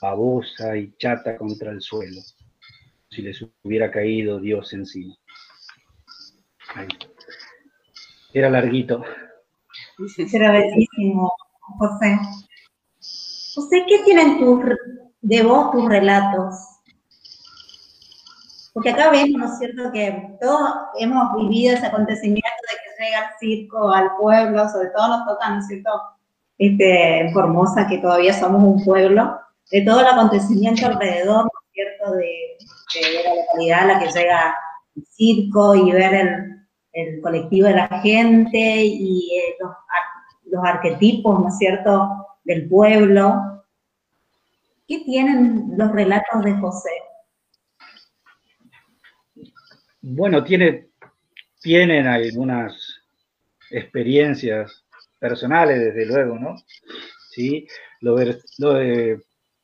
babosa 0.01 0.76
y 0.76 0.94
chata 0.97 1.36
contra 1.36 1.70
el 1.70 1.80
suelo, 1.80 2.20
si 3.17 3.23
les 3.23 3.43
hubiera 3.64 3.91
caído 3.91 4.39
Dios 4.39 4.75
encima. 4.75 5.14
Era 8.35 8.51
larguito. 8.51 9.03
Era 10.35 10.53
bellísimo, 10.53 11.33
José. 11.79 12.19
José, 13.55 13.85
¿qué 13.89 14.03
tienen 14.05 14.39
de 15.23 15.43
vos 15.43 15.71
tus 15.73 15.89
relatos? 15.89 16.55
Porque 18.75 18.91
acá 18.91 19.11
vemos, 19.11 19.41
¿no 19.41 19.47
es 19.47 19.59
cierto?, 19.59 19.91
que 19.91 20.37
todos 20.39 20.71
hemos 20.99 21.35
vivido 21.37 21.75
ese 21.75 21.87
acontecimiento 21.87 22.43
de 22.43 22.77
que 22.77 23.05
llega 23.05 23.21
el 23.21 23.39
circo 23.41 23.91
al 23.91 24.14
pueblo, 24.21 24.69
sobre 24.69 24.91
todo 24.91 25.09
nos 25.09 25.27
toca, 25.27 25.49
¿no 25.49 25.61
es 25.61 25.67
cierto?, 25.67 25.91
este, 26.59 27.31
Formosa, 27.33 27.87
que 27.87 27.97
todavía 27.97 28.35
somos 28.35 28.62
un 28.62 28.85
pueblo, 28.85 29.39
de 29.71 29.81
todo 29.81 30.01
el 30.01 30.07
acontecimiento 30.07 30.87
alrededor, 30.87 31.45
¿no 31.45 31.51
es 31.64 31.73
cierto?, 31.73 32.12
de, 32.12 32.57
la 33.24 33.34
localidad 33.34 33.86
la 33.86 33.99
que 33.99 34.18
llega 34.18 34.55
el 34.94 35.07
circo 35.07 35.74
y 35.74 35.92
ver 35.92 36.14
el, 36.92 37.20
colectivo 37.20 37.66
de 37.68 37.74
la 37.74 37.88
gente 38.01 38.59
y 38.59 39.38
eh, 39.38 39.57
los, 39.61 39.70
los 40.47 40.64
arquetipos, 40.64 41.38
¿no 41.40 41.49
es 41.49 41.59
cierto?, 41.59 42.26
del 42.44 42.68
pueblo. 42.68 43.64
¿Qué 44.88 45.01
tienen 45.05 45.72
los 45.76 45.92
relatos 45.92 46.42
de 46.44 46.55
José? 46.55 46.90
Bueno, 50.01 50.44
tiene, 50.44 50.88
tienen 51.61 52.07
algunas 52.07 53.03
experiencias 53.70 54.84
personales, 55.18 55.80
desde 55.80 56.07
luego, 56.07 56.38
¿no? 56.38 56.55
Sí, 57.30 57.66
lo, 58.01 58.16
lo 58.59 58.82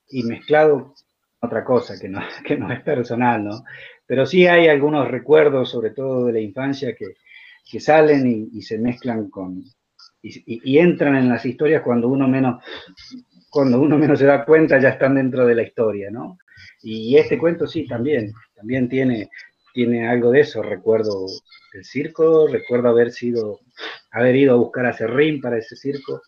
y 0.09 0.22
mezclado 0.24 0.95
otra 1.43 1.64
cosa 1.64 1.99
que 2.01 2.09
no, 2.09 2.20
que 2.47 2.57
no 2.57 2.72
es 2.72 2.80
personal, 2.82 3.45
¿no? 3.45 3.64
Pero 4.07 4.24
sí 4.24 4.47
hay 4.47 4.68
algunos 4.68 5.09
recuerdos, 5.09 5.70
sobre 5.70 5.90
todo 5.90 6.26
de 6.26 6.32
la 6.32 6.40
infancia, 6.40 6.95
que, 6.95 7.14
salen 7.80 8.51
y, 8.53 8.62
se 8.62 8.78
mezclan 8.78 9.30
con, 9.30 9.62
y, 10.22 10.78
entran 10.78 11.16
en 11.16 11.28
las 11.28 11.45
historias 11.47 11.82
cuando 11.82 12.09
uno 12.09 12.28
menos, 12.28 12.62
cuando 13.49 13.80
uno 13.80 13.97
menos 13.97 14.18
se 14.18 14.26
da 14.26 14.45
cuenta, 14.45 14.78
ya 14.78 14.90
están 14.90 15.14
dentro 15.14 15.47
de 15.47 15.55
la 15.55 15.62
historia, 15.62 16.11
¿no? 16.11 16.38
Y 16.82 17.16
este 17.16 17.38
cuento 17.38 17.66
sí, 17.66 17.86
también, 17.86 18.32
también 18.55 18.88
tiene, 18.88 19.30
tiene 19.72 20.07
algo 20.07 20.30
de 20.30 20.40
eso. 20.40 20.62
Recuerdo 20.62 21.26
el 21.72 21.84
circo, 21.84 22.47
recuerdo 22.47 22.88
haber 22.88 23.11
sido, 23.11 23.61
haber 24.11 24.36
ido 24.36 24.55
a 24.55 24.59
buscar 24.59 24.86
a 24.86 24.93
Serrín 24.93 25.40
para 25.40 25.59
ese 25.59 25.76
circo. 25.76 26.20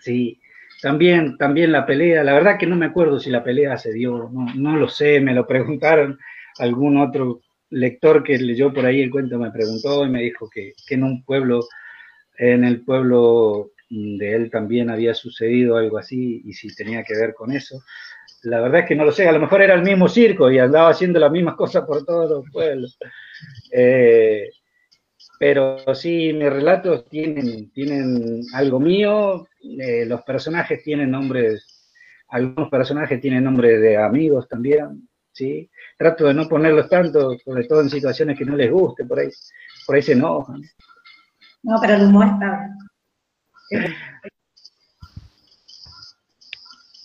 Sí, 0.00 0.40
también, 0.82 1.36
también 1.38 1.72
la 1.72 1.86
pelea, 1.86 2.22
la 2.24 2.34
verdad 2.34 2.58
que 2.58 2.66
no 2.66 2.76
me 2.76 2.86
acuerdo 2.86 3.18
si 3.18 3.30
la 3.30 3.44
pelea 3.44 3.76
se 3.76 3.92
dio, 3.92 4.30
no, 4.32 4.46
no 4.54 4.76
lo 4.76 4.88
sé, 4.88 5.20
me 5.20 5.34
lo 5.34 5.46
preguntaron, 5.46 6.18
algún 6.58 6.98
otro 6.98 7.40
lector 7.70 8.22
que 8.22 8.38
leyó 8.38 8.72
por 8.72 8.86
ahí 8.86 9.00
el 9.02 9.10
cuento 9.10 9.38
me 9.38 9.50
preguntó 9.50 10.04
y 10.04 10.10
me 10.10 10.22
dijo 10.22 10.48
que, 10.48 10.72
que 10.86 10.94
en 10.94 11.04
un 11.04 11.24
pueblo, 11.24 11.60
en 12.38 12.64
el 12.64 12.84
pueblo 12.84 13.72
de 13.88 14.34
él 14.34 14.50
también 14.50 14.90
había 14.90 15.14
sucedido 15.14 15.76
algo 15.76 15.98
así 15.98 16.42
y 16.44 16.52
si 16.52 16.74
tenía 16.74 17.02
que 17.04 17.14
ver 17.14 17.34
con 17.34 17.52
eso. 17.52 17.80
La 18.42 18.60
verdad 18.60 18.80
es 18.80 18.86
que 18.86 18.94
no 18.94 19.04
lo 19.04 19.12
sé, 19.12 19.28
a 19.28 19.32
lo 19.32 19.40
mejor 19.40 19.62
era 19.62 19.74
el 19.74 19.82
mismo 19.82 20.08
circo 20.08 20.50
y 20.50 20.58
andaba 20.58 20.90
haciendo 20.90 21.18
las 21.18 21.30
mismas 21.30 21.56
cosas 21.56 21.84
por 21.84 22.04
todos 22.04 22.30
los 22.30 22.44
pueblos. 22.52 22.98
Eh, 23.72 24.48
pero 25.38 25.78
sí, 25.94 26.32
mis 26.32 26.50
relatos 26.50 27.08
tienen, 27.08 27.70
tienen 27.72 28.42
algo 28.54 28.80
mío, 28.80 29.46
eh, 29.62 30.06
los 30.06 30.22
personajes 30.22 30.82
tienen 30.82 31.10
nombres, 31.10 31.66
algunos 32.28 32.70
personajes 32.70 33.20
tienen 33.20 33.44
nombres 33.44 33.80
de 33.80 33.96
amigos 33.96 34.48
también, 34.48 35.08
¿sí? 35.32 35.70
Trato 35.98 36.26
de 36.26 36.34
no 36.34 36.48
ponerlos 36.48 36.88
tanto, 36.88 37.36
sobre 37.44 37.64
todo 37.64 37.82
en 37.82 37.90
situaciones 37.90 38.38
que 38.38 38.44
no 38.44 38.56
les 38.56 38.70
guste, 38.70 39.04
por 39.04 39.18
ahí, 39.18 39.28
por 39.86 39.96
ahí 39.96 40.02
se 40.02 40.12
enojan. 40.12 40.62
No, 41.62 41.78
pero 41.80 41.94
el 41.94 42.04
humor 42.06 42.26
está 42.26 42.70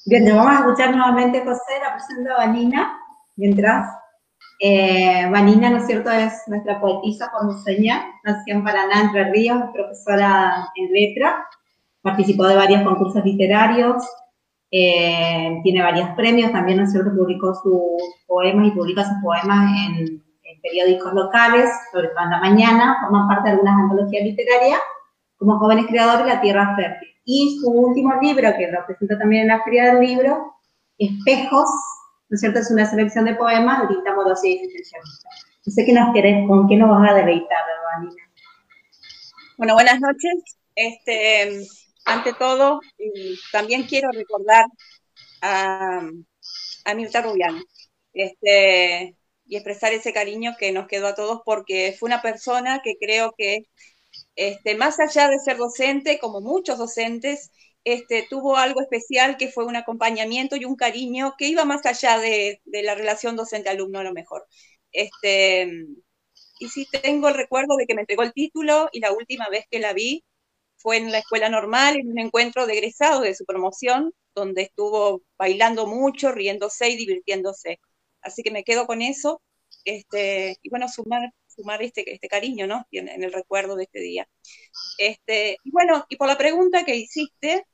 Bien, 0.06 0.26
te 0.26 0.34
vamos 0.34 0.52
a 0.52 0.60
escuchar 0.60 0.96
nuevamente, 0.96 1.44
José, 1.44 1.80
la 1.82 1.94
presenta 1.94 2.34
Vanina, 2.36 3.00
mientras 3.36 3.88
eh, 4.64 5.28
Vanina, 5.32 5.72
¿no 5.72 5.78
es 5.78 5.88
cierto?, 5.88 6.12
es 6.12 6.44
nuestra 6.46 6.80
poetisa 6.80 7.32
señal, 7.64 8.00
nació 8.24 8.54
en 8.54 8.64
Paraná, 8.64 9.02
Entre 9.02 9.32
Ríos, 9.32 9.58
profesora 9.74 10.70
en 10.76 10.94
letra, 10.94 11.48
participó 12.04 12.46
de 12.46 12.56
varios 12.56 12.84
concursos 12.84 13.26
literarios, 13.26 14.04
eh, 14.70 15.60
tiene 15.64 15.82
varios 15.82 16.10
premios, 16.12 16.52
también, 16.52 16.78
¿no 16.78 16.84
es 16.84 16.92
cierto?, 16.92 17.10
publicó 17.10 17.56
sus 17.56 17.82
poemas 18.28 18.68
y 18.68 18.72
publica 18.72 19.04
sus 19.04 19.18
poemas 19.24 19.72
en, 19.88 20.24
periódicos 20.62 21.12
locales, 21.14 21.68
sobre 21.92 22.10
todo 22.10 22.24
en 22.26 22.30
la 22.30 22.40
mañana, 22.40 22.98
forma 23.02 23.28
parte 23.28 23.50
de 23.50 23.54
algunas 23.54 23.80
antologías 23.80 24.24
literarias, 24.24 24.80
como 25.38 25.58
Jóvenes 25.58 25.88
Creadores 25.88 26.28
la 26.28 26.40
Tierra 26.40 26.76
Fértil. 26.76 27.10
Y 27.26 27.60
su 27.60 27.68
último 27.68 28.14
libro, 28.22 28.48
que 28.56 28.72
lo 28.72 28.86
presenta 28.86 29.18
también 29.18 29.44
en 29.44 29.48
la 29.48 29.64
Feria 29.64 29.86
del 29.86 30.06
Libro, 30.06 30.54
Espejos, 31.00 31.68
¿no 32.32 32.36
es 32.36 32.40
cierto? 32.40 32.60
Es 32.60 32.72
una 32.72 32.90
selección 32.90 33.26
de 33.26 33.36
poemas 33.36 33.84
amorosa 34.08 34.48
y 34.48 34.54
existencialista. 34.54 35.30
No 35.66 35.74
sé 35.74 35.86
qué 35.86 35.92
nos 35.92 36.14
querés, 36.14 36.48
con 36.48 36.66
qué 36.70 36.78
nos 36.78 36.90
vas 36.90 37.12
a 37.12 37.14
deleitar, 37.14 37.60
Vanina. 37.94 38.24
Bueno, 39.58 39.74
buenas 39.74 40.00
noches. 40.00 40.58
Este, 40.74 41.68
ante 42.06 42.34
todo, 42.34 42.80
también 43.52 43.84
quiero 43.84 44.12
recordar 44.14 44.66
a, 45.42 46.10
a 46.86 46.94
Mirta 46.94 47.22
Rubiano 47.22 47.62
este, 48.14 49.18
y 49.46 49.56
expresar 49.58 49.92
ese 49.92 50.14
cariño 50.14 50.56
que 50.58 50.72
nos 50.72 50.88
quedó 50.88 51.08
a 51.08 51.16
todos 51.16 51.42
porque 51.44 51.94
fue 52.00 52.08
una 52.08 52.22
persona 52.22 52.80
que 52.82 52.94
creo 52.98 53.34
que 53.38 53.68
este, 54.38 54.76
más 54.76 55.02
allá 55.02 55.28
de 55.28 55.38
ser 55.38 55.58
docente, 55.58 56.18
como 56.18 56.40
muchos 56.40 56.78
docentes, 56.78 57.52
este, 57.84 58.26
tuvo 58.30 58.58
algo 58.58 58.82
especial 58.82 59.38
que 59.38 59.50
fue 59.50 59.66
un 59.66 59.76
acompañamiento 59.76 60.56
y 60.56 60.66
un 60.66 60.76
cariño 60.76 61.36
que 61.38 61.48
iba 61.48 61.66
más 61.66 61.86
allá 61.86 62.20
de, 62.20 62.62
la 62.66 62.96
relación 62.96 63.36
docente-alumno 63.36 64.00
a 64.00 64.04
lo 64.04 64.14
mejor. 64.14 64.48
Este, 64.92 65.72
y 66.60 66.70
sí 66.70 66.88
tengo 66.92 67.30
el 67.30 67.36
recuerdo 67.36 67.76
de 67.78 67.86
que 67.88 67.96
me 67.96 68.02
entregó 68.02 68.24
el 68.24 68.34
título 68.34 68.90
y 68.92 69.00
la 69.00 69.12
última 69.12 69.50
vez 69.50 69.66
que 69.70 69.80
la 69.80 69.94
vi 69.94 70.24
fue 70.78 70.98
en 70.98 71.12
la 71.12 71.20
escuela 71.20 71.50
normal, 71.50 71.98
en 71.98 72.10
un 72.10 72.20
encuentro 72.20 72.68
de 72.68 72.74
egresados 72.74 73.24
de 73.24 73.36
su 73.36 73.46
promoción, 73.46 74.14
donde 74.36 74.64
estuvo 74.64 75.24
bailando 75.38 75.88
mucho, 75.88 76.32
riéndose 76.32 76.90
y 76.90 76.98
divirtiéndose. 76.98 77.80
Así 78.22 78.44
que 78.44 78.52
me 78.52 78.64
quedo 78.64 78.88
con 78.88 79.02
eso. 79.02 79.42
Este, 79.86 80.58
y 80.62 80.70
bueno, 80.70 80.88
sumar 80.90 81.32
sumar 81.56 81.82
este, 81.84 82.14
este 82.14 82.28
cariño, 82.28 82.68
¿no? 82.68 82.86
En, 82.92 83.10
el 83.24 83.34
recuerdo 83.34 83.76
de 83.76 83.84
este 83.84 84.00
día. 84.00 84.28
Este, 84.98 85.58
y 85.64 85.72
bueno, 85.72 86.06
y 86.10 86.16
por 86.18 86.28
la 86.28 86.38
pregunta 86.38 86.86
que 86.86 86.96
hiciste 86.96 87.66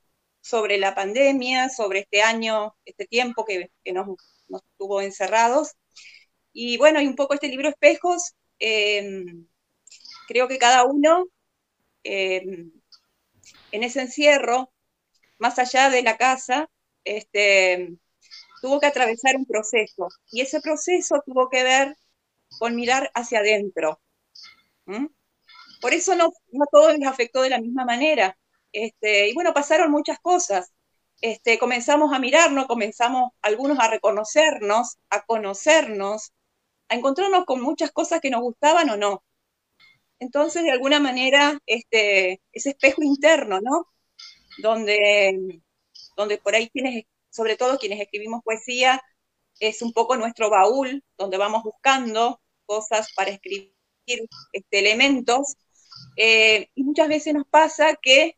sobre 0.47 0.77
la 0.77 0.95
pandemia, 0.95 1.69
sobre 1.69 1.99
este 2.01 2.21
año, 2.21 2.75
este 2.85 3.05
tiempo 3.05 3.45
que, 3.45 3.71
nos, 3.93 4.17
tuvo 4.77 5.01
encerrados, 5.01 5.73
y 6.53 6.77
bueno, 6.77 7.01
y 7.01 7.07
un 7.07 7.15
poco 7.15 7.33
este 7.33 7.49
libro 7.49 7.69
Espejos, 7.69 8.35
em, 8.59 9.47
creo 10.27 10.47
que 10.47 10.57
cada 10.57 10.85
uno 10.85 11.27
em, 12.03 12.71
en 13.71 13.83
ese 13.83 14.01
encierro, 14.01 14.71
más 15.39 15.59
allá 15.59 15.89
de 15.89 16.01
la 16.03 16.17
casa, 16.17 16.69
este, 17.03 17.97
tuvo 18.61 18.79
que 18.79 18.87
atravesar 18.87 19.35
un 19.35 19.45
proceso. 19.45 20.07
Y 20.31 20.41
ese 20.41 20.61
proceso 20.61 21.21
tuvo 21.25 21.49
que 21.49 21.63
ver 21.63 21.95
con 22.59 22.75
mirar 22.75 23.11
hacia 23.13 23.39
adentro. 23.39 24.01
Por 25.81 25.93
eso 25.93 26.15
no, 26.15 26.31
no 26.51 26.65
todos 26.71 26.97
les 26.97 27.07
afectó 27.07 27.41
de 27.41 27.49
la 27.51 27.61
misma 27.61 27.85
manera. 27.85 28.37
Este, 28.77 29.29
y 29.29 29.33
bueno, 29.33 29.53
pasaron 29.53 29.89
muchas 29.91 30.19
cosas. 30.19 30.71
Este, 31.21 31.57
comenzamos 31.57 32.13
a 32.13 32.19
mirarnos, 32.19 32.67
comenzamos 32.67 33.31
algunos 33.41 33.79
a 33.79 33.89
reconocernos, 33.89 34.97
a 35.09 35.25
conocernos, 35.25 36.31
a 36.89 36.95
encontrarnos 36.95 37.45
con 37.45 37.61
muchas 37.61 37.91
cosas 37.91 38.21
que 38.21 38.29
nos 38.29 38.41
gustaban 38.41 38.89
o 38.91 38.97
no. 38.97 39.23
Entonces, 40.19 40.63
de 40.63 40.71
alguna 40.71 40.99
manera, 40.99 41.59
este, 41.65 42.41
ese 42.51 42.69
espejo 42.71 43.01
interno, 43.03 43.61
¿no? 43.61 43.87
Donde, 44.59 45.61
donde 46.15 46.37
por 46.37 46.55
ahí 46.55 46.69
quienes, 46.69 47.05
sobre 47.31 47.57
todo 47.57 47.79
quienes 47.79 47.99
escribimos 47.99 48.43
poesía, 48.43 49.01
es 49.59 49.81
un 49.81 49.91
poco 49.93 50.17
nuestro 50.17 50.51
baúl, 50.51 51.03
donde 51.17 51.37
vamos 51.37 51.63
buscando 51.63 52.41
cosas 52.67 53.07
para 53.15 53.31
escribir 53.31 53.73
este, 54.53 54.79
elementos. 54.79 55.55
Eh, 56.17 56.69
y 56.75 56.83
muchas 56.83 57.07
veces 57.07 57.33
nos 57.33 57.47
pasa 57.47 57.95
que 58.01 58.37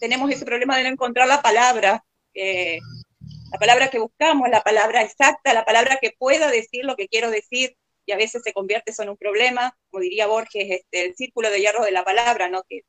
tenemos 0.00 0.30
ese 0.30 0.44
problema 0.44 0.76
de 0.76 0.84
no 0.84 0.90
encontrar 0.90 1.28
la 1.28 1.42
palabra, 1.42 2.04
la 2.34 3.58
palabra 3.58 3.88
que 3.88 3.98
buscamos, 3.98 4.48
la 4.48 4.62
palabra 4.62 5.02
exacta, 5.02 5.54
la 5.54 5.64
palabra 5.64 5.98
que 6.00 6.14
pueda 6.18 6.50
decir 6.50 6.84
lo 6.84 6.96
que 6.96 7.08
quiero 7.08 7.30
decir, 7.30 7.76
y 8.08 8.12
a 8.12 8.16
veces 8.16 8.42
se 8.42 8.54
convierte 8.54 8.90
eso 8.90 9.02
en 9.02 9.10
un 9.10 9.16
problema, 9.18 9.76
como 9.90 10.02
diría 10.02 10.26
Borges, 10.26 10.66
este, 10.70 11.04
el 11.04 11.14
círculo 11.14 11.50
de 11.50 11.60
hierro 11.60 11.84
de 11.84 11.90
la 11.90 12.04
palabra, 12.04 12.48
¿no? 12.48 12.62
Que, 12.66 12.80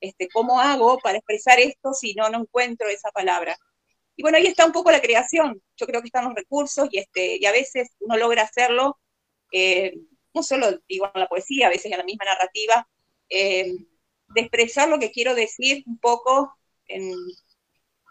este, 0.00 0.28
¿Cómo 0.28 0.58
hago 0.60 0.98
para 0.98 1.18
expresar 1.18 1.60
esto 1.60 1.92
si 1.92 2.14
no, 2.14 2.30
no 2.30 2.40
encuentro 2.40 2.88
esa 2.88 3.10
palabra? 3.10 3.56
Y 4.16 4.22
bueno, 4.22 4.38
ahí 4.38 4.46
está 4.46 4.64
un 4.64 4.72
poco 4.72 4.90
la 4.90 5.02
creación. 5.02 5.62
Yo 5.76 5.86
creo 5.86 6.00
que 6.00 6.08
están 6.08 6.24
los 6.24 6.34
recursos 6.34 6.88
y, 6.90 6.98
este, 6.98 7.36
y 7.38 7.44
a 7.44 7.52
veces 7.52 7.90
uno 8.00 8.16
logra 8.16 8.42
hacerlo, 8.42 8.98
eh, 9.52 9.94
no 10.32 10.42
solo 10.42 10.80
digo 10.88 11.10
en 11.12 11.20
la 11.20 11.28
poesía, 11.28 11.66
a 11.66 11.70
veces 11.70 11.92
en 11.92 11.98
la 11.98 12.04
misma 12.04 12.24
narrativa, 12.24 12.88
eh, 13.28 13.74
de 14.28 14.42
expresar 14.42 14.88
lo 14.88 14.98
que 14.98 15.10
quiero 15.10 15.34
decir 15.34 15.82
un 15.86 15.98
poco 15.98 16.56
en, 16.86 17.12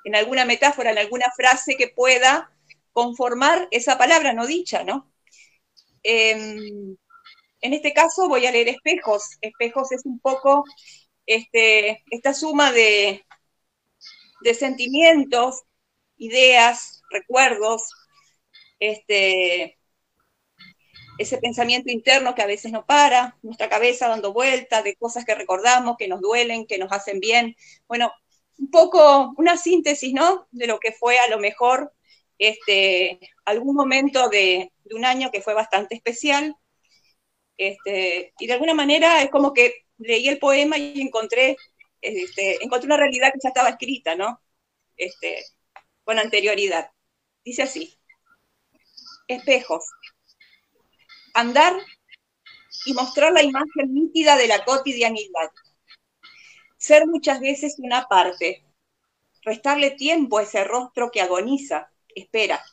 en, 0.05 0.16
alguna 0.16 0.45
metáfora, 0.45 0.91
en 0.91 0.97
alguna 0.97 1.32
frase 1.36 1.76
que 1.76 1.88
pueda 1.88 2.51
conformar 2.91 3.68
esa 3.72 3.97
palabra 3.97 4.34
no 4.34 4.45
dicha, 4.45 4.84
¿no? 4.84 5.11
Em, 6.03 6.95
en 7.61 7.74
este 7.74 7.93
caso 7.93 8.28
voy 8.28 8.45
a 8.45 8.51
leer 8.51 8.70
espejos. 8.70 9.38
Espejos 9.41 9.91
es 9.91 10.05
un 10.05 10.20
poco 10.20 10.66
este, 11.26 12.03
esta 12.11 12.34
suma 12.34 12.72
de, 12.72 13.26
de 14.41 14.53
sentimientos 14.53 15.64
ideas, 16.18 17.01
recuerdos, 17.09 17.89
este, 18.80 19.78
ese 21.18 21.38
pensamiento 21.38 21.91
interno 21.91 22.36
que 22.36 22.41
a 22.41 22.47
veces 22.47 22.72
no 22.72 22.86
para, 22.86 23.38
nuestra 23.41 23.70
cabeza 23.70 24.07
dando 24.07 24.34
vueltas 24.34 24.84
de 24.84 24.95
cosas 24.95 25.26
que 25.26 25.36
recordamos, 25.36 25.97
que 25.97 26.07
nos 26.07 26.22
duelen, 26.22 26.66
que 26.66 26.78
nos 26.78 26.91
hacen 26.91 27.20
bien. 27.20 27.55
Bueno, 27.88 28.11
un 28.57 28.72
poco 28.72 29.34
una 29.38 29.57
síntesis, 29.57 30.14
¿no? 30.14 30.47
De 30.51 30.68
lo 30.68 30.80
que 30.80 30.91
fue 30.91 31.20
a 31.20 31.30
lo 31.30 31.39
mejor 31.39 31.93
este, 32.38 33.20
algún 33.45 33.76
momento 33.76 34.30
de, 34.30 34.72
un 34.91 35.05
año 35.05 35.32
que 35.32 35.41
fue 35.41 35.53
bastante 35.53 35.95
especial. 35.95 36.55
Este, 37.57 38.34
y 38.39 38.47
de 38.47 38.53
alguna 38.53 38.74
manera 38.74 39.22
es 39.22 39.30
como 39.30 39.53
que 39.53 39.86
leí 39.97 40.28
el 40.28 40.39
poema 40.39 40.78
y 40.78 40.99
encontré, 41.01 41.57
este, 42.01 42.64
encontré 42.64 42.88
una 42.88 42.97
realidad 42.97 43.32
que 43.32 43.39
ya 43.41 43.49
estaba 43.49 43.70
escrita, 43.70 44.16
¿no? 44.16 44.41
Este, 44.97 45.43
con 46.03 46.20
anterioridad. 46.20 46.91
Dice 47.43 47.64
así, 47.64 47.99
espejos, 49.28 49.86
andar 51.34 51.75
y 52.86 52.93
mostrar 52.93 53.34
la 53.34 53.43
imagen 53.43 53.93
nítida 53.93 54.36
de 54.36 54.47
la 54.47 54.63
cotidianidad. 54.63 55.51
Ser 56.77 57.07
muchas 57.07 57.39
veces 57.39 57.75
una 57.77 58.07
parte, 58.07 58.65
restarle 59.41 59.91
tiempo 59.91 60.38
a 60.38 60.43
ese 60.43 60.63
rostro 60.63 61.11
que 61.11 61.21
agoniza, 61.21 61.91
espera, 62.15 62.63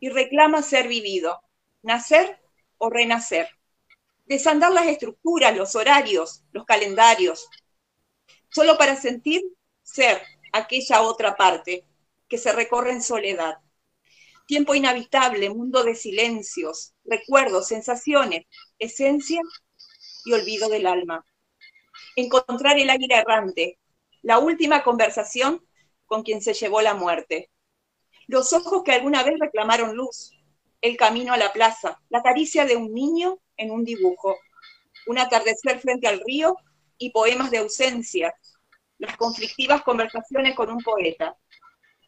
y 0.00 0.08
reclama 0.10 0.62
ser 0.62 0.88
vivido, 0.88 1.40
nacer 1.82 2.40
o 2.78 2.90
renacer. 2.90 3.48
Desandar 4.26 4.72
las 4.72 4.86
estructuras, 4.86 5.56
los 5.56 5.74
horarios, 5.74 6.44
los 6.52 6.64
calendarios, 6.64 7.48
solo 8.50 8.76
para 8.76 8.96
sentir 8.96 9.42
ser 9.82 10.22
aquella 10.52 11.02
otra 11.02 11.36
parte 11.36 11.86
que 12.28 12.36
se 12.36 12.52
recorre 12.52 12.92
en 12.92 13.02
soledad 13.02 13.58
tiempo 14.48 14.74
inhabitable, 14.74 15.50
mundo 15.50 15.84
de 15.84 15.94
silencios, 15.94 16.94
recuerdos, 17.04 17.68
sensaciones, 17.68 18.46
esencia 18.78 19.42
y 20.24 20.32
olvido 20.32 20.70
del 20.70 20.86
alma. 20.86 21.24
Encontrar 22.16 22.78
el 22.78 22.88
águila 22.88 23.18
errante, 23.18 23.78
la 24.22 24.38
última 24.38 24.82
conversación 24.82 25.62
con 26.06 26.22
quien 26.22 26.40
se 26.40 26.54
llevó 26.54 26.80
la 26.80 26.94
muerte. 26.94 27.50
Los 28.26 28.54
ojos 28.54 28.82
que 28.84 28.92
alguna 28.92 29.22
vez 29.22 29.38
reclamaron 29.38 29.94
luz, 29.94 30.32
el 30.80 30.96
camino 30.96 31.34
a 31.34 31.36
la 31.36 31.52
plaza, 31.52 32.00
la 32.08 32.22
caricia 32.22 32.64
de 32.64 32.76
un 32.76 32.94
niño 32.94 33.38
en 33.58 33.70
un 33.70 33.84
dibujo, 33.84 34.34
un 35.08 35.18
atardecer 35.18 35.78
frente 35.78 36.08
al 36.08 36.22
río 36.24 36.56
y 36.96 37.10
poemas 37.10 37.50
de 37.50 37.58
ausencia, 37.58 38.34
las 38.96 39.14
conflictivas 39.18 39.82
conversaciones 39.82 40.56
con 40.56 40.70
un 40.70 40.82
poeta, 40.82 41.36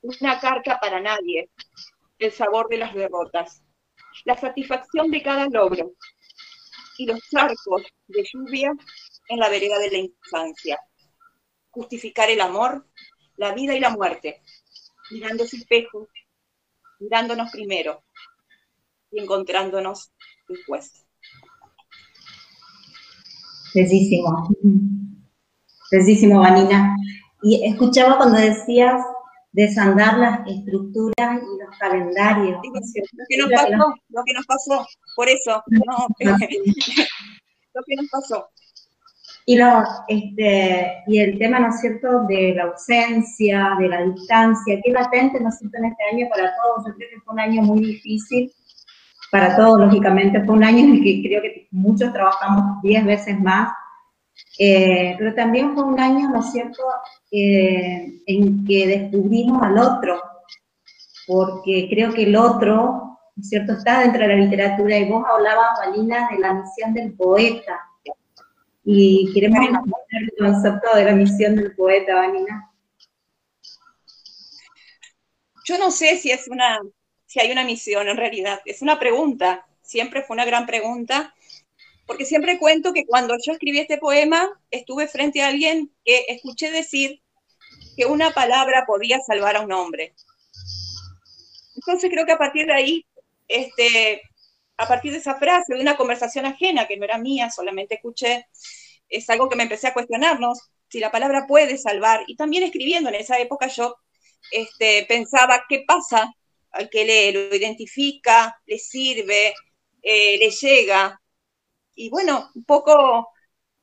una 0.02 0.40
carta 0.40 0.80
para 0.80 1.00
nadie, 1.00 1.50
el 2.20 2.32
sabor 2.32 2.68
de 2.68 2.76
las 2.76 2.94
derrotas, 2.94 3.62
la 4.24 4.36
satisfacción 4.36 5.10
de 5.10 5.22
cada 5.22 5.48
logro 5.48 5.92
y 6.98 7.06
los 7.06 7.18
charcos 7.30 7.82
de 8.06 8.24
lluvia 8.30 8.72
en 9.28 9.38
la 9.38 9.48
vereda 9.48 9.78
de 9.78 9.90
la 9.90 9.98
infancia. 9.98 10.78
Justificar 11.70 12.30
el 12.30 12.40
amor, 12.40 12.86
la 13.36 13.54
vida 13.54 13.74
y 13.74 13.80
la 13.80 13.90
muerte, 13.90 14.42
mirando 15.10 15.44
ese 15.44 15.56
espejo, 15.56 16.08
mirándonos 16.98 17.50
primero 17.50 18.02
y 19.10 19.20
encontrándonos 19.20 20.12
después. 20.46 21.06
Bellísimo. 23.74 24.48
Bellísimo, 25.90 26.40
Vanina. 26.40 26.96
Y 27.42 27.64
escuchaba 27.64 28.18
cuando 28.18 28.38
decías 28.38 29.00
desandar 29.52 30.18
las 30.18 30.40
estructuras 30.46 31.42
y 31.42 31.58
los 31.58 31.78
calendarios. 31.78 32.60
lo 32.62 33.26
que 33.28 33.36
nos 33.38 33.50
pasó, 33.50 33.94
lo 34.08 34.24
que 34.24 34.32
nos 34.32 34.46
pasó, 34.46 34.86
por 35.16 35.28
eso, 35.28 35.62
no, 35.66 36.06
lo 37.74 37.82
que 37.86 37.96
nos 37.96 38.08
pasó. 38.10 38.48
Y, 39.46 39.56
lo, 39.56 39.82
este, 40.06 41.02
y 41.08 41.18
el 41.18 41.38
tema, 41.38 41.58
¿no 41.58 41.70
es 41.70 41.80
cierto?, 41.80 42.24
de 42.28 42.54
la 42.54 42.64
ausencia, 42.64 43.74
de 43.80 43.88
la 43.88 44.02
distancia, 44.02 44.80
que 44.82 44.92
latente, 44.92 45.40
¿no 45.40 45.48
es 45.48 45.58
cierto?, 45.58 45.78
en 45.78 45.86
este 45.86 46.04
año 46.12 46.26
para 46.30 46.54
todos. 46.56 46.86
Yo 46.86 46.94
creo 46.94 47.08
que 47.10 47.20
fue 47.24 47.34
un 47.34 47.40
año 47.40 47.62
muy 47.62 47.80
difícil 47.80 48.52
para 49.32 49.56
todos, 49.56 49.80
lógicamente. 49.80 50.44
Fue 50.44 50.54
un 50.54 50.62
año 50.62 50.84
en 50.84 50.96
el 50.96 51.02
que 51.02 51.22
creo 51.26 51.42
que 51.42 51.68
muchos 51.72 52.12
trabajamos 52.12 52.80
diez 52.82 53.04
veces 53.04 53.40
más 53.40 53.72
eh, 54.58 55.14
pero 55.18 55.34
también 55.34 55.74
fue 55.74 55.84
un 55.84 55.98
año, 55.98 56.28
¿no 56.28 56.40
es 56.40 56.52
cierto?, 56.52 56.82
eh, 57.30 58.20
en 58.26 58.64
que 58.66 58.86
descubrimos 58.86 59.62
al 59.62 59.78
otro, 59.78 60.20
porque 61.26 61.88
creo 61.88 62.12
que 62.12 62.24
el 62.24 62.36
otro, 62.36 63.18
¿no 63.36 63.40
es 63.42 63.48
cierto?, 63.48 63.72
está 63.72 64.00
dentro 64.00 64.22
de 64.22 64.28
la 64.28 64.34
literatura 64.34 64.98
y 64.98 65.08
vos 65.08 65.24
hablabas, 65.26 65.78
Valina, 65.78 66.28
de 66.30 66.38
la 66.38 66.54
misión 66.54 66.92
del 66.94 67.12
poeta. 67.14 67.80
Y 68.84 69.32
queremos 69.32 69.66
conocer 69.66 70.22
el 70.22 70.32
concepto 70.38 70.96
de 70.96 71.04
la 71.04 71.12
misión 71.12 71.56
del 71.56 71.74
poeta, 71.76 72.16
Valina. 72.16 72.70
Yo 75.64 75.78
no 75.78 75.90
sé 75.90 76.16
si 76.16 76.32
es 76.32 76.48
una, 76.48 76.80
si 77.26 77.38
hay 77.38 77.52
una 77.52 77.64
misión 77.64 78.08
en 78.08 78.16
realidad, 78.16 78.60
es 78.64 78.82
una 78.82 78.98
pregunta, 78.98 79.66
siempre 79.82 80.22
fue 80.22 80.34
una 80.34 80.44
gran 80.44 80.66
pregunta, 80.66 81.32
porque 82.06 82.24
siempre 82.24 82.58
cuento 82.58 82.92
que 82.92 83.06
cuando 83.06 83.34
yo 83.44 83.52
escribí 83.52 83.78
este 83.78 83.98
poema, 83.98 84.48
estuve 84.70 85.06
frente 85.06 85.42
a 85.42 85.48
alguien 85.48 85.92
que 86.04 86.24
escuché 86.28 86.70
decir 86.70 87.22
que 87.96 88.06
una 88.06 88.30
palabra 88.32 88.84
podía 88.86 89.20
salvar 89.20 89.56
a 89.56 89.60
un 89.60 89.72
hombre. 89.72 90.14
Entonces 91.76 92.10
creo 92.10 92.26
que 92.26 92.32
a 92.32 92.38
partir 92.38 92.66
de 92.66 92.74
ahí, 92.74 93.06
este, 93.48 94.22
a 94.76 94.88
partir 94.88 95.12
de 95.12 95.18
esa 95.18 95.36
frase, 95.36 95.74
de 95.74 95.80
una 95.80 95.96
conversación 95.96 96.46
ajena, 96.46 96.86
que 96.86 96.96
no 96.96 97.04
era 97.04 97.18
mía, 97.18 97.50
solamente 97.50 97.96
escuché, 97.96 98.46
es 99.08 99.28
algo 99.30 99.48
que 99.48 99.56
me 99.56 99.64
empecé 99.64 99.88
a 99.88 99.94
cuestionarnos, 99.94 100.58
si 100.88 101.00
la 101.00 101.10
palabra 101.10 101.46
puede 101.46 101.78
salvar. 101.78 102.24
Y 102.26 102.36
también 102.36 102.62
escribiendo 102.62 103.08
en 103.08 103.16
esa 103.16 103.38
época 103.38 103.68
yo 103.68 103.96
este, 104.50 105.04
pensaba, 105.06 105.64
¿qué 105.68 105.84
pasa 105.86 106.32
al 106.72 106.88
que 106.90 107.04
lee? 107.04 107.32
¿Lo 107.32 107.54
identifica? 107.54 108.60
¿Le 108.66 108.78
sirve? 108.78 109.54
Eh, 110.02 110.38
¿Le 110.38 110.50
llega? 110.50 111.19
Y 112.00 112.08
bueno, 112.08 112.50
un 112.54 112.64
poco 112.64 113.28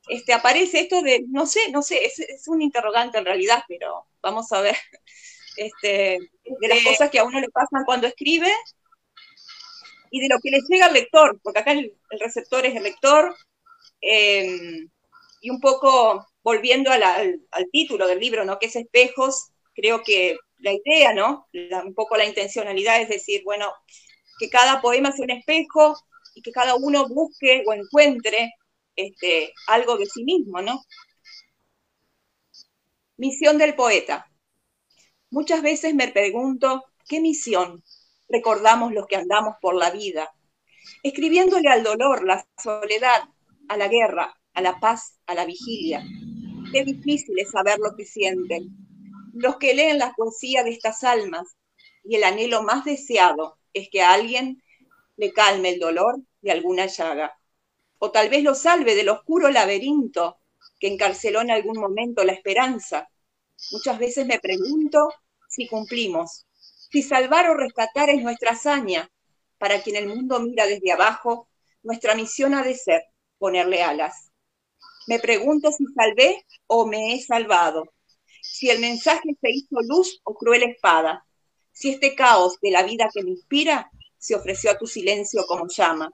este, 0.08 0.32
aparece 0.32 0.80
esto 0.80 1.02
de, 1.02 1.24
no 1.28 1.46
sé, 1.46 1.70
no 1.70 1.82
sé, 1.82 2.04
es, 2.04 2.48
un 2.48 2.60
interrogante 2.60 3.16
en 3.16 3.24
realidad, 3.24 3.62
pero 3.68 4.06
vamos 4.20 4.50
a 4.50 4.60
ver, 4.60 4.76
este, 5.56 6.18
de 6.44 6.68
las 6.68 6.82
cosas 6.82 7.10
que 7.10 7.20
a 7.20 7.24
uno 7.24 7.38
le 7.40 7.48
pasan 7.48 7.84
cuando 7.84 8.08
escribe 8.08 8.52
y 10.10 10.20
de 10.20 10.28
lo 10.28 10.40
que 10.40 10.50
le 10.50 10.58
llega 10.68 10.86
al 10.86 10.94
lector, 10.94 11.38
porque 11.44 11.60
acá 11.60 11.70
el, 11.70 11.94
receptor 12.18 12.66
es 12.66 12.74
el 12.74 12.82
lector, 12.82 13.36
em, 14.00 14.90
y 15.40 15.50
un 15.50 15.60
poco 15.60 16.26
volviendo 16.42 16.90
al, 16.90 17.40
título 17.70 18.08
del 18.08 18.18
libro, 18.18 18.44
¿no? 18.44 18.58
Que 18.58 18.66
es 18.66 18.74
espejos, 18.74 19.52
creo 19.74 20.02
que 20.02 20.38
la 20.56 20.72
idea, 20.72 21.12
¿no? 21.12 21.46
un 21.52 21.94
poco 21.94 22.16
la 22.16 22.24
intencionalidad 22.24 23.00
es 23.00 23.08
decir, 23.08 23.42
bueno, 23.44 23.72
que 24.40 24.50
cada 24.50 24.80
poema 24.80 25.12
sea 25.12 25.24
un 25.24 25.30
espejo, 25.30 25.96
y 26.38 26.42
que 26.42 26.52
cada 26.52 26.76
uno 26.76 27.08
busque 27.08 27.64
o 27.66 27.72
encuentre 27.72 28.52
este, 28.94 29.52
algo 29.66 29.98
de 29.98 30.06
sí 30.06 30.22
mismo, 30.22 30.62
¿no? 30.62 30.80
Misión 33.16 33.58
del 33.58 33.74
poeta. 33.74 34.30
Muchas 35.30 35.62
veces 35.62 35.96
me 35.96 36.06
pregunto, 36.06 36.84
¿qué 37.08 37.20
misión 37.20 37.82
recordamos 38.28 38.92
los 38.92 39.08
que 39.08 39.16
andamos 39.16 39.56
por 39.60 39.74
la 39.74 39.90
vida? 39.90 40.32
Escribiéndole 41.02 41.68
al 41.68 41.82
dolor, 41.82 42.24
la 42.24 42.46
soledad, 42.62 43.24
a 43.68 43.76
la 43.76 43.88
guerra, 43.88 44.32
a 44.54 44.60
la 44.60 44.78
paz, 44.78 45.18
a 45.26 45.34
la 45.34 45.44
vigilia. 45.44 46.04
Qué 46.72 46.84
difícil 46.84 47.36
es 47.40 47.50
saber 47.50 47.78
lo 47.80 47.96
que 47.96 48.04
sienten. 48.04 48.68
Los 49.34 49.56
que 49.56 49.74
leen 49.74 49.98
la 49.98 50.12
poesía 50.12 50.62
de 50.62 50.70
estas 50.70 51.02
almas 51.02 51.56
y 52.04 52.14
el 52.14 52.22
anhelo 52.22 52.62
más 52.62 52.84
deseado 52.84 53.58
es 53.72 53.88
que 53.90 54.02
a 54.02 54.12
alguien 54.12 54.62
le 55.16 55.32
calme 55.32 55.70
el 55.70 55.80
dolor 55.80 56.20
de 56.40 56.50
alguna 56.50 56.86
llaga, 56.86 57.38
o 57.98 58.10
tal 58.10 58.28
vez 58.28 58.42
lo 58.42 58.54
salve 58.54 58.94
del 58.94 59.08
oscuro 59.08 59.50
laberinto 59.50 60.38
que 60.78 60.88
encarceló 60.88 61.40
en 61.40 61.50
algún 61.50 61.78
momento 61.78 62.24
la 62.24 62.32
esperanza. 62.32 63.08
Muchas 63.72 63.98
veces 63.98 64.26
me 64.26 64.38
pregunto 64.38 65.08
si 65.48 65.66
cumplimos, 65.66 66.46
si 66.90 67.02
salvar 67.02 67.50
o 67.50 67.54
rescatar 67.54 68.10
es 68.10 68.22
nuestra 68.22 68.52
hazaña. 68.52 69.10
Para 69.58 69.82
quien 69.82 69.96
el 69.96 70.06
mundo 70.06 70.38
mira 70.40 70.66
desde 70.66 70.92
abajo, 70.92 71.48
nuestra 71.82 72.14
misión 72.14 72.54
ha 72.54 72.62
de 72.62 72.74
ser 72.74 73.02
ponerle 73.38 73.82
alas. 73.82 74.30
Me 75.08 75.18
pregunto 75.18 75.72
si 75.72 75.84
salvé 75.94 76.44
o 76.66 76.86
me 76.86 77.14
he 77.14 77.20
salvado, 77.20 77.84
si 78.40 78.70
el 78.70 78.78
mensaje 78.78 79.36
se 79.40 79.50
hizo 79.50 79.76
luz 79.80 80.20
o 80.24 80.34
cruel 80.34 80.62
espada, 80.62 81.24
si 81.72 81.90
este 81.90 82.14
caos 82.14 82.58
de 82.60 82.70
la 82.70 82.82
vida 82.82 83.08
que 83.12 83.22
me 83.22 83.30
inspira 83.30 83.90
se 84.18 84.34
ofreció 84.34 84.70
a 84.70 84.78
tu 84.78 84.86
silencio 84.86 85.44
como 85.46 85.66
llama. 85.68 86.10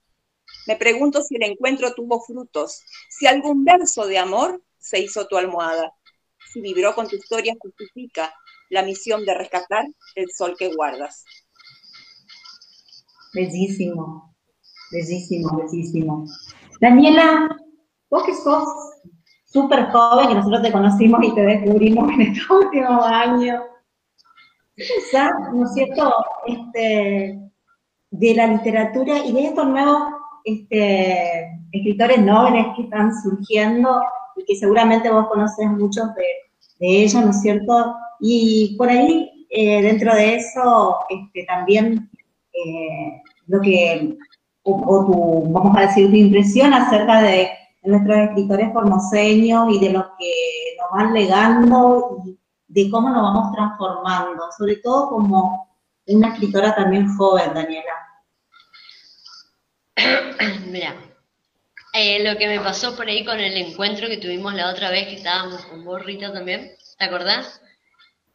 Me 0.67 0.77
pregunto 0.77 1.23
si 1.23 1.37
el 1.37 1.45
encuentro 1.45 1.95
tuvo 1.95 2.21
frutos, 2.21 2.81
si 3.11 3.27
algún 3.27 3.65
verso 3.65 4.07
de 4.07 4.19
amor 4.19 4.63
se 4.79 5.01
hizo 5.01 5.27
tu 5.27 5.37
almohada, 5.37 5.93
si 6.53 6.61
vibró 6.61 6.95
con 6.95 7.09
tu 7.09 7.17
historia 7.17 7.55
justifica 7.59 8.33
la 8.71 8.83
misión 8.83 9.25
de 9.25 9.35
rescatar 9.35 9.85
el 10.15 10.27
sol 10.31 10.55
que 10.59 10.75
guardas. 10.75 11.25
Bellísimo, 13.35 14.35
bellísimo, 14.91 15.57
bellísimo. 15.57 16.25
Daniela, 16.81 17.49
vos 18.09 18.25
que 18.25 18.35
sos 18.35 18.65
súper 19.45 19.91
joven, 19.91 20.29
que 20.29 20.35
nosotros 20.35 20.63
te 20.63 20.73
conocimos 20.73 21.25
y 21.25 21.35
te 21.35 21.43
descubrimos 21.43 22.13
en 22.13 22.21
estos 22.23 22.51
últimos 22.51 23.05
años, 23.05 23.63
¿qué 24.77 24.85
pensás, 24.85 25.33
no 25.53 25.65
es 25.65 25.75
cierto, 25.75 26.15
este, 26.47 27.41
de 28.11 28.35
la 28.35 28.47
literatura 28.47 29.19
y 29.19 29.33
de 29.33 29.47
estos 29.47 29.67
nuevos 29.67 30.14
este, 30.45 31.59
escritores 31.73 32.23
nobles 32.23 32.67
que 32.77 32.83
están 32.83 33.11
surgiendo 33.23 34.03
y 34.37 34.45
que 34.45 34.57
seguramente 34.57 35.11
vos 35.11 35.27
conoces 35.29 35.67
muchos 35.71 36.15
de, 36.15 36.25
ellos, 36.81 37.25
¿no 37.25 37.31
es 37.31 37.41
cierto? 37.41 37.97
Y 38.21 38.75
por 38.77 38.91
ahí, 38.91 39.47
eh, 39.49 39.81
dentro 39.81 40.15
de 40.15 40.37
eso, 40.37 40.99
este, 41.09 41.45
también 41.45 42.11
eh, 42.53 43.23
lo 43.47 43.61
que, 43.61 44.19
o, 44.65 45.07
tu, 45.07 45.53
vamos 45.53 45.77
a 45.77 45.83
decir, 45.83 46.11
tu 46.11 46.17
impresión 46.17 46.75
acerca 46.75 47.23
de 47.23 47.49
nuestros 47.85 48.17
escritores 48.19 48.73
formoseños 48.73 49.73
y 49.73 49.79
de 49.79 49.91
lo 49.91 50.03
que 50.19 50.33
nos 50.81 50.91
van 50.93 51.15
legando 51.15 52.19
y 52.27 52.39
de 52.69 52.91
cómo 52.91 53.09
nos 53.09 53.23
vamos 53.23 53.53
transformando, 53.53 54.45
sobre 54.59 54.77
todo 54.77 55.11
como 55.11 55.69
una 56.07 56.29
escritora 56.29 56.75
también 56.75 57.09
joven, 57.17 57.55
Daniela. 57.55 57.93
Mira, 60.67 60.95
eh, 61.93 62.23
lo 62.25 62.37
que 62.37 62.49
me 62.49 62.61
pasó 62.61 62.97
por 62.97 63.09
ahí 63.09 63.25
con 63.25 63.39
el 63.39 63.57
encuentro 63.57 64.09
que 64.09 64.17
tuvimos 64.17 64.55
la 64.55 64.71
otra 64.71 64.91
vez 64.91 65.07
que 65.07 65.17
estábamos 65.17 65.65
con 65.67 65.85
vos, 65.85 66.03
también, 66.21 66.73
¿te 66.99 67.05
acordás? 67.05 67.61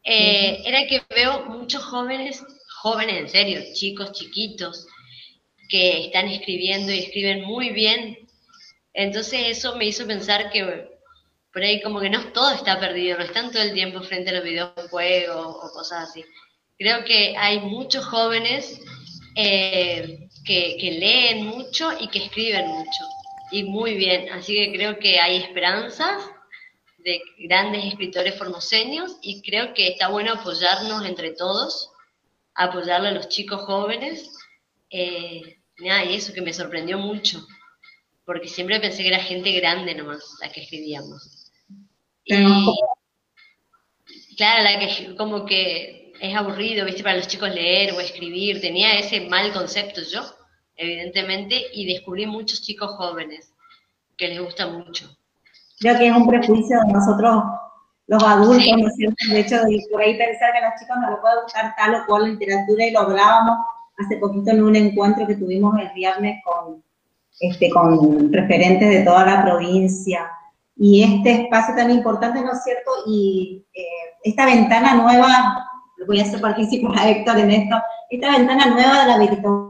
Eh, 0.03 0.61
era 0.65 0.87
que 0.87 1.01
veo 1.13 1.45
muchos 1.45 1.83
jóvenes, 1.83 2.43
jóvenes 2.81 3.17
en 3.17 3.29
serio, 3.29 3.61
chicos 3.73 4.13
chiquitos, 4.13 4.87
que 5.69 6.05
están 6.05 6.27
escribiendo 6.27 6.91
y 6.91 6.99
escriben 6.99 7.43
muy 7.43 7.71
bien. 7.71 8.17
Entonces 8.93 9.57
eso 9.57 9.75
me 9.75 9.85
hizo 9.85 10.07
pensar 10.07 10.49
que 10.51 10.89
por 11.51 11.61
ahí 11.61 11.81
como 11.81 11.99
que 11.99 12.09
no 12.09 12.31
todo 12.31 12.51
está 12.51 12.79
perdido, 12.79 13.17
no 13.17 13.25
están 13.25 13.51
todo 13.51 13.61
el 13.61 13.73
tiempo 13.73 14.01
frente 14.01 14.29
a 14.29 14.33
los 14.33 14.43
videojuegos 14.43 15.55
o 15.63 15.71
cosas 15.73 16.09
así. 16.09 16.23
Creo 16.77 17.03
que 17.03 17.35
hay 17.37 17.59
muchos 17.59 18.05
jóvenes 18.05 18.79
eh, 19.35 20.28
que, 20.45 20.97
leen 20.99 21.45
mucho 21.45 21.91
y 21.99 22.07
que 22.07 22.19
escriben 22.19 22.67
mucho. 22.67 23.03
Y 23.51 23.63
muy 23.63 23.95
bien, 23.95 24.29
así 24.31 24.53
que 24.53 24.71
creo 24.73 24.99
que 24.99 25.19
hay 25.19 25.37
esperanzas 25.37 26.23
de 26.99 27.21
grandes 27.39 27.85
escritores 27.85 28.37
formoseños 28.37 29.17
y 29.21 29.41
creo 29.41 29.73
que 29.73 29.87
está 29.87 30.09
bueno 30.09 30.33
apoyarnos 30.33 31.05
entre 31.05 31.31
todos, 31.31 31.91
apoyarle 32.53 33.09
a 33.09 33.13
los 33.13 33.29
chicos 33.29 33.61
jóvenes. 33.61 34.29
Eh, 34.89 35.57
y 35.77 35.87
eso 35.87 36.33
que 36.33 36.41
me 36.41 36.53
sorprendió 36.53 36.97
mucho, 36.97 37.45
porque 38.25 38.49
siempre 38.49 38.79
pensé 38.79 39.01
que 39.01 39.07
era 39.07 39.19
gente 39.19 39.51
grande 39.53 39.95
nomás 39.95 40.35
la 40.41 40.51
que 40.51 40.61
escribíamos. 40.61 41.51
Y, 42.25 42.35
claro, 44.35 44.63
la 44.63 44.79
que 44.79 45.15
como 45.15 45.45
que 45.45 45.98
es 46.21 46.35
aburrido, 46.35 46.85
viste, 46.85 47.03
para 47.03 47.17
los 47.17 47.27
chicos 47.27 47.49
leer 47.49 47.93
o 47.93 47.99
escribir, 47.99 48.61
tenía 48.61 48.99
ese 48.99 49.21
mal 49.21 49.51
concepto 49.53 50.01
yo 50.01 50.21
evidentemente, 50.79 51.61
y 51.73 51.93
descubrí 51.93 52.25
muchos 52.25 52.61
chicos 52.61 52.91
jóvenes 52.95 53.53
que 54.17 54.29
les 54.29 54.41
gusta 54.41 54.67
mucho. 54.67 55.09
Creo 55.79 55.97
que 55.97 56.07
es 56.07 56.15
un 56.15 56.27
prejuicio 56.27 56.79
de 56.79 56.93
nosotros, 56.93 57.43
los 58.07 58.23
adultos, 58.23 58.77
¿no 58.77 58.87
es 58.87 58.95
cierto? 58.95 59.15
De 59.29 59.39
hecho, 59.41 59.55
de 59.63 59.83
por 59.91 60.01
ahí 60.01 60.17
pensar 60.17 60.51
que 60.53 60.59
a 60.59 60.69
los 60.69 60.79
chicos 60.79 60.97
no 60.99 61.11
les 61.11 61.19
puede 61.19 61.41
gustar 61.43 61.75
tal 61.77 61.95
o 61.95 62.05
cual 62.07 62.31
literatura, 62.31 62.85
y 62.85 62.91
lo 62.91 63.01
hablábamos 63.01 63.57
hace 63.97 64.17
poquito 64.17 64.51
en 64.51 64.63
un 64.63 64.75
encuentro 64.75 65.27
que 65.27 65.35
tuvimos 65.35 65.77
el 65.79 65.89
viernes 65.93 66.41
con, 66.45 66.81
este, 67.41 67.69
con 67.69 68.31
referentes 68.31 68.89
de 68.89 69.01
toda 69.03 69.25
la 69.25 69.43
provincia. 69.43 70.31
Y 70.77 71.03
este 71.03 71.43
espacio 71.43 71.75
tan 71.75 71.91
importante, 71.91 72.41
¿no 72.41 72.53
es 72.53 72.63
cierto? 72.63 72.89
Y 73.05 73.65
eh, 73.73 73.83
esta 74.23 74.45
ventana 74.45 74.95
nueva, 74.95 75.68
voy 76.07 76.19
a 76.19 76.23
hacer 76.23 76.41
participar 76.41 76.97
a 76.97 77.09
Héctor 77.09 77.39
en 77.39 77.51
esto, 77.51 77.75
esta 78.09 78.37
ventana 78.37 78.65
nueva 78.67 79.01
de 79.01 79.07
la 79.07 79.17
virtualidad 79.19 79.69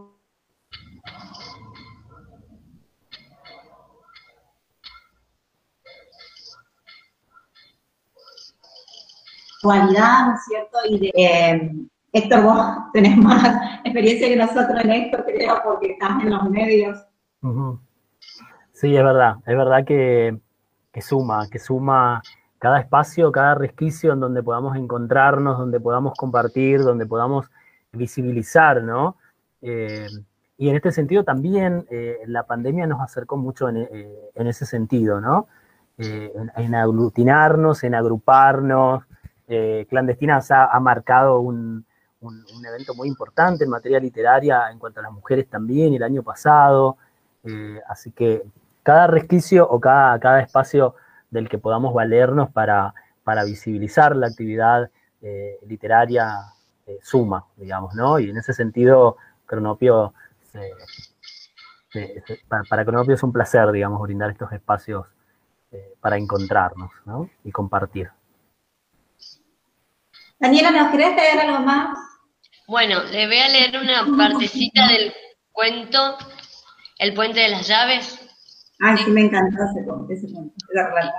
¿no 9.63 10.36
es 10.36 10.45
cierto? 10.45 10.77
Y 10.89 10.99
de, 10.99 11.11
eh, 11.15 11.71
Héctor, 12.13 12.43
vos 12.43 12.65
tenés 12.93 13.17
más 13.17 13.80
experiencia 13.84 14.27
que 14.27 14.36
nosotros 14.36 14.84
en 14.84 14.91
esto, 14.91 15.23
creo, 15.25 15.61
porque 15.63 15.91
estás 15.91 16.23
en 16.23 16.32
los 16.32 16.49
medios. 16.49 17.05
Sí, 18.73 18.95
es 18.95 19.03
verdad, 19.03 19.36
es 19.45 19.57
verdad 19.57 19.86
que, 19.86 20.38
suma, 21.01 21.47
que 21.49 21.59
suma 21.59 22.21
cada 22.60 22.80
espacio, 22.80 23.32
cada 23.32 23.55
resquicio 23.55 24.14
en 24.14 24.20
donde 24.20 24.43
podamos 24.43 24.76
encontrarnos, 24.76 25.57
donde 25.57 25.80
podamos 25.80 26.14
compartir, 26.16 26.82
donde 26.82 27.05
podamos 27.05 27.49
visibilizar, 27.91 28.84
¿no? 28.84 29.16
Eh, 29.62 30.07
y 30.57 30.70
en 30.70 30.76
este 30.76 30.91
sentido 30.91 31.24
también 31.24 31.88
eh, 31.89 32.18
la 32.28 32.43
pandemia 32.43 32.86
nos 32.86 33.01
acercó 33.01 33.38
mucho 33.38 33.70
en, 33.70 33.88
ese 34.36 34.66
sentido, 34.66 35.22
¿no? 35.22 35.47
en, 35.97 36.76
aglutinarnos, 36.76 37.84
en 37.84 37.95
agruparnos, 37.95 39.03
eh, 39.51 39.88
Clandestinas 39.89 40.51
ha, 40.51 40.80
marcado 40.80 41.39
un, 41.39 41.84
evento 42.68 42.93
muy 42.93 43.07
importante 43.07 43.64
en 43.64 43.72
materia 43.72 43.99
literaria 43.99 44.70
en 44.70 44.78
cuanto 44.78 44.99
a 44.99 45.03
las 45.03 45.12
mujeres 45.12 45.49
también 45.49 45.93
el 45.95 46.03
año 46.03 46.22
pasado. 46.22 46.97
Eh, 47.43 47.82
así 47.89 48.12
que 48.12 48.43
cada 48.84 49.07
resquicio 49.07 49.68
o 49.68 49.80
cada, 49.80 50.20
cada 50.20 50.41
espacio 50.41 50.93
del 51.30 51.49
que 51.49 51.57
podamos 51.57 51.93
valernos 51.93 52.49
para, 52.51 52.93
para 53.23 53.43
visibilizar 53.43 54.15
la 54.15 54.27
actividad 54.27 54.89
eh, 55.21 55.57
literaria 55.67 56.53
suma, 57.03 57.45
digamos, 57.55 57.93
¿no? 57.93 58.17
Y 58.19 58.32
en 58.32 58.38
ese 58.38 58.51
sentido, 58.51 59.17
Cronopio, 59.45 60.13
para, 62.47 62.63
para, 62.63 62.84
Cronopio 62.84 63.13
es 63.13 63.21
un 63.21 63.32
placer, 63.32 63.71
digamos, 63.71 64.01
brindar 64.01 64.32
estos 64.32 64.51
espacios 64.51 65.05
para 66.01 66.17
encontrarnos 66.17 66.89
y 67.43 67.51
compartir. 67.51 68.09
Daniela, 70.39 70.71
¿nos 70.71 70.91
querés 70.91 71.15
leer 71.15 71.39
algo 71.41 71.59
más? 71.65 71.97
Bueno, 72.65 73.03
le 73.03 73.27
voy 73.27 73.39
a 73.39 73.49
leer 73.49 73.77
una 73.77 74.17
partecita 74.17 74.88
del 74.88 75.11
cuento 75.51 76.17
El 76.97 77.13
puente 77.13 77.41
de 77.41 77.49
las 77.49 77.67
llaves. 77.67 78.17
Ay, 78.80 78.97
sí, 78.97 79.11
me 79.11 79.21
encantó 79.21 79.57
ese 80.09 80.30
cuento, 80.30 80.59
cuento, 80.72 81.11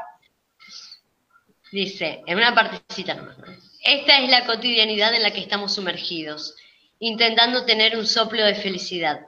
Dice, 1.72 2.22
en 2.26 2.36
una 2.36 2.54
partecita 2.54 3.14
nomás. 3.14 3.36
Esta 3.82 4.18
es 4.18 4.28
la 4.28 4.44
cotidianidad 4.44 5.14
en 5.14 5.22
la 5.22 5.30
que 5.30 5.40
estamos 5.40 5.74
sumergidos, 5.74 6.56
intentando 6.98 7.64
tener 7.64 7.96
un 7.96 8.06
soplo 8.06 8.44
de 8.44 8.54
felicidad. 8.54 9.20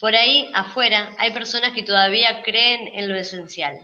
Por 0.00 0.14
ahí, 0.14 0.50
afuera, 0.52 1.14
hay 1.18 1.32
personas 1.32 1.72
que 1.72 1.84
todavía 1.84 2.42
creen 2.42 2.90
en 2.94 3.08
lo 3.08 3.16
esencial. 3.16 3.78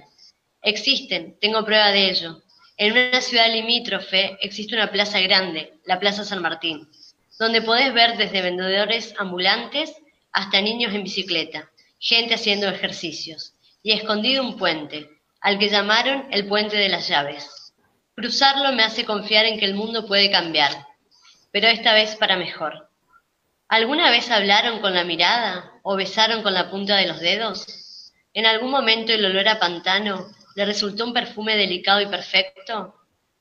Existen, 0.63 1.39
tengo 1.41 1.65
prueba 1.65 1.91
de 1.91 2.11
ello. 2.11 2.43
En 2.77 2.93
una 2.93 3.21
ciudad 3.21 3.51
limítrofe 3.53 4.37
existe 4.41 4.75
una 4.75 4.91
plaza 4.91 5.21
grande, 5.21 5.75
la 5.85 6.01
Plaza 6.01 6.25
San 6.25 6.43
Martín, 6.43 6.89
donde 7.39 7.63
podés 7.63 7.95
ver 7.95 8.17
desde 8.17 8.43
vendedores 8.43 9.15
ambulantes 9.19 9.95
hasta 10.33 10.61
niños 10.61 10.95
en 10.95 11.05
bicicleta, 11.05 11.71
gente 11.99 12.35
haciendo 12.35 12.69
ejercicios, 12.69 13.55
y 13.83 13.93
escondido 13.93 14.43
un 14.43 14.57
puente, 14.57 15.20
al 15.41 15.59
que 15.59 15.69
llamaron 15.69 16.27
el 16.31 16.47
puente 16.47 16.77
de 16.77 16.89
las 16.89 17.09
llaves. 17.09 17.75
Cruzarlo 18.15 18.73
me 18.73 18.83
hace 18.83 19.05
confiar 19.05 19.47
en 19.47 19.59
que 19.59 19.65
el 19.65 19.75
mundo 19.75 20.07
puede 20.07 20.31
cambiar, 20.31 20.87
pero 21.51 21.69
esta 21.69 21.95
vez 21.95 22.17
para 22.17 22.37
mejor. 22.37 22.91
¿Alguna 23.69 24.11
vez 24.11 24.31
hablaron 24.31 24.81
con 24.81 24.95
la 24.95 25.05
mirada 25.05 25.73
o 25.83 25.97
besaron 25.97 26.43
con 26.43 26.55
la 26.55 26.71
punta 26.71 26.97
de 26.97 27.07
los 27.07 27.21
dedos? 27.21 28.13
¿En 28.35 28.47
algún 28.47 28.71
momento 28.71 29.13
el 29.13 29.25
olor 29.25 29.49
a 29.49 29.59
pantano 29.59 30.31
¿Le 30.57 30.65
resultó 30.65 31.05
un 31.05 31.13
perfume 31.13 31.57
delicado 31.57 32.01
y 32.01 32.07
perfecto? 32.07 32.95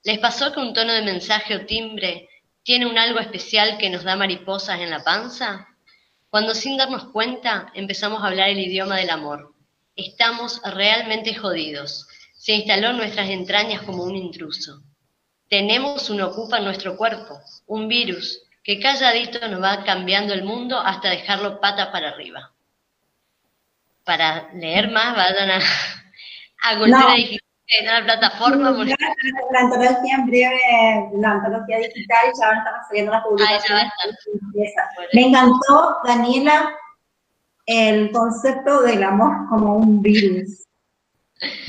¿Les 0.04 0.20
pasó 0.20 0.54
que 0.54 0.60
un 0.60 0.74
tono 0.74 0.94
de 0.94 1.02
mensaje 1.02 1.56
o 1.56 1.66
timbre 1.66 2.30
tiene 2.64 2.86
un 2.86 2.98
algo 2.98 3.20
especial 3.20 3.78
que 3.78 3.90
nos 3.90 4.04
da 4.04 4.16
mariposas 4.16 4.80
en 4.80 4.92
la 4.92 5.04
panza? 5.04 5.68
Cuando 6.30 6.54
sin 6.54 6.78
darnos 6.78 7.06
cuenta 7.06 7.72
empezamos 7.74 8.22
a 8.22 8.28
hablar 8.28 8.50
el 8.50 8.60
idioma 8.60 8.98
del 8.98 9.10
amor. 9.10 9.56
Estamos 10.00 10.62
realmente 10.64 11.36
jodidos. 11.36 12.08
Se 12.34 12.54
instaló 12.54 12.92
en 12.92 12.98
nuestras 12.98 13.30
entrañas 13.30 13.82
como 13.82 14.04
un 14.04 14.16
intruso. 14.16 14.82
Tenemos 15.50 16.10
un 16.10 16.22
ocupa 16.22 16.60
en 16.60 16.64
nuestro 16.64 16.96
cuerpo, 16.96 17.42
un 17.68 17.90
virus 17.90 18.42
que 18.64 18.80
calladito 18.80 19.46
nos 19.50 19.62
va 19.62 19.84
cambiando 19.84 20.34
el 20.34 20.46
mundo 20.46 20.80
hasta 20.80 21.10
dejarlo 21.10 21.60
pata 21.60 21.92
para 21.92 22.12
arriba. 22.12 22.54
Para 24.06 24.50
leer 24.54 24.90
más, 24.90 25.18
vayan 25.18 25.52
a, 25.52 25.60
a 26.64 26.74
en 27.72 27.86
la 27.86 28.04
plataforma. 28.04 28.72
La, 28.72 29.60
antología 29.60 30.16
en 30.16 30.26
breve, 30.28 31.10
la 31.18 31.32
antología 31.32 31.78
digital, 31.80 32.32
ya 32.40 32.48
van 32.48 32.56
a 32.56 32.60
estar 32.60 32.74
saliendo 32.88 33.12
las 33.12 33.24
publicaciones. 33.24 33.92
Me 35.14 35.22
encantó, 35.24 35.98
Daniela, 36.06 36.74
el 37.70 38.12
concepto 38.12 38.82
del 38.82 39.04
amor 39.04 39.48
como 39.48 39.78
un 39.78 40.02
virus. 40.02 40.56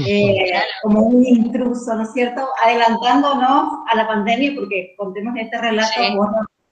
Eh, 0.04 0.52
como 0.82 1.02
un 1.02 1.24
intruso, 1.24 1.94
¿no 1.94 2.02
es 2.02 2.12
cierto? 2.12 2.48
Adelantándonos 2.64 3.84
a 3.88 3.94
la 3.94 4.08
pandemia, 4.08 4.52
porque 4.56 4.96
contemos 4.98 5.32
este 5.36 5.58
relato, 5.58 6.16
vos 6.16 6.28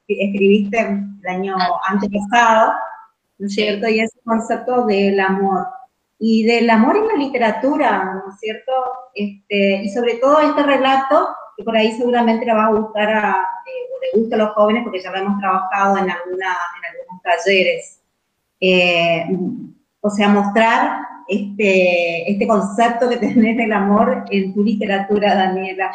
escribiste 0.08 0.80
el 0.80 1.28
año 1.28 1.54
antepasado, 1.86 2.72
¿no 3.38 3.46
es 3.46 3.54
cierto? 3.54 3.86
Y 3.88 4.00
ese 4.00 4.18
concepto 4.24 4.84
del 4.86 5.20
amor. 5.20 5.68
Y 6.18 6.42
del 6.42 6.68
amor 6.70 6.96
en 6.96 7.06
la 7.06 7.14
literatura, 7.14 8.02
¿no 8.04 8.32
es 8.32 8.40
cierto? 8.40 8.72
Este, 9.14 9.84
y 9.84 9.90
sobre 9.90 10.14
todo 10.14 10.40
este 10.40 10.64
relato, 10.64 11.28
que 11.56 11.62
por 11.62 11.76
ahí 11.76 11.92
seguramente 11.92 12.46
le 12.46 12.54
va 12.54 12.66
a 12.66 12.72
gustar 12.72 13.10
a, 13.10 13.30
eh, 13.30 13.94
o 13.94 14.00
le 14.00 14.20
gusta 14.22 14.34
a 14.34 14.38
los 14.40 14.54
jóvenes, 14.54 14.82
porque 14.82 15.00
ya 15.00 15.12
lo 15.12 15.18
hemos 15.18 15.38
trabajado 15.38 15.98
en, 15.98 16.10
alguna, 16.10 16.56
en 16.78 16.96
algunos 16.96 17.22
talleres. 17.22 17.98
Eh, 18.61 19.24
o 20.00 20.11
sea, 20.11 20.28
mostrar 20.28 21.00
este, 21.28 22.30
este 22.30 22.46
concepto 22.46 23.09
que 23.09 23.16
tenés 23.18 23.56
del 23.56 23.72
amor 23.72 24.24
en 24.30 24.54
tu 24.54 24.64
literatura, 24.64 25.34
Daniela. 25.34 25.92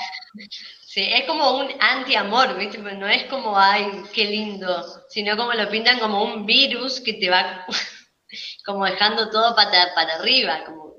Sí, 0.85 1.01
es 1.01 1.25
como 1.25 1.57
un 1.57 1.67
anti-amor, 1.79 2.55
¿viste? 2.57 2.77
No 2.77 3.07
es 3.07 3.23
como, 3.25 3.57
ay, 3.57 4.03
qué 4.13 4.25
lindo, 4.25 4.85
sino 5.09 5.35
como 5.35 5.53
lo 5.53 5.67
pintan 5.69 5.99
como 5.99 6.23
un 6.23 6.45
virus 6.45 7.01
que 7.01 7.13
te 7.13 7.29
va 7.29 7.65
como 8.65 8.85
dejando 8.85 9.29
todo 9.29 9.55
para, 9.55 9.93
para 9.95 10.15
arriba, 10.15 10.63
como 10.65 10.97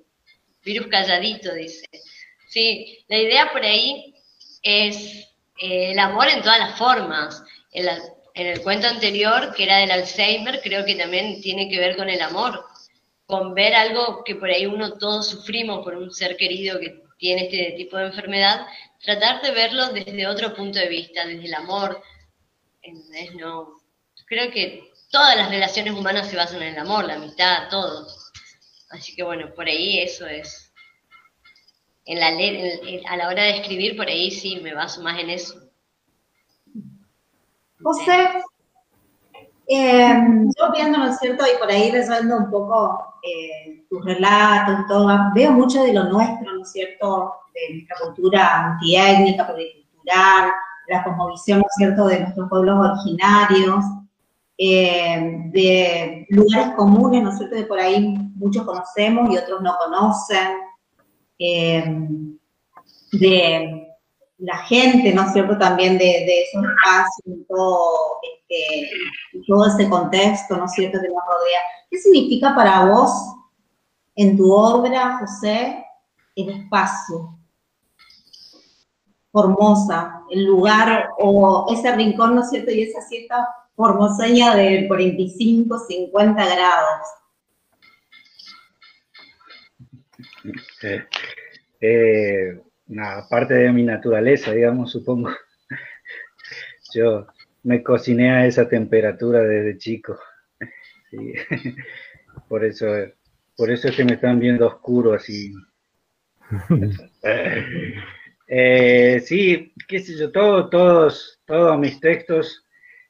virus 0.65 0.89
calladito, 0.89 1.55
dice. 1.55 1.87
Sí, 2.49 3.05
la 3.09 3.19
idea 3.19 3.53
por 3.53 3.63
ahí 3.63 4.15
es 4.63 4.97
eh, 5.61 5.93
el 5.93 5.99
amor 5.99 6.29
en 6.29 6.43
todas 6.43 6.59
las 6.59 6.79
formas. 6.79 7.43
En 8.35 8.47
el 8.47 8.63
cuento 8.63 8.87
anterior, 8.89 9.55
que 9.55 9.65
era 9.65 9.79
del 9.79 9.91
Alzheimer, 9.91 10.61
creo 10.63 10.85
que 10.85 10.97
también 10.97 11.41
tiene 11.41 11.69
que 11.69 11.79
ver 11.79 11.97
con 11.97 12.09
el 12.09 12.21
amor 12.21 12.65
con 13.27 13.55
ver 13.55 13.75
algo 13.75 14.23
que 14.25 14.35
por 14.35 14.51
ahí 14.51 14.67
uno 14.67 14.99
todos 14.99 15.29
sufrimos 15.29 15.83
por 15.83 15.97
un 15.97 16.13
ser 16.13 16.37
querido 16.37 16.79
que 16.79 17.03
tiene 17.19 17.45
este 17.45 17.75
tipo 17.77 17.97
de 17.97 18.07
enfermedad, 18.07 18.67
tratar 19.03 19.41
de 19.41 19.53
verlo 19.53 19.89
desde 19.89 20.27
otro 20.27 20.55
punto 20.55 20.79
de 20.79 20.89
vista, 20.89 21.25
desde 21.25 21.47
el 21.47 21.55
amor. 21.55 22.03
No, 23.39 23.81
creo 24.27 24.51
que 24.51 24.93
todas 25.11 25.37
las 25.37 25.49
relaciones 25.49 25.95
humanas 25.95 26.29
se 26.29 26.37
basan 26.37 26.63
en 26.63 26.75
el 26.75 26.79
amor, 26.79 27.05
la 27.05 27.15
amistad, 27.15 27.69
todo. 27.71 28.07
Así 28.91 29.15
que 29.15 29.23
bueno, 29.23 29.55
por 29.55 29.67
ahí 29.67 30.01
eso 30.01 30.27
es. 30.27 30.73
En 32.05 32.21
la, 32.21 32.29
a 33.09 33.17
la 33.17 33.29
hora 33.29 33.45
de 33.45 33.57
escribir, 33.57 33.97
por 33.97 34.09
ahí 34.09 34.31
sí 34.31 34.57
me 34.57 34.75
baso 34.75 35.01
más 35.01 35.19
en 35.19 35.31
eso. 35.31 35.64
José, 37.85 38.43
eh, 39.69 40.15
yo 40.59 40.73
viendo, 40.73 40.99
¿no 40.99 41.09
es 41.09 41.19
cierto? 41.19 41.45
Y 41.45 41.59
por 41.59 41.71
ahí 41.71 41.93
leyendo 41.93 42.39
un 42.39 42.51
poco 42.51 43.15
eh, 43.23 43.85
tus 43.91 44.03
relatos, 44.03 44.87
todo, 44.89 45.07
veo 45.35 45.53
mucho 45.53 45.85
de 45.85 45.93
lo 45.93 46.05
nuestro, 46.05 46.55
¿no 46.55 46.63
es 46.63 46.73
cierto? 46.73 47.35
De 47.53 47.75
nuestra 47.75 47.97
cultura 48.03 48.65
antiétnica, 48.73 49.47
pluricultural, 49.47 50.51
la 50.89 51.05
cosmovisión, 51.05 51.59
¿no 51.59 51.67
es 51.67 51.75
cierto?, 51.77 52.07
de 52.07 52.21
nuestros 52.21 52.49
pueblos 52.49 52.91
originarios, 52.91 53.85
eh, 54.57 55.43
de 55.53 56.27
lugares 56.31 56.75
comunes, 56.77 57.23
¿no 57.23 57.31
es 57.31 57.37
cierto?, 57.37 57.57
que 57.57 57.65
por 57.65 57.81
ahí 57.81 58.17
muchos 58.37 58.65
conocemos 58.65 59.29
y 59.31 59.37
otros 59.37 59.61
no 59.61 59.77
conocen, 59.77 60.57
eh, 61.39 62.09
de 63.13 63.94
la 64.45 64.59
gente, 64.59 65.13
¿no 65.15 65.23
es 65.23 65.33
cierto?, 65.33 65.57
también 65.59 65.97
de, 65.99 66.43
esos 66.43 66.63
espacios, 66.65 67.47
todo, 67.49 68.19
este, 68.23 68.91
todo 69.47 69.67
ese 69.67 69.89
contexto, 69.89 70.57
¿no 70.57 70.67
es 70.67 70.73
cierto?, 70.73 71.01
que 71.01 71.09
nos 71.09 71.25
rodea. 71.27 71.61
¿Qué 71.91 71.99
significa 71.99 72.55
para 72.55 72.85
vos, 72.85 73.11
en 74.15 74.37
tu 74.37 74.53
obra, 74.53 75.19
José, 75.19 75.85
el 76.37 76.49
espacio? 76.51 77.39
Formosa, 79.33 80.23
el 80.31 80.45
lugar 80.45 81.09
o 81.19 81.67
ese 81.73 81.95
rincón, 81.97 82.35
¿no 82.35 82.43
es 82.43 82.51
cierto?, 82.51 82.71
y 82.71 82.83
esa 82.83 83.01
cierta 83.01 83.49
formoseña 83.75 84.55
de 84.55 84.87
45, 84.87 85.79
50 85.89 86.47
grados. 86.47 87.01
Eh, 90.83 91.07
eh 91.81 92.65
una 92.89 93.27
parte 93.29 93.55
de 93.55 93.73
mi 93.73 93.83
naturaleza, 93.83 94.53
digamos, 94.53 94.93
supongo. 94.93 95.31
Yo 96.95 97.27
me 97.63 97.83
cociné 97.83 98.31
a 98.31 98.47
esa 98.47 98.69
temperatura 98.69 99.41
desde 99.43 99.79
chico. 99.79 100.19
Por 102.49 102.65
eso, 102.65 102.87
por 103.57 103.71
eso 103.71 103.89
es 103.89 103.97
que 103.97 104.05
me 104.05 104.15
están 104.15 104.41
viendo 104.41 104.67
oscuro 104.67 105.15
así. 105.15 105.53
Eh, 108.47 109.21
sí, 109.25 109.73
qué 109.89 110.01
sé 110.01 110.19
yo, 110.19 110.31
todos, 110.31 111.41
todos 111.47 111.79
mis 111.79 111.99
textos 111.99 112.67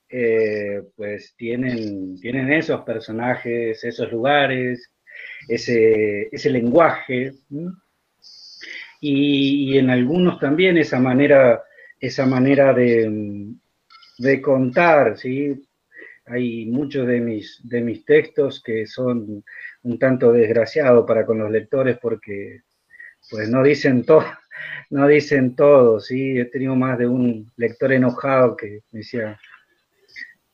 eh, 0.09 0.81
pues 0.95 1.35
tienen, 1.37 2.15
tienen 2.21 2.53
esos 2.53 2.83
personajes, 2.83 3.83
esos 3.83 4.13
lugares, 4.13 4.93
ese, 5.49 6.29
ese 6.31 6.51
lenguaje 6.51 7.33
y, 9.01 9.77
en 9.79 9.91
algunos 9.91 10.39
también 10.39 10.79
esa 10.79 10.99
manera, 10.99 11.63
esa 12.01 12.27
manera 12.27 12.73
de, 12.73 13.55
contar, 14.43 15.19
¿sí? 15.19 15.63
Hay 16.27 16.67
muchos 16.67 17.07
de 17.07 17.21
mis, 17.21 17.61
de 17.69 17.83
mis 17.83 18.05
textos 18.05 18.63
que 18.63 18.87
son 18.87 19.45
un 19.83 19.99
tanto 19.99 20.33
desgraciados 20.33 21.07
para 21.07 21.27
con 21.27 21.39
los 21.39 21.51
lectores 21.51 21.99
porque 22.01 22.63
pues 23.31 23.49
no 23.49 23.63
dicen 23.63 24.05
todo, 24.05 24.25
no 24.91 25.07
dicen 25.07 25.55
todo, 25.57 26.01
¿sí? 26.01 26.39
He 26.39 26.47
tenido 26.47 26.77
más 26.77 26.99
de 26.99 27.07
un 27.07 27.51
lector 27.57 27.93
enojado 27.93 28.57
que 28.57 28.81
me 28.91 29.01
decía, 29.01 29.39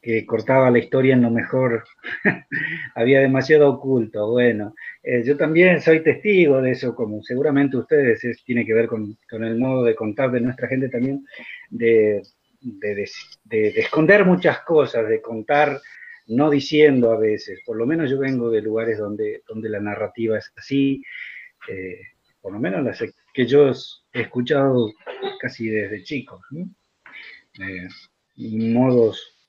que 0.01 0.25
cortaba 0.25 0.71
la 0.71 0.79
historia 0.79 1.15
en 1.15 1.23
lo 1.23 1.31
mejor, 1.31 1.85
había 2.95 3.21
demasiado 3.21 3.69
oculto. 3.69 4.31
Bueno, 4.31 4.75
eh, 5.03 5.23
yo 5.25 5.37
también 5.37 5.81
soy 5.81 6.03
testigo 6.03 6.63
de 6.63 6.73
eso, 6.73 6.95
como 6.95 7.23
seguramente 7.23 7.77
ustedes, 7.77 8.21
tiene 8.45 8.65
que 8.65 8.73
ver 8.73 8.87
con, 8.87 9.17
el 9.31 9.59
modo 9.59 9.85
de 9.85 9.95
contar 9.95 10.31
de 10.31 10.41
nuestra 10.41 10.69
gente 10.69 10.89
también, 10.89 11.25
de, 11.69 12.23
esconder 13.51 14.25
muchas 14.25 14.61
cosas, 14.61 15.09
de 15.09 15.21
contar 15.21 15.81
no 16.27 16.49
diciendo 16.49 17.13
a 17.13 17.19
veces, 17.19 17.61
por 17.67 17.77
lo 17.77 17.87
menos 17.87 18.11
yo 18.11 18.19
vengo 18.19 18.51
de 18.51 18.63
lugares 18.63 18.99
donde, 18.99 19.43
donde 19.49 19.69
la 19.69 19.81
narrativa 19.81 20.39
es 20.39 20.53
así, 20.57 21.03
eh, 21.69 22.01
por 22.41 22.53
lo 22.53 22.61
menos 22.61 22.85
las 22.85 23.03
que 23.35 23.47
yo 23.47 23.71
he 24.13 24.21
escuchado 24.21 24.93
casi 25.41 25.69
desde 25.69 26.05
chico, 26.05 26.41
eh, 27.59 27.89
modos 28.37 29.40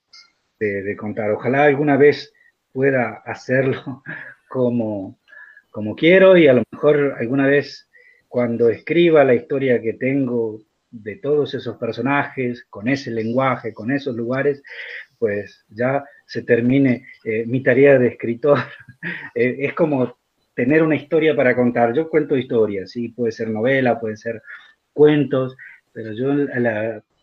de, 0.62 0.96
contar. 0.96 1.32
Ojalá 1.32 1.64
alguna 1.64 1.98
vez 1.98 2.34
pueda 2.72 3.22
hacerlo 3.26 4.04
como, 4.50 5.20
como 5.72 5.96
quiero 5.96 6.38
y 6.38 6.48
a 6.48 6.54
lo 6.54 6.64
mejor 6.72 7.16
alguna 7.20 7.48
vez 7.48 7.90
cuando 8.28 8.70
escriba 8.70 9.24
la 9.24 9.34
historia 9.34 9.82
que 9.82 9.94
tengo 9.94 10.62
de 10.90 11.16
todos 11.18 11.54
esos 11.54 11.78
personajes, 11.78 12.66
con 12.70 12.88
ese 12.88 13.12
lenguaje, 13.12 13.74
con 13.74 13.92
esos 13.92 14.16
lugares, 14.16 14.62
pues 15.18 15.66
ya 15.70 16.04
se 16.26 16.44
termine 16.44 17.06
eh, 17.24 17.46
mi 17.46 17.64
tarea 17.64 17.98
de 17.98 18.08
escritor. 18.08 18.60
Eh, 19.34 19.56
es 19.60 19.74
como 19.74 20.18
tener 20.54 20.84
una 20.84 20.96
historia 20.96 21.36
para 21.36 21.56
contar. 21.56 21.94
Yo 21.94 22.10
cuento 22.10 22.38
historias, 22.38 22.92
sí, 22.92 23.08
puede 23.10 23.32
ser 23.32 23.50
novela, 23.50 24.00
puede 24.00 24.18
ser 24.18 24.44
cuentos, 24.94 25.56
pero 25.94 26.12
yo 26.14 26.34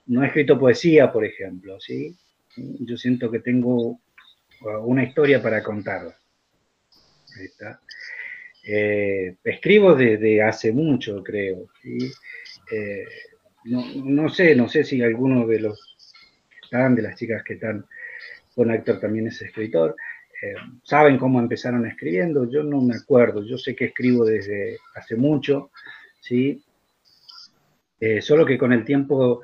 no 0.06 0.24
he 0.24 0.26
escrito 0.26 0.58
poesía, 0.58 1.12
por 1.12 1.24
ejemplo, 1.24 1.78
¿sí? 1.78 2.16
Yo 2.56 2.96
siento 2.96 3.30
que 3.30 3.40
tengo 3.40 4.00
uh, 4.60 4.78
una 4.84 5.04
historia 5.04 5.42
para 5.42 5.62
contar. 5.62 6.16
Eh, 8.64 9.36
escribo 9.44 9.94
desde 9.94 10.42
hace 10.42 10.72
mucho, 10.72 11.22
creo. 11.22 11.68
Eh, 12.70 13.04
no, 13.64 14.28
sé, 14.28 14.54
no 14.54 14.68
sé 14.68 14.84
si 14.84 15.02
alguno 15.02 15.46
de 15.46 15.60
los 15.60 15.96
que 16.50 16.58
están, 16.62 16.94
de 16.94 17.02
las 17.02 17.16
chicas 17.16 17.42
que 17.42 17.54
están 17.54 17.86
con 18.54 18.70
Héctor 18.70 19.00
también 19.00 19.28
es 19.28 19.40
escritor, 19.40 19.96
eh, 20.42 20.54
saben 20.82 21.16
cómo 21.16 21.40
empezaron 21.40 21.86
escribiendo. 21.86 22.50
Yo 22.50 22.62
no 22.62 22.80
me 22.80 22.96
acuerdo, 22.96 23.44
yo 23.44 23.56
sé 23.56 23.74
que 23.74 23.86
escribo 23.86 24.24
desde 24.24 24.78
hace 24.94 25.16
mucho, 25.16 25.70
¿sí? 26.20 26.62
solo 28.20 28.46
que 28.46 28.56
con 28.56 28.72
el 28.72 28.84
tiempo 28.84 29.42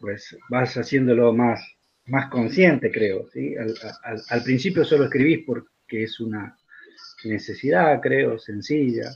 pues 0.00 0.34
vas 0.48 0.78
haciéndolo 0.78 1.34
más, 1.34 1.73
más 2.06 2.28
consciente, 2.30 2.90
creo. 2.90 3.28
¿sí? 3.32 3.54
Al, 4.30 4.42
principio 4.42 4.84
solo 4.84 5.04
escribís 5.04 5.44
porque 5.46 6.04
es 6.04 6.20
una 6.20 6.56
necesidad, 7.24 8.00
creo, 8.00 8.38
sencilla. 8.38 9.10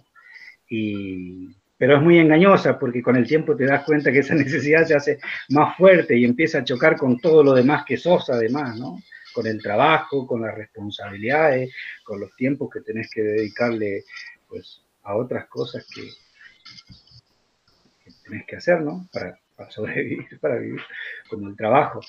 Y, 0.68 1.54
pero 1.76 1.96
es 1.96 2.02
muy 2.02 2.18
engañosa 2.18 2.78
porque 2.78 3.02
con 3.02 3.16
el 3.16 3.26
tiempo 3.26 3.56
te 3.56 3.66
das 3.66 3.84
cuenta 3.84 4.12
que 4.12 4.20
esa 4.20 4.34
necesidad 4.34 4.84
se 4.84 4.94
hace 4.94 5.18
más 5.50 5.76
fuerte 5.76 6.16
y 6.16 6.24
empieza 6.24 6.58
a 6.58 6.64
chocar 6.64 6.96
con 6.96 7.18
todo 7.18 7.42
lo 7.42 7.54
demás 7.54 7.84
que 7.86 7.96
sos 7.96 8.28
además, 8.30 8.78
¿no? 8.78 9.02
Con 9.32 9.46
el 9.46 9.62
trabajo, 9.62 10.26
con 10.26 10.42
las 10.42 10.54
responsabilidades, 10.54 11.72
con 12.02 12.20
los 12.20 12.34
tiempos 12.34 12.70
que 12.72 12.80
tenés 12.80 13.10
que 13.10 13.22
dedicarle 13.22 14.04
pues 14.48 14.82
a 15.02 15.14
otras 15.14 15.46
cosas 15.46 15.86
que, 15.94 16.02
tenés 18.24 18.46
que 18.46 18.56
hacer, 18.56 18.80
¿no? 18.80 19.08
Para, 19.12 19.38
para 19.56 19.70
sobrevivir, 19.70 20.26
para 20.40 20.56
vivir, 20.56 20.80
como 21.28 21.48
el 21.48 21.56
trabajo. 21.56 22.00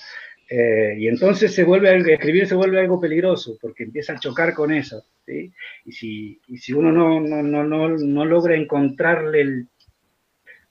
Eh, 0.52 0.96
y 0.98 1.06
entonces 1.06 1.54
se 1.54 1.62
vuelve, 1.62 2.12
escribir 2.12 2.44
se 2.48 2.56
vuelve 2.56 2.80
algo 2.80 3.00
peligroso, 3.00 3.56
porque 3.60 3.84
empieza 3.84 4.14
a 4.14 4.18
chocar 4.18 4.52
con 4.52 4.72
eso. 4.72 5.04
Y, 5.24 5.92
si, 5.92 6.40
y 6.48 6.58
si 6.58 6.72
uno 6.72 6.90
no, 6.90 7.20
no, 7.20 7.40
no, 7.40 7.88
no, 7.88 8.24
logra 8.24 8.56
encontrarle 8.56 9.42
el, 9.42 9.68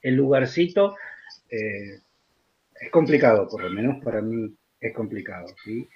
el 0.02 0.14
lugarcito, 0.16 0.96
eh, 1.48 1.98
es 2.78 2.90
complicado, 2.90 3.48
por 3.48 3.62
lo 3.64 3.70
menos 3.70 4.04
para 4.04 4.20
mí 4.20 4.54
es 4.78 4.94
complicado. 4.94 5.46
¿sí? 5.64 5.88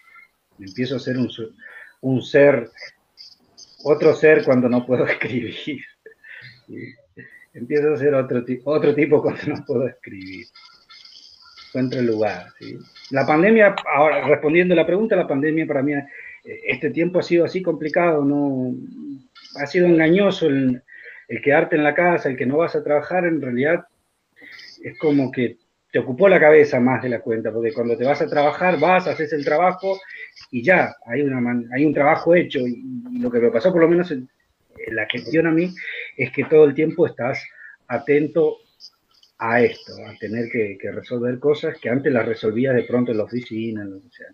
Empiezo 0.58 0.96
a 0.96 1.00
ser 1.00 1.18
un, 1.18 1.30
un 2.00 2.22
ser, 2.22 2.70
otro 3.84 4.14
ser 4.14 4.44
cuando 4.44 4.66
no 4.66 4.86
puedo 4.86 5.06
escribir. 5.06 5.84
Empiezo 7.52 7.92
a 7.92 7.98
ser 7.98 8.14
otro, 8.14 8.42
otro 8.64 8.94
tipo 8.94 9.20
cuando 9.20 9.42
no 9.44 9.64
puedo 9.66 9.86
escribir 9.86 10.46
encuentra 11.74 12.00
el 12.00 12.06
lugar. 12.06 12.46
La 13.10 13.26
pandemia, 13.26 13.74
ahora 13.92 14.26
respondiendo 14.28 14.74
a 14.74 14.76
la 14.76 14.86
pregunta, 14.86 15.16
la 15.16 15.26
pandemia 15.26 15.66
para 15.66 15.82
mí, 15.82 15.92
eh, 15.92 16.04
este 16.68 16.90
tiempo 16.90 17.18
ha 17.18 17.22
sido 17.22 17.44
así 17.44 17.62
complicado, 17.62 18.24
no 18.24 18.72
ha 19.60 19.66
sido 19.66 19.86
engañoso 19.86 20.46
el, 20.46 20.82
quedarte 21.42 21.74
en 21.74 21.82
la 21.82 21.94
casa, 21.94 22.28
el 22.28 22.36
que 22.36 22.46
no 22.46 22.58
vas 22.58 22.76
a 22.76 22.84
trabajar, 22.84 23.24
en 23.24 23.40
realidad 23.40 23.86
es 24.82 24.96
como 24.98 25.32
que 25.32 25.56
te 25.90 25.98
ocupó 25.98 26.28
la 26.28 26.38
cabeza 26.38 26.78
más 26.78 27.02
de 27.02 27.08
la 27.08 27.20
cuenta, 27.20 27.52
porque 27.52 27.72
cuando 27.72 27.96
te 27.96 28.04
vas 28.04 28.20
a 28.22 28.28
trabajar, 28.28 28.78
vas, 28.78 29.08
haces 29.08 29.32
el 29.32 29.44
trabajo 29.44 29.98
y 30.50 30.62
ya, 30.62 30.94
hay, 31.06 31.22
una 31.22 31.64
hay 31.72 31.84
un 31.84 31.94
trabajo 31.94 32.34
hecho. 32.34 32.60
Y, 32.60 32.82
lo 33.18 33.30
que 33.30 33.38
me 33.38 33.50
pasó, 33.50 33.72
por 33.72 33.80
lo 33.80 33.88
menos 33.88 34.10
en, 34.10 34.28
la 34.88 35.06
gestión 35.06 35.46
a 35.46 35.52
mí, 35.52 35.72
es 36.16 36.30
que 36.32 36.44
todo 36.44 36.64
el 36.64 36.74
tiempo 36.74 37.06
estás 37.06 37.42
atento 37.88 38.58
a 39.38 39.60
esto, 39.62 39.92
a 40.06 40.16
tener 40.18 40.48
que, 40.50 40.78
resolver 40.92 41.38
cosas 41.38 41.78
que 41.80 41.88
antes 41.88 42.12
las 42.12 42.26
resolvía 42.26 42.72
de 42.72 42.84
pronto 42.84 43.12
en 43.12 43.18
la 43.18 43.24
oficina, 43.24 43.84
lo 43.84 44.00
que 44.00 44.10
sea. 44.10 44.26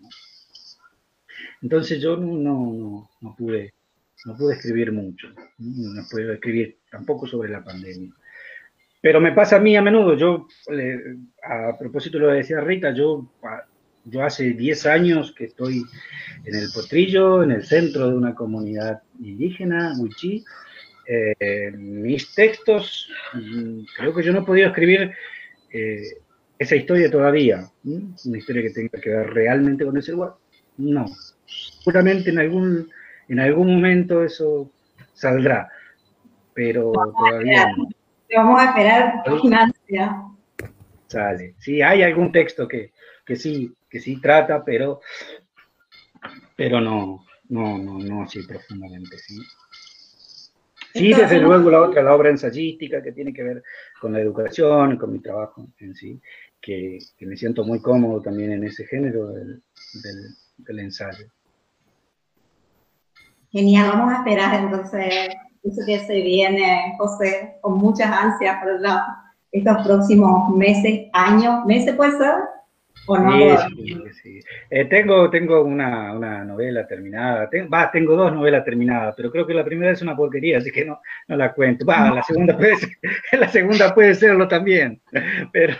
Entonces 1.61 2.01
yo 2.01 2.17
no, 2.17 3.09
no, 3.21 3.35
pude, 3.35 3.73
no 4.25 4.35
pude 4.37 4.55
escribir 4.55 4.91
mucho, 4.91 5.27
no 5.57 6.03
pude 6.09 6.33
escribir 6.33 6.79
tampoco 6.89 7.27
sobre 7.27 7.49
la 7.49 7.63
pandemia. 7.63 8.11
Pero 9.01 9.19
me 9.19 9.31
pasa 9.31 9.55
a 9.55 9.59
mí 9.59 9.75
a 9.75 9.81
menudo, 9.81 10.15
yo, 10.15 10.47
a 11.43 11.77
propósito 11.77 12.17
de 12.17 12.23
lo 12.23 12.29
que 12.29 12.37
decía 12.37 12.61
Rita, 12.61 12.93
yo, 12.93 13.31
yo 14.05 14.23
hace 14.23 14.51
10 14.51 14.85
años 14.85 15.33
que 15.35 15.45
estoy 15.45 15.83
en 16.45 16.55
el 16.55 16.67
Potrillo, 16.71 17.41
en 17.41 17.51
el 17.51 17.63
centro 17.63 18.07
de 18.07 18.15
una 18.15 18.35
comunidad 18.35 19.01
indígena, 19.19 19.95
Huichí, 19.99 20.45
eh, 21.13 21.71
mis 21.75 22.33
textos, 22.33 23.09
creo 23.97 24.13
que 24.13 24.23
yo 24.23 24.31
no 24.31 24.39
he 24.39 24.45
podido 24.45 24.67
escribir 24.69 25.11
eh, 25.73 26.03
esa 26.57 26.75
historia 26.77 27.11
todavía, 27.11 27.69
una 27.83 28.37
historia 28.37 28.61
que 28.61 28.69
tenga 28.69 29.01
que 29.01 29.09
ver 29.09 29.33
realmente 29.33 29.83
con 29.83 29.97
ese 29.97 30.13
lugar. 30.13 30.35
No, 30.77 31.05
seguramente 31.45 32.29
en 32.29 32.39
algún, 32.39 32.89
en 33.27 33.39
algún 33.41 33.73
momento 33.73 34.23
eso 34.23 34.71
saldrá, 35.13 35.69
pero 36.53 36.93
todavía 36.93 37.67
no. 37.75 37.89
Vamos 38.33 38.61
a 38.61 38.65
esperar 38.67 39.23
con 39.25 39.53
ansia. 39.53 40.23
Sale. 41.07 41.55
Sí, 41.57 41.81
hay 41.81 42.03
algún 42.03 42.31
texto 42.31 42.69
que, 42.69 42.93
que 43.25 43.35
sí, 43.35 43.73
que 43.89 43.99
sí 43.99 44.21
trata, 44.21 44.63
pero, 44.63 45.01
pero 46.55 46.79
no, 46.79 47.25
no, 47.49 47.77
no, 47.77 47.99
no 47.99 48.23
así 48.23 48.43
profundamente, 48.43 49.17
sí. 49.17 49.41
Sí, 50.93 51.13
desde 51.13 51.39
luego 51.39 51.69
la 51.69 51.81
otra, 51.81 52.03
la 52.03 52.13
obra 52.13 52.29
ensayística 52.29 53.01
que 53.01 53.11
tiene 53.11 53.33
que 53.33 53.43
ver 53.43 53.63
con 53.99 54.13
la 54.13 54.19
educación, 54.19 54.97
con 54.97 55.13
mi 55.13 55.19
trabajo 55.19 55.65
en 55.79 55.95
sí, 55.95 56.19
que, 56.59 56.99
me 57.21 57.37
siento 57.37 57.63
muy 57.63 57.81
cómodo 57.81 58.21
también 58.21 58.51
en 58.51 58.63
ese 58.63 58.85
género 58.85 59.27
del, 59.27 60.79
ensayo. 60.79 61.25
Genial, 63.51 63.89
vamos 63.89 64.13
a 64.13 64.17
esperar 64.17 64.63
entonces 64.63 65.29
eso 65.63 65.81
que 65.85 65.99
se 65.99 66.21
viene, 66.21 66.95
José, 66.97 67.57
con 67.61 67.77
muchas 67.77 68.07
ansias 68.11 68.57
por 68.61 68.69
estos 69.51 69.85
próximos 69.85 70.49
meses, 70.55 71.09
años, 71.13 71.65
meses 71.65 71.95
puede 71.95 72.17
ser, 72.17 72.35
Sí, 73.75 73.97
sí, 74.21 74.39
eh, 74.69 74.85
tengo 74.85 75.29
tengo 75.29 75.63
una, 75.63 76.13
novela 76.45 76.85
terminada, 76.85 77.49
va, 77.73 77.89
tengo 77.91 78.15
dos 78.15 78.31
novelas 78.31 78.63
terminadas, 78.63 79.15
pero 79.17 79.31
creo 79.31 79.45
que 79.47 79.55
la 79.55 79.65
primera 79.65 79.91
es 79.91 80.01
una 80.01 80.15
porquería, 80.15 80.59
así 80.59 80.71
que 80.71 80.85
no, 80.85 81.01
no 81.27 81.35
la 81.35 81.51
cuento. 81.53 81.85
Va, 81.85 82.11
la 82.11 82.23
segunda 82.23 82.55
puede 82.55 82.75
ser, 82.75 82.89
la 83.39 83.47
segunda 83.49 83.93
puede 83.95 84.13
serlo 84.13 84.47
también, 84.47 85.01
pero, 85.51 85.75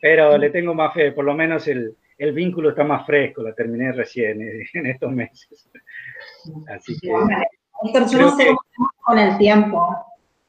pero 0.00 0.36
le 0.36 0.50
tengo 0.50 0.74
más 0.74 0.92
fe, 0.92 1.12
por 1.12 1.24
lo 1.24 1.34
menos 1.34 1.66
el, 1.66 1.96
el 2.18 2.32
vínculo 2.32 2.70
está 2.70 2.84
más 2.84 3.06
fresco, 3.06 3.42
la 3.42 3.54
terminé 3.54 3.92
recién 3.92 4.40
eh, 4.42 4.66
en 4.74 4.86
estos 4.86 5.12
meses. 5.12 5.68
Así 6.68 6.96
que... 7.00 7.08
Que 7.92 8.54
con 9.04 9.18
el 9.18 9.36
tiempo. 9.36 9.94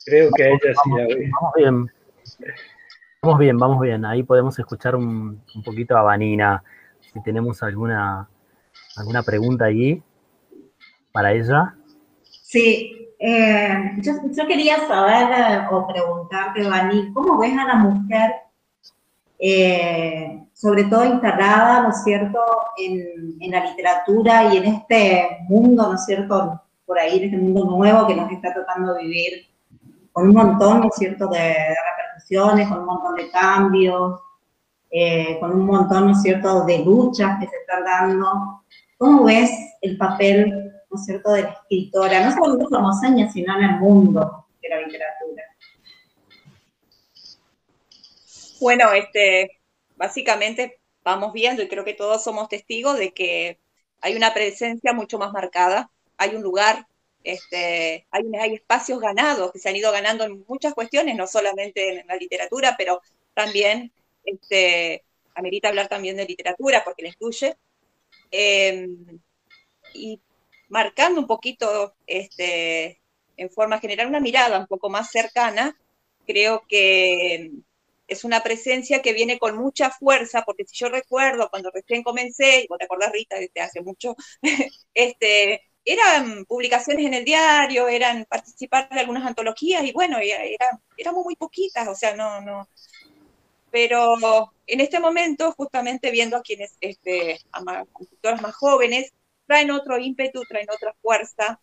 Creo 0.05 0.29
que 0.31 0.43
ella 0.43 0.73
sí. 0.83 0.89
Vamos 0.91 1.53
bien. 1.57 1.91
Vamos 3.25 3.39
bien, 3.39 3.57
vamos 3.57 3.81
bien. 3.81 4.05
Ahí 4.05 4.21
podemos 4.21 4.59
escuchar 4.59 4.95
un, 4.95 5.41
poquito 5.65 5.97
a 5.97 6.03
Vanina. 6.03 6.63
Si 7.11 7.23
tenemos 7.23 7.63
alguna, 7.63 8.29
alguna 8.97 9.23
pregunta 9.23 9.65
ahí 9.65 10.03
para 11.11 11.33
ella. 11.33 11.73
Sí, 12.21 13.15
eh, 13.17 13.93
yo, 13.97 14.13
quería 14.47 14.77
saber 14.87 15.27
eh, 15.31 15.67
o 15.71 15.87
preguntarte, 15.87 16.69
Vani, 16.69 17.11
¿cómo 17.13 17.39
ves 17.39 17.57
a 17.57 17.65
la 17.65 17.75
mujer, 17.77 18.31
eh, 19.39 20.45
sobre 20.53 20.83
todo 20.83 21.03
instalada, 21.05 21.81
¿no 21.81 21.89
es 21.89 22.03
cierto?, 22.03 22.39
en, 22.77 23.37
en, 23.39 23.51
la 23.51 23.65
literatura 23.65 24.53
y 24.53 24.57
en 24.57 24.65
este 24.65 25.39
mundo, 25.49 25.87
¿no 25.87 25.95
es 25.95 26.05
cierto?, 26.05 26.61
por 26.85 26.99
ahí, 26.99 27.17
en 27.17 27.23
este 27.23 27.37
mundo 27.37 27.75
nuevo 27.75 28.05
que 28.05 28.15
nos 28.15 28.31
está 28.31 28.53
tratando 28.53 28.95
vivir, 28.97 29.47
con 30.11 30.27
un 30.27 30.35
montón, 30.35 30.81
¿no 30.81 30.89
es 30.89 30.95
cierto?, 30.95 31.27
de, 31.29 31.55
con 32.29 32.79
un 32.79 32.85
montón 32.85 33.15
de 33.15 33.29
cambios, 33.29 34.19
eh, 34.89 35.37
con 35.39 35.51
un 35.51 35.65
montón, 35.65 36.07
¿no 36.07 36.11
es 36.13 36.21
cierto?, 36.21 36.65
de 36.65 36.79
luchas 36.79 37.39
que 37.39 37.47
se 37.47 37.55
están 37.57 37.83
dando. 37.83 38.63
¿Cómo 38.97 39.25
ves 39.25 39.51
el 39.81 39.97
papel, 39.97 40.73
¿no 40.89 40.97
es 40.97 41.05
cierto?, 41.05 41.31
de 41.33 41.43
la 41.43 41.49
escritora, 41.49 42.25
no 42.25 42.31
solo 42.31 42.59
en 42.59 42.69
Formoseña, 42.69 43.31
sino 43.31 43.57
en 43.57 43.63
el 43.63 43.79
mundo 43.79 44.45
de 44.61 44.69
la 44.69 44.81
literatura? 44.81 45.43
Bueno, 48.61 48.91
este, 48.93 49.59
básicamente 49.95 50.79
vamos 51.03 51.33
viendo 51.33 51.61
y 51.61 51.67
creo 51.67 51.83
que 51.83 51.93
todos 51.93 52.23
somos 52.23 52.47
testigos 52.49 52.97
de 52.97 53.13
que 53.13 53.59
hay 54.01 54.15
una 54.15 54.33
presencia 54.33 54.93
mucho 54.93 55.19
más 55.19 55.31
marcada, 55.33 55.91
hay 56.17 56.35
un 56.35 56.41
lugar 56.41 56.87
este, 57.25 58.05
hay, 58.11 58.23
hay, 58.39 58.53
espacios 58.53 58.99
ganados 58.99 59.51
que 59.51 59.59
se 59.59 59.67
han 59.67 59.75
ido 59.75 59.91
ganando 59.91 60.23
en 60.23 60.45
muchas 60.47 60.73
cuestiones, 60.75 61.15
no 61.15 61.25
solamente 61.25 61.99
en 61.99 62.07
la 62.07 62.15
literatura, 62.15 62.75
pero 62.77 63.01
también 63.33 63.91
este, 64.23 65.03
amerita 65.33 65.69
hablar 65.69 65.87
también 65.87 66.17
de 66.17 66.25
literatura 66.25 66.83
porque 66.85 67.03
la 67.03 67.09
incluye. 67.09 67.57
Em, 68.31 69.19
y 69.93 70.21
marcando 70.69 71.19
un 71.19 71.27
poquito 71.27 71.95
este, 72.05 73.01
en 73.37 73.49
forma 73.49 73.79
general 73.79 74.07
una 74.07 74.19
mirada 74.19 74.59
un 74.59 74.67
poco 74.67 74.89
más 74.89 75.09
cercana, 75.11 75.77
creo 76.27 76.63
que 76.67 77.51
es 78.07 78.23
una 78.23 78.43
presencia 78.43 79.01
que 79.01 79.13
viene 79.13 79.39
con 79.39 79.57
mucha 79.57 79.89
fuerza, 79.89 80.43
porque 80.45 80.65
si 80.65 80.75
yo 80.75 80.89
recuerdo 80.89 81.49
cuando 81.49 81.71
recién 81.71 82.03
comencé, 82.03 82.61
y 82.61 82.67
vos 82.67 82.77
te 82.77 82.85
acordás 82.85 83.11
Rita 83.11 83.37
desde 83.39 83.61
hace 83.61 83.81
mucho, 83.81 84.15
este, 84.93 85.63
eran 85.85 86.45
publicaciones 86.45 87.05
en 87.05 87.13
el 87.13 87.23
diario, 87.23 87.87
eran 87.87 88.25
participar 88.25 88.89
de 88.89 88.99
algunas 88.99 89.25
antologías 89.25 89.83
y 89.83 89.91
bueno, 89.91 90.17
era, 90.17 90.79
éramos 90.97 91.23
muy 91.23 91.35
poquitas, 91.35 91.87
o 91.87 91.95
sea, 91.95 92.15
no, 92.15 92.41
no. 92.41 92.67
Pero 93.71 94.15
en 94.65 94.79
este 94.81 94.99
momento, 94.99 95.51
justamente 95.51 96.09
viendo 96.09 96.37
a 96.37 96.41
quienes, 96.41 96.75
este, 96.81 97.39
a 97.51 97.61
más, 97.61 97.85
más 98.41 98.55
jóvenes, 98.55 99.13
traen 99.45 99.69
otro 99.69 99.99
ímpetu, 99.99 100.41
traen 100.49 100.69
otra 100.71 100.95
fuerza 101.01 101.61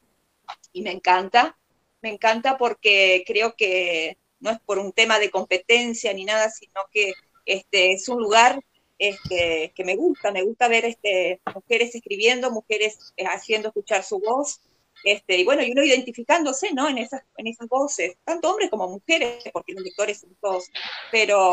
y 0.72 0.82
me 0.82 0.92
encanta, 0.92 1.58
me 2.00 2.10
encanta 2.10 2.56
porque 2.56 3.24
creo 3.26 3.54
que 3.56 4.18
no 4.40 4.50
es 4.50 4.60
por 4.60 4.78
un 4.78 4.92
tema 4.92 5.18
de 5.18 5.30
competencia 5.30 6.12
ni 6.12 6.24
nada, 6.24 6.50
sino 6.50 6.82
que 6.92 7.12
este, 7.44 7.92
es 7.92 8.08
un 8.08 8.20
lugar 8.20 8.60
este, 9.02 9.72
que 9.74 9.84
me 9.84 9.96
gusta, 9.96 10.30
me 10.30 10.42
gusta 10.44 10.68
ver 10.68 10.84
este, 10.84 11.40
mujeres 11.52 11.92
escribiendo, 11.92 12.52
mujeres 12.52 13.12
eh, 13.16 13.24
haciendo 13.26 13.68
escuchar 13.68 14.04
su 14.04 14.20
voz, 14.20 14.60
Este, 15.04 15.38
y 15.38 15.44
bueno, 15.44 15.62
y 15.64 15.72
uno 15.72 15.82
identificándose, 15.82 16.72
¿no? 16.72 16.88
En 16.88 16.98
esas, 16.98 17.22
en 17.36 17.48
esas 17.48 17.66
voces, 17.68 18.16
tanto 18.24 18.50
hombres 18.50 18.70
como 18.70 18.86
mujeres, 18.88 19.42
porque 19.52 19.72
los 19.72 19.82
lectores 19.82 20.20
son 20.20 20.36
todos, 20.40 20.70
pero 21.10 21.52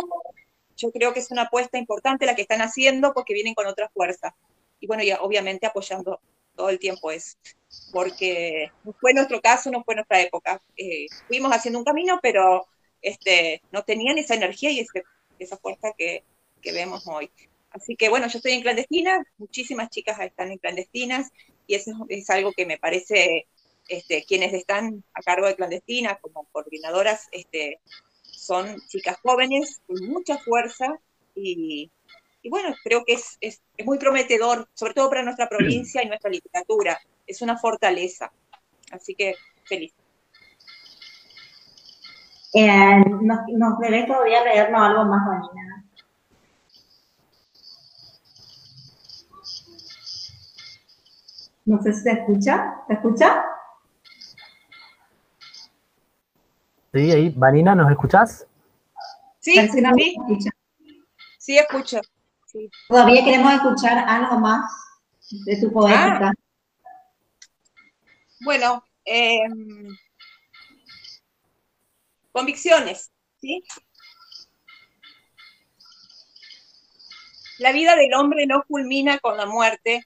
yo 0.78 0.92
creo 0.92 1.12
que 1.14 1.22
es 1.22 1.32
una 1.32 1.44
apuesta 1.44 1.80
importante 1.80 2.28
la 2.28 2.36
que 2.36 2.44
están 2.44 2.62
haciendo 2.62 3.14
porque 3.14 3.34
vienen 3.34 3.56
con 3.56 3.66
otra 3.66 3.90
fuerza. 3.90 4.36
Y 4.80 4.86
bueno, 4.88 5.04
y 5.04 5.12
obviamente 5.14 5.66
apoyando 5.66 6.22
todo 6.56 6.70
el 6.70 6.78
tiempo 6.78 7.10
eso, 7.12 7.38
porque 7.92 8.72
no 8.84 8.94
fue 8.94 9.14
nuestro 9.14 9.42
caso, 9.42 9.72
no 9.72 9.84
fue 9.84 9.96
nuestra 9.96 10.22
época. 10.22 10.62
Eh, 10.78 11.08
fuimos 11.28 11.52
haciendo 11.52 11.80
un 11.80 11.86
camino, 11.86 12.20
pero 12.22 12.68
este, 13.02 13.64
no 13.72 13.84
tenían 13.84 14.20
esa 14.20 14.36
energía 14.36 14.72
y 14.72 14.86
esa 15.40 15.58
fuerza 15.58 15.94
que, 15.98 16.24
que 16.60 16.72
vemos 16.72 17.08
hoy. 17.08 17.32
Así 17.72 17.96
que 17.96 18.10
bueno, 18.10 18.28
yo 18.28 18.38
estoy 18.38 18.54
en 18.54 18.62
clandestina, 18.62 19.24
muchísimas 19.38 19.90
chicas 19.90 20.20
están 20.20 20.52
en 20.52 20.58
clandestinas 20.58 21.32
y 21.68 21.76
eso 21.76 21.92
es 22.10 22.30
algo 22.30 22.52
que 22.54 22.66
me 22.66 22.78
parece, 22.78 23.48
este, 23.88 24.24
quienes 24.26 24.54
están 24.54 25.04
a 25.14 25.22
cargo 25.22 25.48
de 25.48 25.56
clandestinas 25.56 26.20
como 26.20 26.46
coordinadoras, 26.52 27.28
este, 27.32 27.80
son 28.24 28.82
chicas 28.88 29.18
jóvenes 29.22 29.82
con 29.86 29.98
mucha 30.08 30.38
fuerza 30.40 31.00
y, 31.36 31.92
bueno, 32.50 32.76
creo 32.84 33.06
que 33.06 33.14
es, 33.14 33.38
es, 33.40 33.62
muy 33.86 33.98
prometedor, 33.98 34.68
sobre 34.74 34.94
todo 34.94 35.10
para 35.10 35.24
nuestra 35.24 35.48
provincia 35.48 36.04
y 36.04 36.08
nuestra 36.08 36.30
literatura. 36.30 37.00
Es 37.28 37.42
una 37.42 37.58
fortaleza. 37.58 38.32
Así 38.92 39.14
que 39.14 39.36
feliz. 39.66 39.94
Eh, 42.54 42.68
¿nos, 43.22 43.40
¿Nos 43.50 44.08
todavía 44.08 44.44
leernos 44.44 44.82
algo 44.82 45.06
más, 45.06 45.22
Vanina? 45.28 45.89
No 51.70 51.80
sé 51.84 51.94
si 51.94 52.02
se 52.02 52.12
escucha. 52.14 52.82
¿Se 52.88 52.94
escucha? 52.94 53.46
Sí, 56.92 57.12
ahí. 57.12 57.30
Vanina, 57.38 57.76
¿nos 57.76 57.92
escuchás? 57.92 58.48
Sí, 59.38 59.54
sí, 59.68 59.84
sí. 60.40 60.50
Sí, 61.38 61.58
escucho. 61.60 62.02
Todavía 62.88 63.24
queremos 63.24 63.54
escuchar 63.54 64.00
algo 64.00 64.40
más 64.40 64.72
de 65.46 65.58
tu 65.58 65.72
poética. 65.72 66.30
Ah. 66.30 66.34
Bueno, 68.44 68.84
eh, 69.06 69.38
convicciones, 72.32 73.12
¿sí? 73.40 73.64
La 77.60 77.72
vida 77.74 77.96
del 77.96 78.16
hombre 78.16 78.48
no 78.48 78.64
culmina 78.68 79.20
con 79.20 79.38
la 79.38 79.46
muerte, 79.46 80.04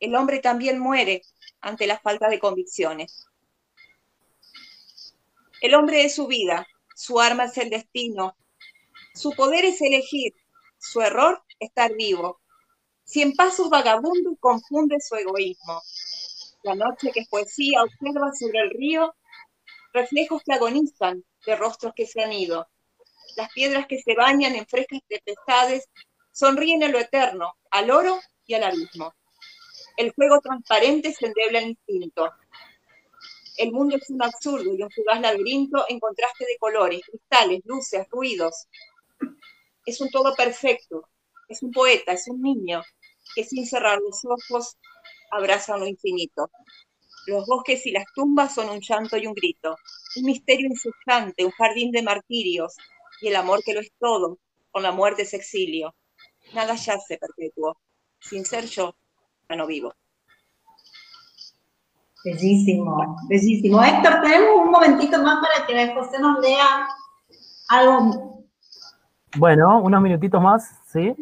el 0.00 0.14
hombre 0.14 0.38
también 0.40 0.78
muere 0.78 1.22
ante 1.60 1.86
la 1.86 1.98
falta 1.98 2.28
de 2.28 2.38
convicciones. 2.38 3.26
El 5.60 5.74
hombre 5.74 6.04
es 6.04 6.14
su 6.14 6.26
vida, 6.26 6.66
su 6.94 7.20
arma 7.20 7.44
es 7.44 7.58
el 7.58 7.70
destino, 7.70 8.36
su 9.14 9.32
poder 9.32 9.64
es 9.64 9.80
elegir, 9.80 10.34
su 10.78 11.00
error 11.00 11.42
estar 11.58 11.94
vivo. 11.94 12.40
Cien 13.04 13.32
pasos 13.34 13.68
vagabundo 13.68 14.36
confunde 14.38 15.00
su 15.00 15.16
egoísmo. 15.16 15.82
La 16.62 16.74
noche 16.74 17.10
que 17.12 17.20
es 17.20 17.28
poesía 17.28 17.82
observa 17.82 18.32
sobre 18.38 18.60
el 18.60 18.70
río 18.70 19.14
reflejos 19.92 20.42
que 20.44 20.52
agonizan 20.52 21.24
de 21.46 21.56
rostros 21.56 21.92
que 21.96 22.06
se 22.06 22.22
han 22.22 22.32
ido. 22.32 22.68
Las 23.36 23.50
piedras 23.52 23.86
que 23.86 24.00
se 24.00 24.14
bañan 24.14 24.54
en 24.54 24.66
frescas 24.66 25.00
tempestades 25.08 25.88
sonríen 26.32 26.82
en 26.82 26.92
lo 26.92 26.98
eterno, 26.98 27.54
al 27.70 27.90
oro 27.90 28.20
y 28.46 28.54
al 28.54 28.64
abismo. 28.64 29.14
El 29.98 30.12
fuego 30.12 30.40
transparente 30.40 31.12
se 31.12 31.26
endebla 31.26 31.58
el 31.58 31.70
instinto. 31.70 32.30
El 33.56 33.72
mundo 33.72 33.96
es 33.96 34.08
un 34.10 34.22
absurdo 34.22 34.72
y 34.72 34.80
un 34.80 34.90
fugaz 34.92 35.20
laberinto 35.20 35.84
en 35.88 35.98
contraste 35.98 36.44
de 36.44 36.56
colores, 36.56 37.00
cristales, 37.04 37.62
luces, 37.64 38.06
ruidos. 38.08 38.68
Es 39.84 40.00
un 40.00 40.08
todo 40.10 40.36
perfecto. 40.36 41.08
Es 41.48 41.64
un 41.64 41.72
poeta, 41.72 42.12
es 42.12 42.28
un 42.28 42.40
niño 42.40 42.80
que 43.34 43.42
sin 43.42 43.66
cerrar 43.66 43.98
los 43.98 44.24
ojos 44.24 44.76
abraza 45.32 45.76
lo 45.76 45.88
infinito. 45.88 46.48
Los 47.26 47.44
bosques 47.46 47.84
y 47.84 47.90
las 47.90 48.04
tumbas 48.14 48.54
son 48.54 48.70
un 48.70 48.80
llanto 48.80 49.16
y 49.16 49.26
un 49.26 49.34
grito, 49.34 49.74
un 50.14 50.26
misterio 50.26 50.68
insustante, 50.68 51.44
un 51.44 51.50
jardín 51.50 51.90
de 51.90 52.04
martirios, 52.04 52.76
y 53.20 53.26
el 53.26 53.34
amor 53.34 53.64
que 53.64 53.74
lo 53.74 53.80
es 53.80 53.90
todo, 53.98 54.38
con 54.70 54.84
la 54.84 54.92
muerte 54.92 55.22
es 55.22 55.34
exilio. 55.34 55.96
Nada 56.54 56.76
yace 56.76 57.18
perpetuo. 57.18 57.76
Sin 58.20 58.44
ser 58.44 58.66
yo, 58.66 58.94
ya 58.94 59.07
no 59.56 59.66
vivo. 59.66 59.94
Bellísimo, 62.24 63.16
bellísimo. 63.28 63.82
Héctor, 63.82 64.20
tenemos 64.22 64.60
un 64.64 64.70
momentito 64.70 65.22
más 65.22 65.38
para 65.40 65.66
que 65.66 65.94
José 65.94 66.18
nos 66.18 66.40
lea 66.40 66.88
algo. 67.68 68.44
Bueno, 69.36 69.80
unos 69.80 70.02
minutitos 70.02 70.42
más, 70.42 70.68
¿sí? 70.86 71.14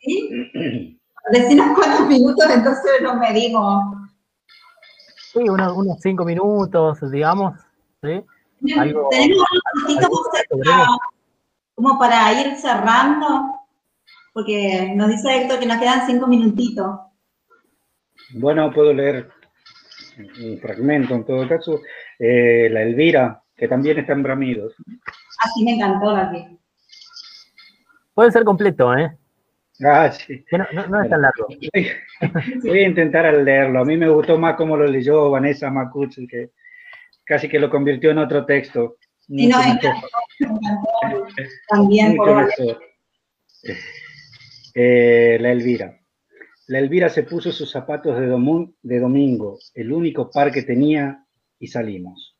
¿Sí? 0.00 1.00
Decinos 1.32 1.76
cuántos 1.76 2.06
minutos, 2.06 2.44
entonces 2.50 2.92
nos 3.02 3.16
medimos. 3.16 3.96
Sí, 5.32 5.40
unos, 5.48 5.72
unos 5.76 5.98
cinco 6.00 6.24
minutos, 6.24 6.98
digamos, 7.10 7.58
¿sí? 8.02 8.22
Algo, 8.78 9.08
tenemos 9.10 9.44
unos 9.50 9.88
minutitos 9.88 10.20
como 11.74 11.98
para 11.98 12.32
ir 12.40 12.56
cerrando, 12.56 13.60
porque 14.34 14.92
nos 14.94 15.08
dice 15.08 15.42
Héctor 15.42 15.58
que 15.58 15.66
nos 15.66 15.78
quedan 15.78 16.06
cinco 16.06 16.26
minutitos. 16.26 17.00
Bueno, 18.34 18.72
puedo 18.72 18.92
leer 18.92 19.30
un 20.42 20.58
fragmento 20.58 21.14
en 21.14 21.24
todo 21.24 21.48
caso, 21.48 21.80
eh, 22.18 22.68
la 22.70 22.82
Elvira, 22.82 23.42
que 23.56 23.68
también 23.68 23.98
está 23.98 24.12
en 24.12 24.22
Bramidos. 24.22 24.74
Así 25.44 25.64
me 25.64 25.72
encantó 25.72 26.12
la 26.12 26.32
Puede 28.14 28.30
ser 28.30 28.44
completo, 28.44 28.96
¿eh? 28.96 29.16
Ah, 29.84 30.10
sí. 30.12 30.44
No, 30.52 30.66
no, 30.88 31.02
es 31.02 31.10
tan 31.10 31.22
largo. 31.22 31.46
Voy, 32.62 32.78
a 32.78 32.86
intentar 32.86 33.32
leerlo. 33.34 33.80
A 33.80 33.84
mí 33.84 33.96
me 33.96 34.08
gustó 34.08 34.38
más 34.38 34.54
cómo 34.54 34.76
lo 34.76 34.86
leyó 34.86 35.30
Vanessa 35.30 35.70
Macucci, 35.70 36.26
que 36.26 36.50
casi 37.24 37.48
que 37.48 37.58
lo 37.58 37.70
convirtió 37.70 38.10
en 38.10 38.18
otro 38.18 38.44
texto. 38.44 38.96
Sí, 39.18 39.48
no, 39.48 39.58
También 41.68 42.16
por 42.16 42.48
eh, 44.74 45.38
La 45.40 45.52
Elvira. 45.52 46.01
La 46.68 46.78
Elvira 46.78 47.08
se 47.08 47.24
puso 47.24 47.50
sus 47.50 47.72
zapatos 47.72 48.16
de, 48.20 49.00
domingo, 49.00 49.58
el 49.74 49.92
único 49.92 50.30
par 50.30 50.52
que 50.52 50.62
tenía, 50.62 51.26
y 51.58 51.66
salimos. 51.66 52.36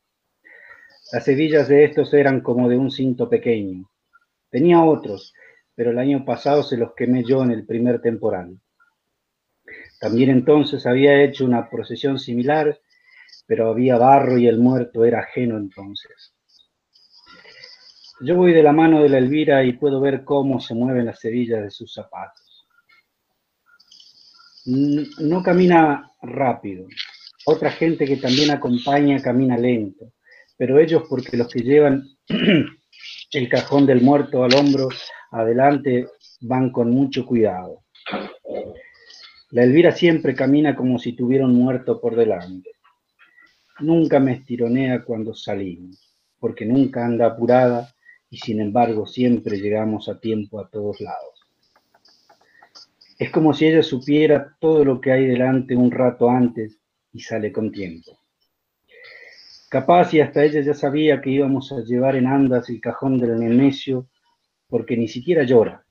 Las 1.11 1.27
hebillas 1.27 1.67
de 1.67 1.83
estos 1.83 2.13
eran 2.13 2.39
como 2.39 2.69
de 2.69 2.77
un 2.77 2.89
cinto 2.89 3.29
pequeño. 3.29 3.89
Tenía 4.49 4.81
otros, 4.81 5.33
pero 5.75 5.91
el 5.91 5.99
año 5.99 6.23
pasado 6.23 6.63
se 6.63 6.77
los 6.77 6.93
quemé 6.95 7.25
yo 7.25 7.43
en 7.43 7.51
el 7.51 7.65
primer 7.65 8.01
temporal. 8.01 8.57
También 9.99 10.29
entonces 10.29 10.85
había 10.85 11.21
hecho 11.21 11.43
una 11.43 11.69
procesión 11.69 12.17
similar, 12.17 12.79
pero 13.45 13.69
había 13.69 13.97
barro 13.97 14.37
y 14.37 14.47
el 14.47 14.57
muerto 14.57 15.03
era 15.03 15.19
ajeno 15.19 15.57
entonces. 15.57 16.33
Yo 18.21 18.37
voy 18.37 18.53
de 18.53 18.63
la 18.63 18.71
mano 18.71 19.03
de 19.03 19.09
la 19.09 19.17
Elvira 19.17 19.65
y 19.65 19.73
puedo 19.73 19.99
ver 19.99 20.23
cómo 20.23 20.61
se 20.61 20.73
mueven 20.75 21.07
las 21.07 21.23
hebillas 21.25 21.61
de 21.61 21.71
sus 21.71 21.93
zapatos 21.93 22.42
no 24.65 25.43
camina 25.43 26.11
rápido. 26.21 26.87
Otra 27.45 27.71
gente 27.71 28.05
que 28.05 28.17
también 28.17 28.51
acompaña 28.51 29.21
camina 29.21 29.57
lento, 29.57 30.13
pero 30.57 30.79
ellos 30.79 31.03
porque 31.09 31.35
los 31.35 31.49
que 31.49 31.61
llevan 31.61 32.07
el 33.31 33.49
cajón 33.49 33.85
del 33.85 34.01
muerto 34.01 34.43
al 34.43 34.55
hombro 34.55 34.87
adelante 35.31 36.07
van 36.41 36.71
con 36.71 36.91
mucho 36.91 37.25
cuidado. 37.25 37.83
La 39.51 39.63
Elvira 39.63 39.91
siempre 39.91 40.35
camina 40.35 40.75
como 40.75 40.97
si 40.97 41.13
tuviera 41.13 41.45
un 41.45 41.55
muerto 41.55 41.99
por 41.99 42.15
delante. 42.15 42.71
Nunca 43.79 44.19
me 44.19 44.33
estironea 44.33 45.03
cuando 45.03 45.33
salimos, 45.33 46.15
porque 46.39 46.65
nunca 46.65 47.05
anda 47.05 47.27
apurada 47.27 47.93
y 48.29 48.37
sin 48.37 48.61
embargo 48.61 49.05
siempre 49.05 49.57
llegamos 49.57 50.09
a 50.09 50.19
tiempo 50.19 50.59
a 50.59 50.69
todos 50.69 51.01
lados. 51.01 51.32
Es 53.23 53.31
como 53.31 53.53
si 53.53 53.67
ella 53.67 53.81
supiera 53.81 54.53
todo 54.59 54.83
lo 54.83 54.99
que 54.99 55.09
hay 55.09 55.25
delante 55.25 55.77
un 55.77 55.91
rato 55.91 56.29
antes 56.29 56.77
y 57.13 57.21
sale 57.21 57.53
con 57.53 57.71
tiempo. 57.71 58.19
Capaz 59.69 60.13
y 60.13 60.19
hasta 60.19 60.43
ella 60.43 60.59
ya 60.59 60.73
sabía 60.73 61.21
que 61.21 61.29
íbamos 61.29 61.71
a 61.71 61.79
llevar 61.85 62.17
en 62.17 62.27
andas 62.27 62.69
el 62.69 62.81
cajón 62.81 63.17
del 63.17 63.39
Nemesio 63.39 64.09
porque 64.67 64.97
ni 64.97 65.07
siquiera 65.07 65.43
llora. 65.43 65.85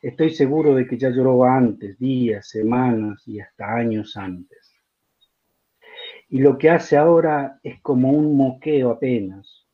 Estoy 0.00 0.30
seguro 0.30 0.76
de 0.76 0.86
que 0.86 0.96
ya 0.96 1.10
lloró 1.10 1.44
antes, 1.44 1.98
días, 1.98 2.48
semanas 2.48 3.26
y 3.26 3.40
hasta 3.40 3.74
años 3.74 4.16
antes. 4.16 4.72
Y 6.28 6.38
lo 6.38 6.56
que 6.56 6.70
hace 6.70 6.98
ahora 6.98 7.58
es 7.64 7.80
como 7.80 8.10
un 8.10 8.36
moqueo 8.36 8.92
apenas, 8.92 9.66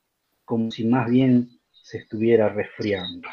como 0.46 0.70
si 0.70 0.86
más 0.86 1.10
bien 1.10 1.50
se 1.72 1.98
estuviera 1.98 2.48
resfriando. 2.48 3.28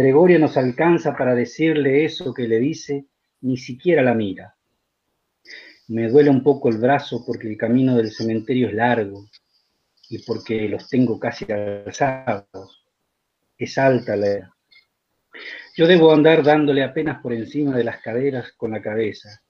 Gregorio 0.00 0.38
nos 0.38 0.56
alcanza 0.56 1.16
para 1.16 1.34
decirle 1.34 2.04
eso 2.04 2.32
que 2.32 2.46
le 2.46 2.60
dice, 2.60 3.06
ni 3.40 3.56
siquiera 3.56 4.00
la 4.00 4.14
mira. 4.14 4.54
Me 5.88 6.08
duele 6.08 6.30
un 6.30 6.44
poco 6.44 6.68
el 6.68 6.78
brazo 6.78 7.24
porque 7.26 7.48
el 7.48 7.56
camino 7.56 7.96
del 7.96 8.12
cementerio 8.12 8.68
es 8.68 8.74
largo 8.74 9.28
y 10.08 10.20
porque 10.22 10.68
los 10.68 10.88
tengo 10.88 11.18
casi 11.18 11.50
alzados. 11.50 12.86
Es 13.56 13.76
alta 13.76 14.14
la... 14.14 14.54
Yo 15.76 15.88
debo 15.88 16.12
andar 16.12 16.44
dándole 16.44 16.84
apenas 16.84 17.20
por 17.20 17.32
encima 17.32 17.76
de 17.76 17.82
las 17.82 18.00
caderas 18.00 18.52
con 18.52 18.70
la 18.70 18.80
cabeza, 18.80 19.42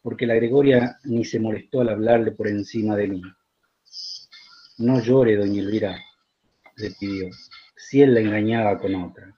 porque 0.00 0.26
la 0.26 0.36
Gregoria 0.36 0.96
ni 1.06 1.24
se 1.24 1.40
molestó 1.40 1.80
al 1.80 1.88
hablarle 1.88 2.30
por 2.30 2.46
encima 2.46 2.94
de 2.94 3.08
mí. 3.08 3.22
No 4.78 5.00
llore, 5.00 5.34
doña 5.34 5.60
Elvira, 5.60 5.98
le 6.76 6.92
pidió, 6.92 7.30
si 7.76 8.00
él 8.00 8.14
la 8.14 8.20
engañaba 8.20 8.78
con 8.78 8.94
otra. 8.94 9.37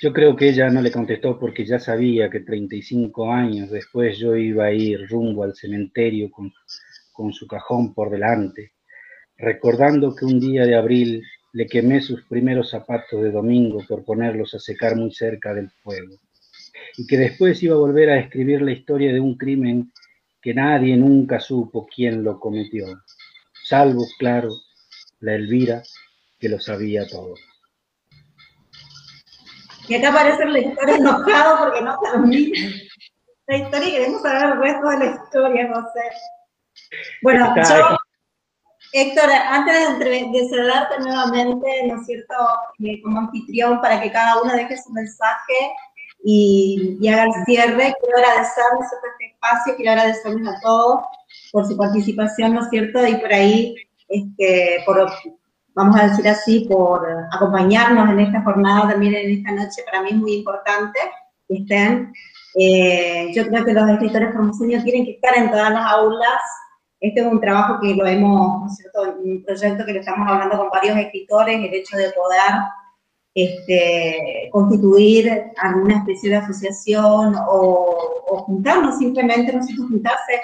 Yo 0.00 0.14
creo 0.14 0.34
que 0.34 0.48
ella 0.48 0.70
no 0.70 0.80
le 0.80 0.90
contestó 0.90 1.38
porque 1.38 1.66
ya 1.66 1.78
sabía 1.78 2.30
que 2.30 2.40
35 2.40 3.30
años 3.30 3.70
después 3.70 4.16
yo 4.16 4.34
iba 4.34 4.64
a 4.64 4.72
ir 4.72 5.06
rumbo 5.06 5.44
al 5.44 5.54
cementerio 5.54 6.30
con, 6.30 6.50
con 7.12 7.34
su 7.34 7.46
cajón 7.46 7.92
por 7.92 8.08
delante, 8.08 8.72
recordando 9.36 10.16
que 10.16 10.24
un 10.24 10.40
día 10.40 10.64
de 10.64 10.74
abril 10.74 11.22
le 11.52 11.66
quemé 11.66 12.00
sus 12.00 12.22
primeros 12.24 12.70
zapatos 12.70 13.22
de 13.22 13.30
domingo 13.30 13.84
por 13.86 14.02
ponerlos 14.02 14.54
a 14.54 14.58
secar 14.58 14.96
muy 14.96 15.12
cerca 15.12 15.52
del 15.52 15.68
fuego, 15.82 16.16
y 16.96 17.06
que 17.06 17.18
después 17.18 17.62
iba 17.62 17.74
a 17.74 17.80
volver 17.80 18.08
a 18.08 18.20
escribir 18.20 18.62
la 18.62 18.72
historia 18.72 19.12
de 19.12 19.20
un 19.20 19.36
crimen 19.36 19.92
que 20.40 20.54
nadie 20.54 20.96
nunca 20.96 21.40
supo 21.40 21.86
quién 21.86 22.24
lo 22.24 22.40
cometió, 22.40 22.86
salvo, 23.64 24.06
claro, 24.18 24.48
la 25.20 25.34
Elvira, 25.34 25.82
que 26.38 26.48
lo 26.48 26.58
sabía 26.58 27.06
todo. 27.06 27.34
Y 29.90 29.96
acá 29.96 30.10
aparece 30.10 30.44
el 30.44 30.52
lector 30.52 30.88
enojado 30.88 31.64
porque 31.64 31.82
no 31.82 31.98
termina 31.98 32.58
la 33.48 33.56
historia 33.56 33.88
y 33.88 33.92
queremos 33.92 34.22
saber 34.22 34.52
el 34.52 34.60
resto 34.60 34.88
de 34.88 34.98
la 34.98 35.04
historia, 35.06 35.72
José. 35.74 36.00
Bueno, 37.22 37.54
yo, 37.56 37.96
Héctor, 38.92 39.30
antes 39.30 39.98
de, 39.98 40.48
cederte 40.48 41.00
nuevamente, 41.00 41.86
¿no 41.88 42.00
es 42.00 42.06
cierto?, 42.06 42.34
eh, 42.84 43.02
como 43.02 43.18
anfitrión 43.18 43.80
para 43.80 44.00
que 44.00 44.12
cada 44.12 44.40
uno 44.40 44.52
deje 44.52 44.76
su 44.80 44.92
mensaje 44.92 45.72
y, 46.22 46.96
y 47.00 47.08
haga 47.08 47.24
el 47.24 47.44
cierre, 47.44 47.92
quiero 48.00 48.16
agradecerles 48.16 48.92
este 48.92 49.26
espacio, 49.26 49.74
quiero 49.74 49.90
agradecerles 49.90 50.48
a 50.48 50.60
todos 50.60 51.00
por 51.50 51.66
su 51.66 51.76
participación, 51.76 52.54
¿no 52.54 52.60
es 52.60 52.70
cierto?, 52.70 53.04
y 53.04 53.16
por 53.16 53.32
ahí, 53.32 53.74
este, 54.08 54.84
por 54.86 55.10
vamos 55.74 55.96
a 56.00 56.08
decir 56.08 56.28
así, 56.28 56.66
por 56.68 57.06
acompañarnos 57.32 58.10
en 58.10 58.20
esta 58.20 58.42
jornada, 58.42 58.90
también 58.90 59.14
en 59.14 59.38
esta 59.38 59.52
noche, 59.52 59.82
para 59.84 60.02
mí 60.02 60.10
es 60.10 60.16
muy 60.16 60.34
importante 60.34 60.98
que 61.48 61.56
estén. 61.58 62.12
Eh, 62.54 63.32
yo 63.34 63.46
creo 63.46 63.64
que 63.64 63.72
los 63.72 63.88
escritores 63.90 64.32
formoseños 64.32 64.84
tienen 64.84 65.04
que 65.04 65.12
estar 65.12 65.36
en 65.36 65.50
todas 65.50 65.70
las 65.70 65.86
aulas. 65.92 66.40
Este 67.00 67.20
es 67.20 67.26
un 67.26 67.40
trabajo 67.40 67.78
que 67.80 67.94
lo 67.94 68.06
hemos, 68.06 68.60
¿no 68.60 68.66
es 68.66 68.76
cierto?, 68.76 69.16
un 69.22 69.42
proyecto 69.44 69.86
que 69.86 69.92
lo 69.94 70.00
estamos 70.00 70.28
hablando 70.28 70.58
con 70.58 70.70
varios 70.70 70.96
escritores, 70.96 71.56
el 71.56 71.74
hecho 71.74 71.96
de 71.96 72.10
poder 72.10 72.52
este, 73.34 74.48
constituir 74.50 75.52
alguna 75.58 75.98
especie 75.98 76.30
de 76.30 76.36
asociación 76.36 77.36
o, 77.48 78.42
juntarnos 78.46 78.98
simplemente, 78.98 79.52
no 79.52 79.62
sé, 79.62 79.76
juntarse 79.76 80.40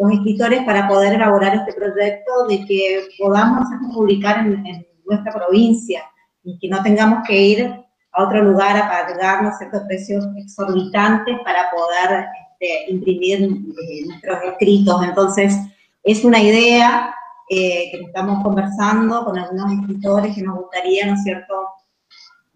los 0.00 0.12
escritores 0.12 0.64
para 0.64 0.88
poder 0.88 1.14
elaborar 1.14 1.54
este 1.54 1.74
proyecto 1.74 2.46
de 2.48 2.64
que 2.64 3.08
podamos 3.18 3.66
publicar 3.92 4.38
en, 4.46 4.86
nuestra 5.04 5.32
provincia 5.32 6.04
y 6.44 6.56
que 6.58 6.68
no 6.68 6.82
tengamos 6.84 7.26
que 7.26 7.36
ir 7.36 7.84
a 8.12 8.22
otro 8.22 8.42
lugar 8.42 8.76
a 8.76 8.88
pagar 8.88 9.52
ciertos 9.58 9.82
precios 9.82 10.24
exorbitantes 10.36 11.36
para 11.44 11.68
poder 11.70 12.26
este, 12.52 12.92
imprimir 12.92 13.42
eh, 13.42 14.06
nuestros 14.06 14.38
escritos. 14.44 15.02
Entonces, 15.02 15.56
es 16.04 16.24
una 16.24 16.40
idea 16.40 17.12
eh, 17.50 17.90
que 17.90 18.02
estamos 18.06 18.42
conversando 18.44 19.24
con 19.24 19.36
algunos 19.36 19.72
escritores 19.72 20.34
que 20.34 20.42
nos 20.42 20.60
gustaría, 20.60 21.06
¿no 21.06 21.14
es 21.14 21.24
cierto?, 21.24 21.54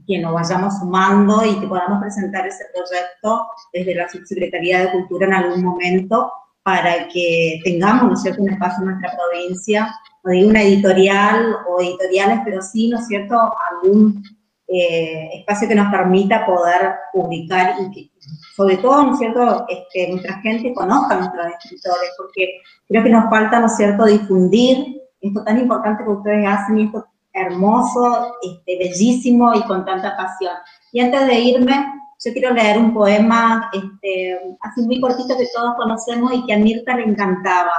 que 0.06 0.18
nos 0.18 0.32
vayamos 0.32 0.78
sumando 0.78 1.44
y 1.44 1.58
que 1.58 1.66
podamos 1.66 2.00
presentar 2.00 2.46
ese 2.46 2.64
proyecto 2.72 3.48
desde 3.72 3.96
la 3.96 4.08
Subsecretaría 4.08 4.80
de 4.80 4.92
Cultura 4.92 5.26
en 5.26 5.34
algún 5.34 5.64
momento 5.64 6.30
para 6.64 7.06
que 7.08 7.60
tengamos, 7.62 8.04
¿no 8.04 8.14
es 8.14 8.22
cierto?, 8.22 8.42
un 8.42 8.50
espacio 8.50 8.82
en 8.82 8.90
nuestra 8.90 9.12
provincia, 9.16 9.94
no 10.24 10.32
digo 10.32 10.48
una 10.48 10.62
editorial 10.62 11.58
o 11.68 11.80
editoriales, 11.80 12.40
pero 12.44 12.62
sí, 12.62 12.88
¿no 12.88 12.98
es 12.98 13.06
cierto?, 13.06 13.38
algún 13.70 14.24
eh, 14.66 15.28
espacio 15.34 15.68
que 15.68 15.74
nos 15.74 15.92
permita 15.92 16.46
poder 16.46 16.94
publicar 17.12 17.74
y 17.80 17.90
que, 17.90 18.10
sobre 18.56 18.78
todo, 18.78 19.04
¿no 19.04 19.12
es 19.12 19.18
cierto?, 19.18 19.66
este, 19.68 20.10
nuestra 20.10 20.40
gente 20.40 20.72
conozca 20.72 21.14
a 21.14 21.18
nuestros 21.18 21.46
escritores, 21.46 22.10
porque 22.16 22.48
creo 22.88 23.04
que 23.04 23.10
nos 23.10 23.28
falta, 23.28 23.60
¿no 23.60 23.66
es 23.66 23.76
cierto?, 23.76 24.06
difundir 24.06 25.02
esto 25.20 25.44
tan 25.44 25.58
importante 25.58 26.02
que 26.02 26.10
ustedes 26.10 26.46
hacen 26.48 26.78
y 26.78 26.84
esto 26.86 27.06
hermoso, 27.34 28.36
este, 28.42 28.78
bellísimo 28.78 29.52
y 29.54 29.62
con 29.64 29.84
tanta 29.84 30.16
pasión. 30.16 30.54
Y 30.92 31.00
antes 31.00 31.26
de 31.26 31.40
irme, 31.40 31.86
yo 32.24 32.32
quiero 32.32 32.54
leer 32.54 32.78
un 32.78 32.94
poema 32.94 33.70
este, 33.72 34.40
así 34.60 34.82
muy 34.82 35.00
cortito 35.00 35.36
que 35.36 35.48
todos 35.54 35.74
conocemos 35.76 36.32
y 36.32 36.46
que 36.46 36.54
a 36.54 36.58
Mirta 36.58 36.96
le 36.96 37.04
encantaba. 37.04 37.72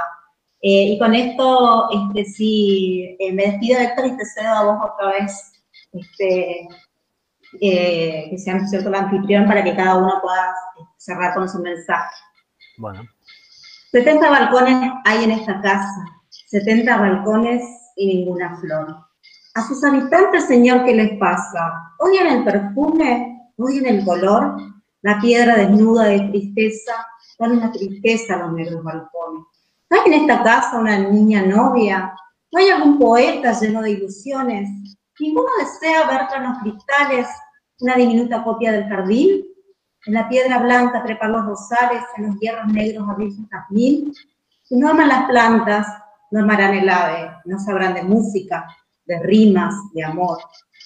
Eh, 0.62 0.92
y 0.92 0.98
con 0.98 1.14
esto, 1.14 1.88
este, 1.90 2.24
sí, 2.24 3.16
eh, 3.18 3.32
me 3.32 3.46
despido 3.46 3.78
de 3.78 3.86
Héctor 3.86 4.06
y 4.06 4.16
te 4.16 4.24
cedo 4.24 4.48
a 4.48 4.64
vos 4.64 4.90
otra 4.92 5.10
vez, 5.12 5.52
este, 5.92 6.68
eh, 7.60 8.26
que 8.30 8.38
sean 8.38 8.68
cierto 8.68 8.90
la 8.90 9.00
anfitrión 9.00 9.46
para 9.46 9.64
que 9.64 9.74
cada 9.74 9.96
uno 9.96 10.20
pueda 10.22 10.54
cerrar 10.96 11.34
con 11.34 11.48
su 11.48 11.58
mensaje. 11.60 12.14
Bueno. 12.78 13.02
70 13.90 14.28
balcones 14.28 14.92
hay 15.04 15.24
en 15.24 15.30
esta 15.32 15.60
casa, 15.60 16.04
70 16.28 16.96
balcones 16.98 17.62
y 17.96 18.06
ninguna 18.06 18.56
flor. 18.60 18.96
A 19.54 19.62
sus 19.62 19.82
habitantes, 19.84 20.46
Señor, 20.46 20.84
¿qué 20.84 20.94
les 20.94 21.18
pasa? 21.18 21.94
¿Odian 21.98 22.26
el 22.26 22.44
perfume 22.44 23.35
en 23.58 23.86
el 23.86 24.04
color, 24.04 24.56
la 25.02 25.20
piedra 25.20 25.56
desnuda 25.56 26.04
de 26.04 26.20
tristeza, 26.20 26.92
dan 27.38 27.52
una 27.52 27.72
tristeza 27.72 28.34
a 28.34 28.38
los 28.38 28.52
negros 28.52 28.82
balcones. 28.82 29.44
¿No 29.88 30.00
hay 30.00 30.12
en 30.12 30.20
esta 30.20 30.42
casa 30.42 30.78
una 30.78 30.98
niña 30.98 31.42
novia? 31.42 32.14
¿No 32.50 32.58
hay 32.58 32.70
algún 32.70 32.98
poeta 32.98 33.58
lleno 33.58 33.82
de 33.82 33.92
ilusiones? 33.92 34.68
¿Ninguno 35.18 35.48
desea 35.58 36.06
ver 36.06 36.28
tras 36.28 36.42
los 36.42 36.58
cristales 36.58 37.28
una 37.80 37.94
diminuta 37.94 38.42
copia 38.42 38.72
del 38.72 38.88
jardín? 38.88 39.44
En 40.06 40.14
la 40.14 40.28
piedra 40.28 40.58
blanca 40.58 41.02
trepar 41.02 41.30
los 41.30 41.46
rosales, 41.46 42.02
en 42.16 42.26
los 42.26 42.38
hierros 42.38 42.66
negros 42.68 43.08
abrir 43.08 43.32
su 43.32 43.46
jazmín. 43.48 44.12
Si 44.62 44.76
no 44.76 44.90
aman 44.90 45.08
las 45.08 45.26
plantas, 45.26 45.86
no 46.30 46.40
amarán 46.40 46.74
el 46.74 46.88
ave, 46.88 47.30
no 47.44 47.58
sabrán 47.58 47.94
de 47.94 48.02
música, 48.02 48.66
de 49.04 49.18
rimas, 49.20 49.74
de 49.94 50.04
amor. 50.04 50.38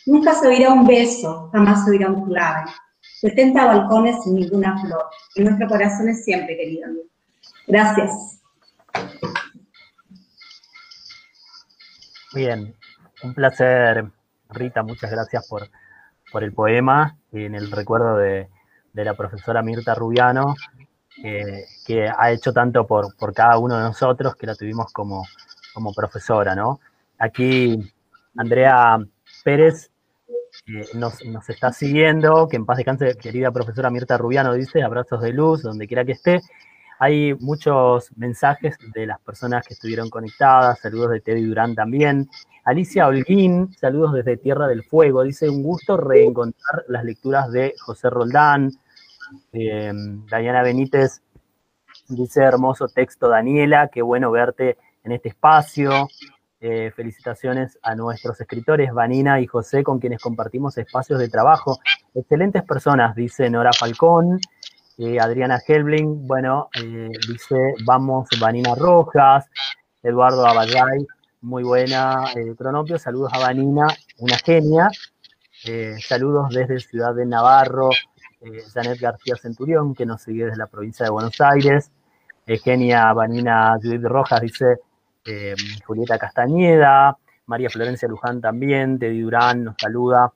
Nunca 0.07 0.35
se 0.35 0.49
oirá 0.49 0.73
un 0.73 0.87
beso, 0.87 1.51
jamás 1.53 1.85
se 1.85 1.91
oirá 1.91 2.09
un 2.09 2.27
clave. 2.27 2.71
70 3.21 3.65
balcones 3.67 4.17
sin 4.25 4.35
ninguna 4.35 4.81
flor. 4.81 5.05
En 5.35 5.45
nuestro 5.45 5.69
corazón 5.69 6.09
es 6.09 6.25
siempre, 6.25 6.57
querido 6.57 6.87
amigo. 6.87 7.05
Gracias. 7.67 8.41
Bien, 12.33 12.75
un 13.23 13.35
placer, 13.35 14.11
Rita, 14.49 14.83
muchas 14.83 15.11
gracias 15.11 15.47
por, 15.49 15.69
por 16.33 16.45
el 16.45 16.53
poema 16.53 17.19
en 17.33 17.55
el 17.55 17.71
recuerdo 17.71 18.17
de, 18.17 18.49
la 18.95 19.15
profesora 19.15 19.63
Mirta 19.63 19.95
Rubiano, 19.95 20.55
que 21.23 22.09
ha 22.09 22.31
hecho 22.31 22.53
tanto 22.53 22.87
por, 22.87 23.17
por, 23.17 23.35
cada 23.35 23.59
uno 23.59 23.77
de 23.77 23.83
nosotros 23.83 24.37
que 24.37 24.47
la 24.47 24.55
tuvimos 24.55 24.93
como, 24.93 25.25
como 25.75 25.93
profesora, 25.93 26.55
¿no? 26.55 26.81
Aquí 27.19 27.93
Andrea 28.37 28.99
Pérez 29.43 29.91
eh, 30.67 30.87
nos, 30.95 31.21
está 31.49 31.73
siguiendo, 31.73 32.49
que 32.49 32.57
en 32.57 32.67
paz 32.67 32.77
descanse, 32.77 33.17
querida 33.17 33.51
profesora 33.51 33.91
Mirta 33.91 34.19
Rubiano, 34.19 34.53
dice, 34.55 34.83
abrazos 34.83 35.21
de 35.23 35.33
luz, 35.33 35.63
donde 35.63 35.87
quiera 35.87 36.05
que 36.05 36.13
esté. 36.13 36.41
Hay 36.99 37.35
muchos 37.35 38.15
mensajes 38.17 38.77
de 38.95 39.07
las 39.07 39.19
personas 39.21 39.67
que 39.67 39.75
estuvieron 39.75 40.11
conectadas, 40.11 40.81
saludos 40.81 41.13
de 41.13 41.21
Teddy 41.21 41.45
Durán 41.45 41.75
también. 41.75 42.29
Alicia 42.65 43.07
Holguín, 43.07 43.73
saludos 43.73 44.13
desde 44.13 44.37
Tierra 44.37 44.67
del 44.69 44.85
Fuego, 44.85 45.23
dice, 45.23 45.49
un 45.49 45.63
gusto 45.63 45.97
reencontrar 45.97 46.85
las 46.89 47.05
lecturas 47.05 47.51
de 47.51 47.75
José 47.81 48.11
Roldán. 48.11 48.71
Eh, 49.53 49.93
Dayana 50.31 50.63
Benítez 50.63 51.23
dice, 52.09 52.43
hermoso 52.43 52.89
texto, 52.89 53.29
Daniela, 53.29 53.89
qué 53.89 54.03
bueno 54.03 54.31
verte 54.31 54.77
en 55.05 55.13
este 55.13 55.31
espacio. 55.31 56.09
Eh, 56.63 56.93
felicitaciones 56.95 57.79
a 57.83 57.95
nuestros 57.95 58.39
escritores, 58.39 58.93
Vanina 58.93 59.41
y 59.41 59.47
José, 59.47 59.83
con 59.83 59.99
quienes 59.99 60.21
compartimos 60.21 60.77
espacios 60.77 61.19
de 61.19 61.31
trabajo. 61.31 61.79
Excelentes 62.15 62.63
personas, 62.65 63.15
dice 63.17 63.49
Nora 63.49 63.71
Falcón, 63.73 64.39
eh, 64.99 65.19
Adriana 65.19 65.59
Helbling, 65.67 66.27
bueno, 66.27 66.69
eh, 66.79 67.09
dice 67.27 67.73
Vamos 67.87 68.29
Vanina 68.39 68.75
Rojas, 68.75 69.47
Eduardo 70.03 70.47
Abadray, 70.47 71.07
muy 71.41 71.63
buena, 71.63 72.25
Cronopio, 72.59 72.99
saludos 72.99 73.33
a 73.33 73.39
Vanina, 73.39 73.87
una 74.19 74.37
genia, 74.37 74.91
saludos 76.07 76.51
desde 76.51 76.79
Ciudad 76.81 77.15
de 77.15 77.25
Navarro, 77.25 77.89
Janet 78.75 79.01
García 79.01 79.37
Centurión, 79.37 79.95
que 79.95 80.05
nos 80.05 80.21
sigue 80.21 80.45
desde 80.45 80.59
la 80.59 80.67
provincia 80.67 81.07
de 81.07 81.11
Buenos 81.11 81.41
Aires, 81.41 81.91
Eugenia 82.47 83.11
Vanina 83.15 83.79
Judith 83.83 84.03
Rojas 84.03 84.43
dice 84.43 84.77
eh, 85.25 85.55
Julieta 85.87 86.19
Castañeda, 86.19 87.17
María 87.47 87.69
Florencia 87.71 88.09
Luján 88.09 88.41
también, 88.41 88.99
Teddy 88.99 89.21
Durán 89.21 89.65
nos 89.65 89.75
saluda. 89.79 90.33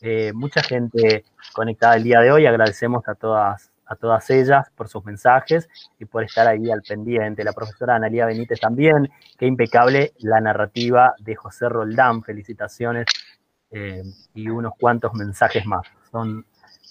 Eh, 0.00 0.32
mucha 0.34 0.62
gente 0.62 1.24
conectada 1.52 1.96
el 1.96 2.04
día 2.04 2.20
de 2.20 2.32
hoy, 2.32 2.46
agradecemos 2.46 3.08
a 3.08 3.14
todas, 3.14 3.70
a 3.86 3.96
todas 3.96 4.28
ellas 4.30 4.68
por 4.74 4.88
sus 4.88 5.04
mensajes 5.04 5.68
y 5.98 6.04
por 6.04 6.24
estar 6.24 6.46
ahí 6.46 6.70
al 6.70 6.82
pendiente. 6.82 7.44
La 7.44 7.52
profesora 7.52 7.94
Analia 7.96 8.26
Benítez 8.26 8.60
también, 8.60 9.08
qué 9.38 9.46
impecable 9.46 10.12
la 10.18 10.40
narrativa 10.40 11.14
de 11.18 11.34
José 11.36 11.68
Roldán, 11.68 12.22
felicitaciones 12.22 13.06
eh, 13.70 14.02
y 14.34 14.48
unos 14.48 14.72
cuantos 14.78 15.14
mensajes 15.14 15.64
más, 15.66 15.82
son 16.10 16.44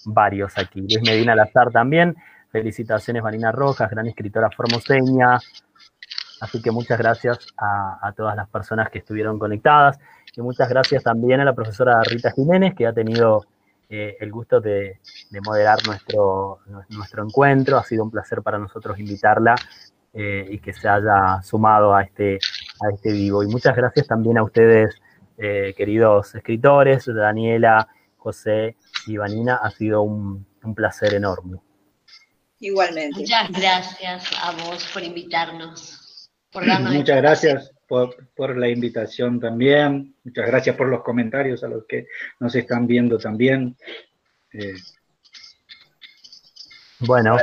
varios 0.06 0.56
aquí. 0.58 0.80
Luis 0.80 1.02
Medina 1.02 1.34
Lazar 1.34 1.70
también, 1.70 2.16
felicitaciones 2.50 3.22
Marina 3.22 3.52
Rojas, 3.52 3.90
gran 3.90 4.06
escritora 4.06 4.50
formoseña, 4.50 5.38
Así 6.40 6.60
que 6.60 6.70
muchas 6.70 6.98
gracias 6.98 7.38
a, 7.56 8.12
todas 8.16 8.36
las 8.36 8.48
personas 8.48 8.90
que 8.90 8.98
estuvieron 8.98 9.38
conectadas 9.38 9.98
y 10.34 10.42
muchas 10.42 10.68
gracias 10.68 11.02
también 11.02 11.40
a 11.40 11.44
la 11.44 11.54
profesora 11.54 12.00
Rita 12.02 12.30
Jiménez 12.32 12.74
que 12.74 12.86
ha 12.86 12.92
tenido 12.92 13.46
eh, 13.88 14.16
el 14.20 14.30
gusto 14.30 14.60
de, 14.60 15.00
moderar 15.44 15.78
nuestro, 15.86 16.60
nuestro 16.90 17.24
encuentro. 17.24 17.78
Ha 17.78 17.84
sido 17.84 18.04
un 18.04 18.10
placer 18.10 18.42
para 18.42 18.58
nosotros 18.58 18.98
invitarla 18.98 19.54
eh, 20.12 20.46
y 20.50 20.58
que 20.58 20.72
se 20.72 20.88
haya 20.88 21.40
sumado 21.42 21.94
a 21.94 22.02
este, 22.02 22.38
a 22.82 22.92
este 22.92 23.12
vivo. 23.12 23.42
Y 23.42 23.46
muchas 23.46 23.74
gracias 23.74 24.06
también 24.06 24.36
a 24.38 24.42
ustedes, 24.42 24.94
eh, 25.38 25.72
queridos 25.76 26.34
escritores, 26.34 27.06
Daniela, 27.06 27.88
José 28.18 28.76
y 29.06 29.16
Vanina. 29.16 29.56
Ha 29.62 29.70
sido 29.70 30.02
un, 30.02 30.46
un 30.62 30.74
placer 30.74 31.14
enorme. 31.14 31.58
Igualmente. 32.60 33.20
Muchas 33.20 33.50
gracias 33.52 34.30
a 34.42 34.52
vos 34.52 34.90
por 34.92 35.02
invitarnos. 35.02 36.05
Muchas 36.64 37.16
gracias 37.16 37.72
por, 37.86 38.56
la 38.56 38.68
invitación 38.68 39.38
también. 39.40 40.14
Muchas 40.24 40.46
gracias 40.46 40.76
por 40.76 40.88
los 40.88 41.02
comentarios 41.02 41.62
a 41.62 41.68
los 41.68 41.84
que 41.86 42.06
nos 42.40 42.54
están 42.54 42.86
viendo 42.86 43.18
también. 43.18 43.76
Eh, 44.52 44.74
bueno. 47.00 47.36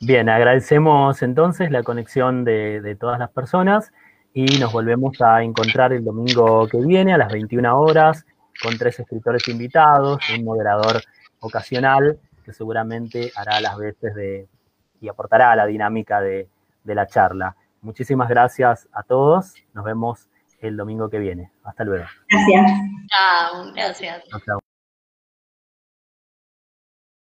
Bien, 0.00 0.28
agradecemos 0.28 1.22
entonces 1.22 1.70
la 1.70 1.82
conexión 1.82 2.44
de, 2.44 2.82
de, 2.82 2.94
todas 2.96 3.18
las 3.18 3.30
personas 3.30 3.90
y 4.34 4.44
nos 4.58 4.70
volvemos 4.72 5.20
a 5.22 5.42
encontrar 5.42 5.94
el 5.94 6.04
domingo 6.04 6.68
que 6.68 6.78
viene 6.78 7.14
a 7.14 7.18
las 7.18 7.32
21 7.32 7.80
horas 7.80 8.26
con 8.62 8.76
tres 8.76 9.00
escritores 9.00 9.48
invitados, 9.48 10.20
un 10.36 10.44
moderador 10.44 11.02
ocasional 11.40 12.18
que 12.44 12.52
seguramente 12.52 13.32
hará 13.34 13.60
las 13.60 13.78
veces 13.78 14.14
de 14.14 14.48
y 15.00 15.08
aportará 15.08 15.52
a 15.52 15.56
la 15.56 15.66
dinámica 15.66 16.20
de, 16.20 16.48
de 16.86 16.94
la 16.94 17.06
charla. 17.06 17.56
Muchísimas 17.82 18.28
gracias 18.28 18.88
a 18.92 19.02
todos. 19.02 19.54
Nos 19.74 19.84
vemos 19.84 20.28
el 20.60 20.76
domingo 20.76 21.10
que 21.10 21.18
viene. 21.18 21.52
Hasta 21.64 21.84
luego. 21.84 22.06
Gracias. 22.28 22.72
Chao, 23.10 23.72
gracias. 23.74 24.24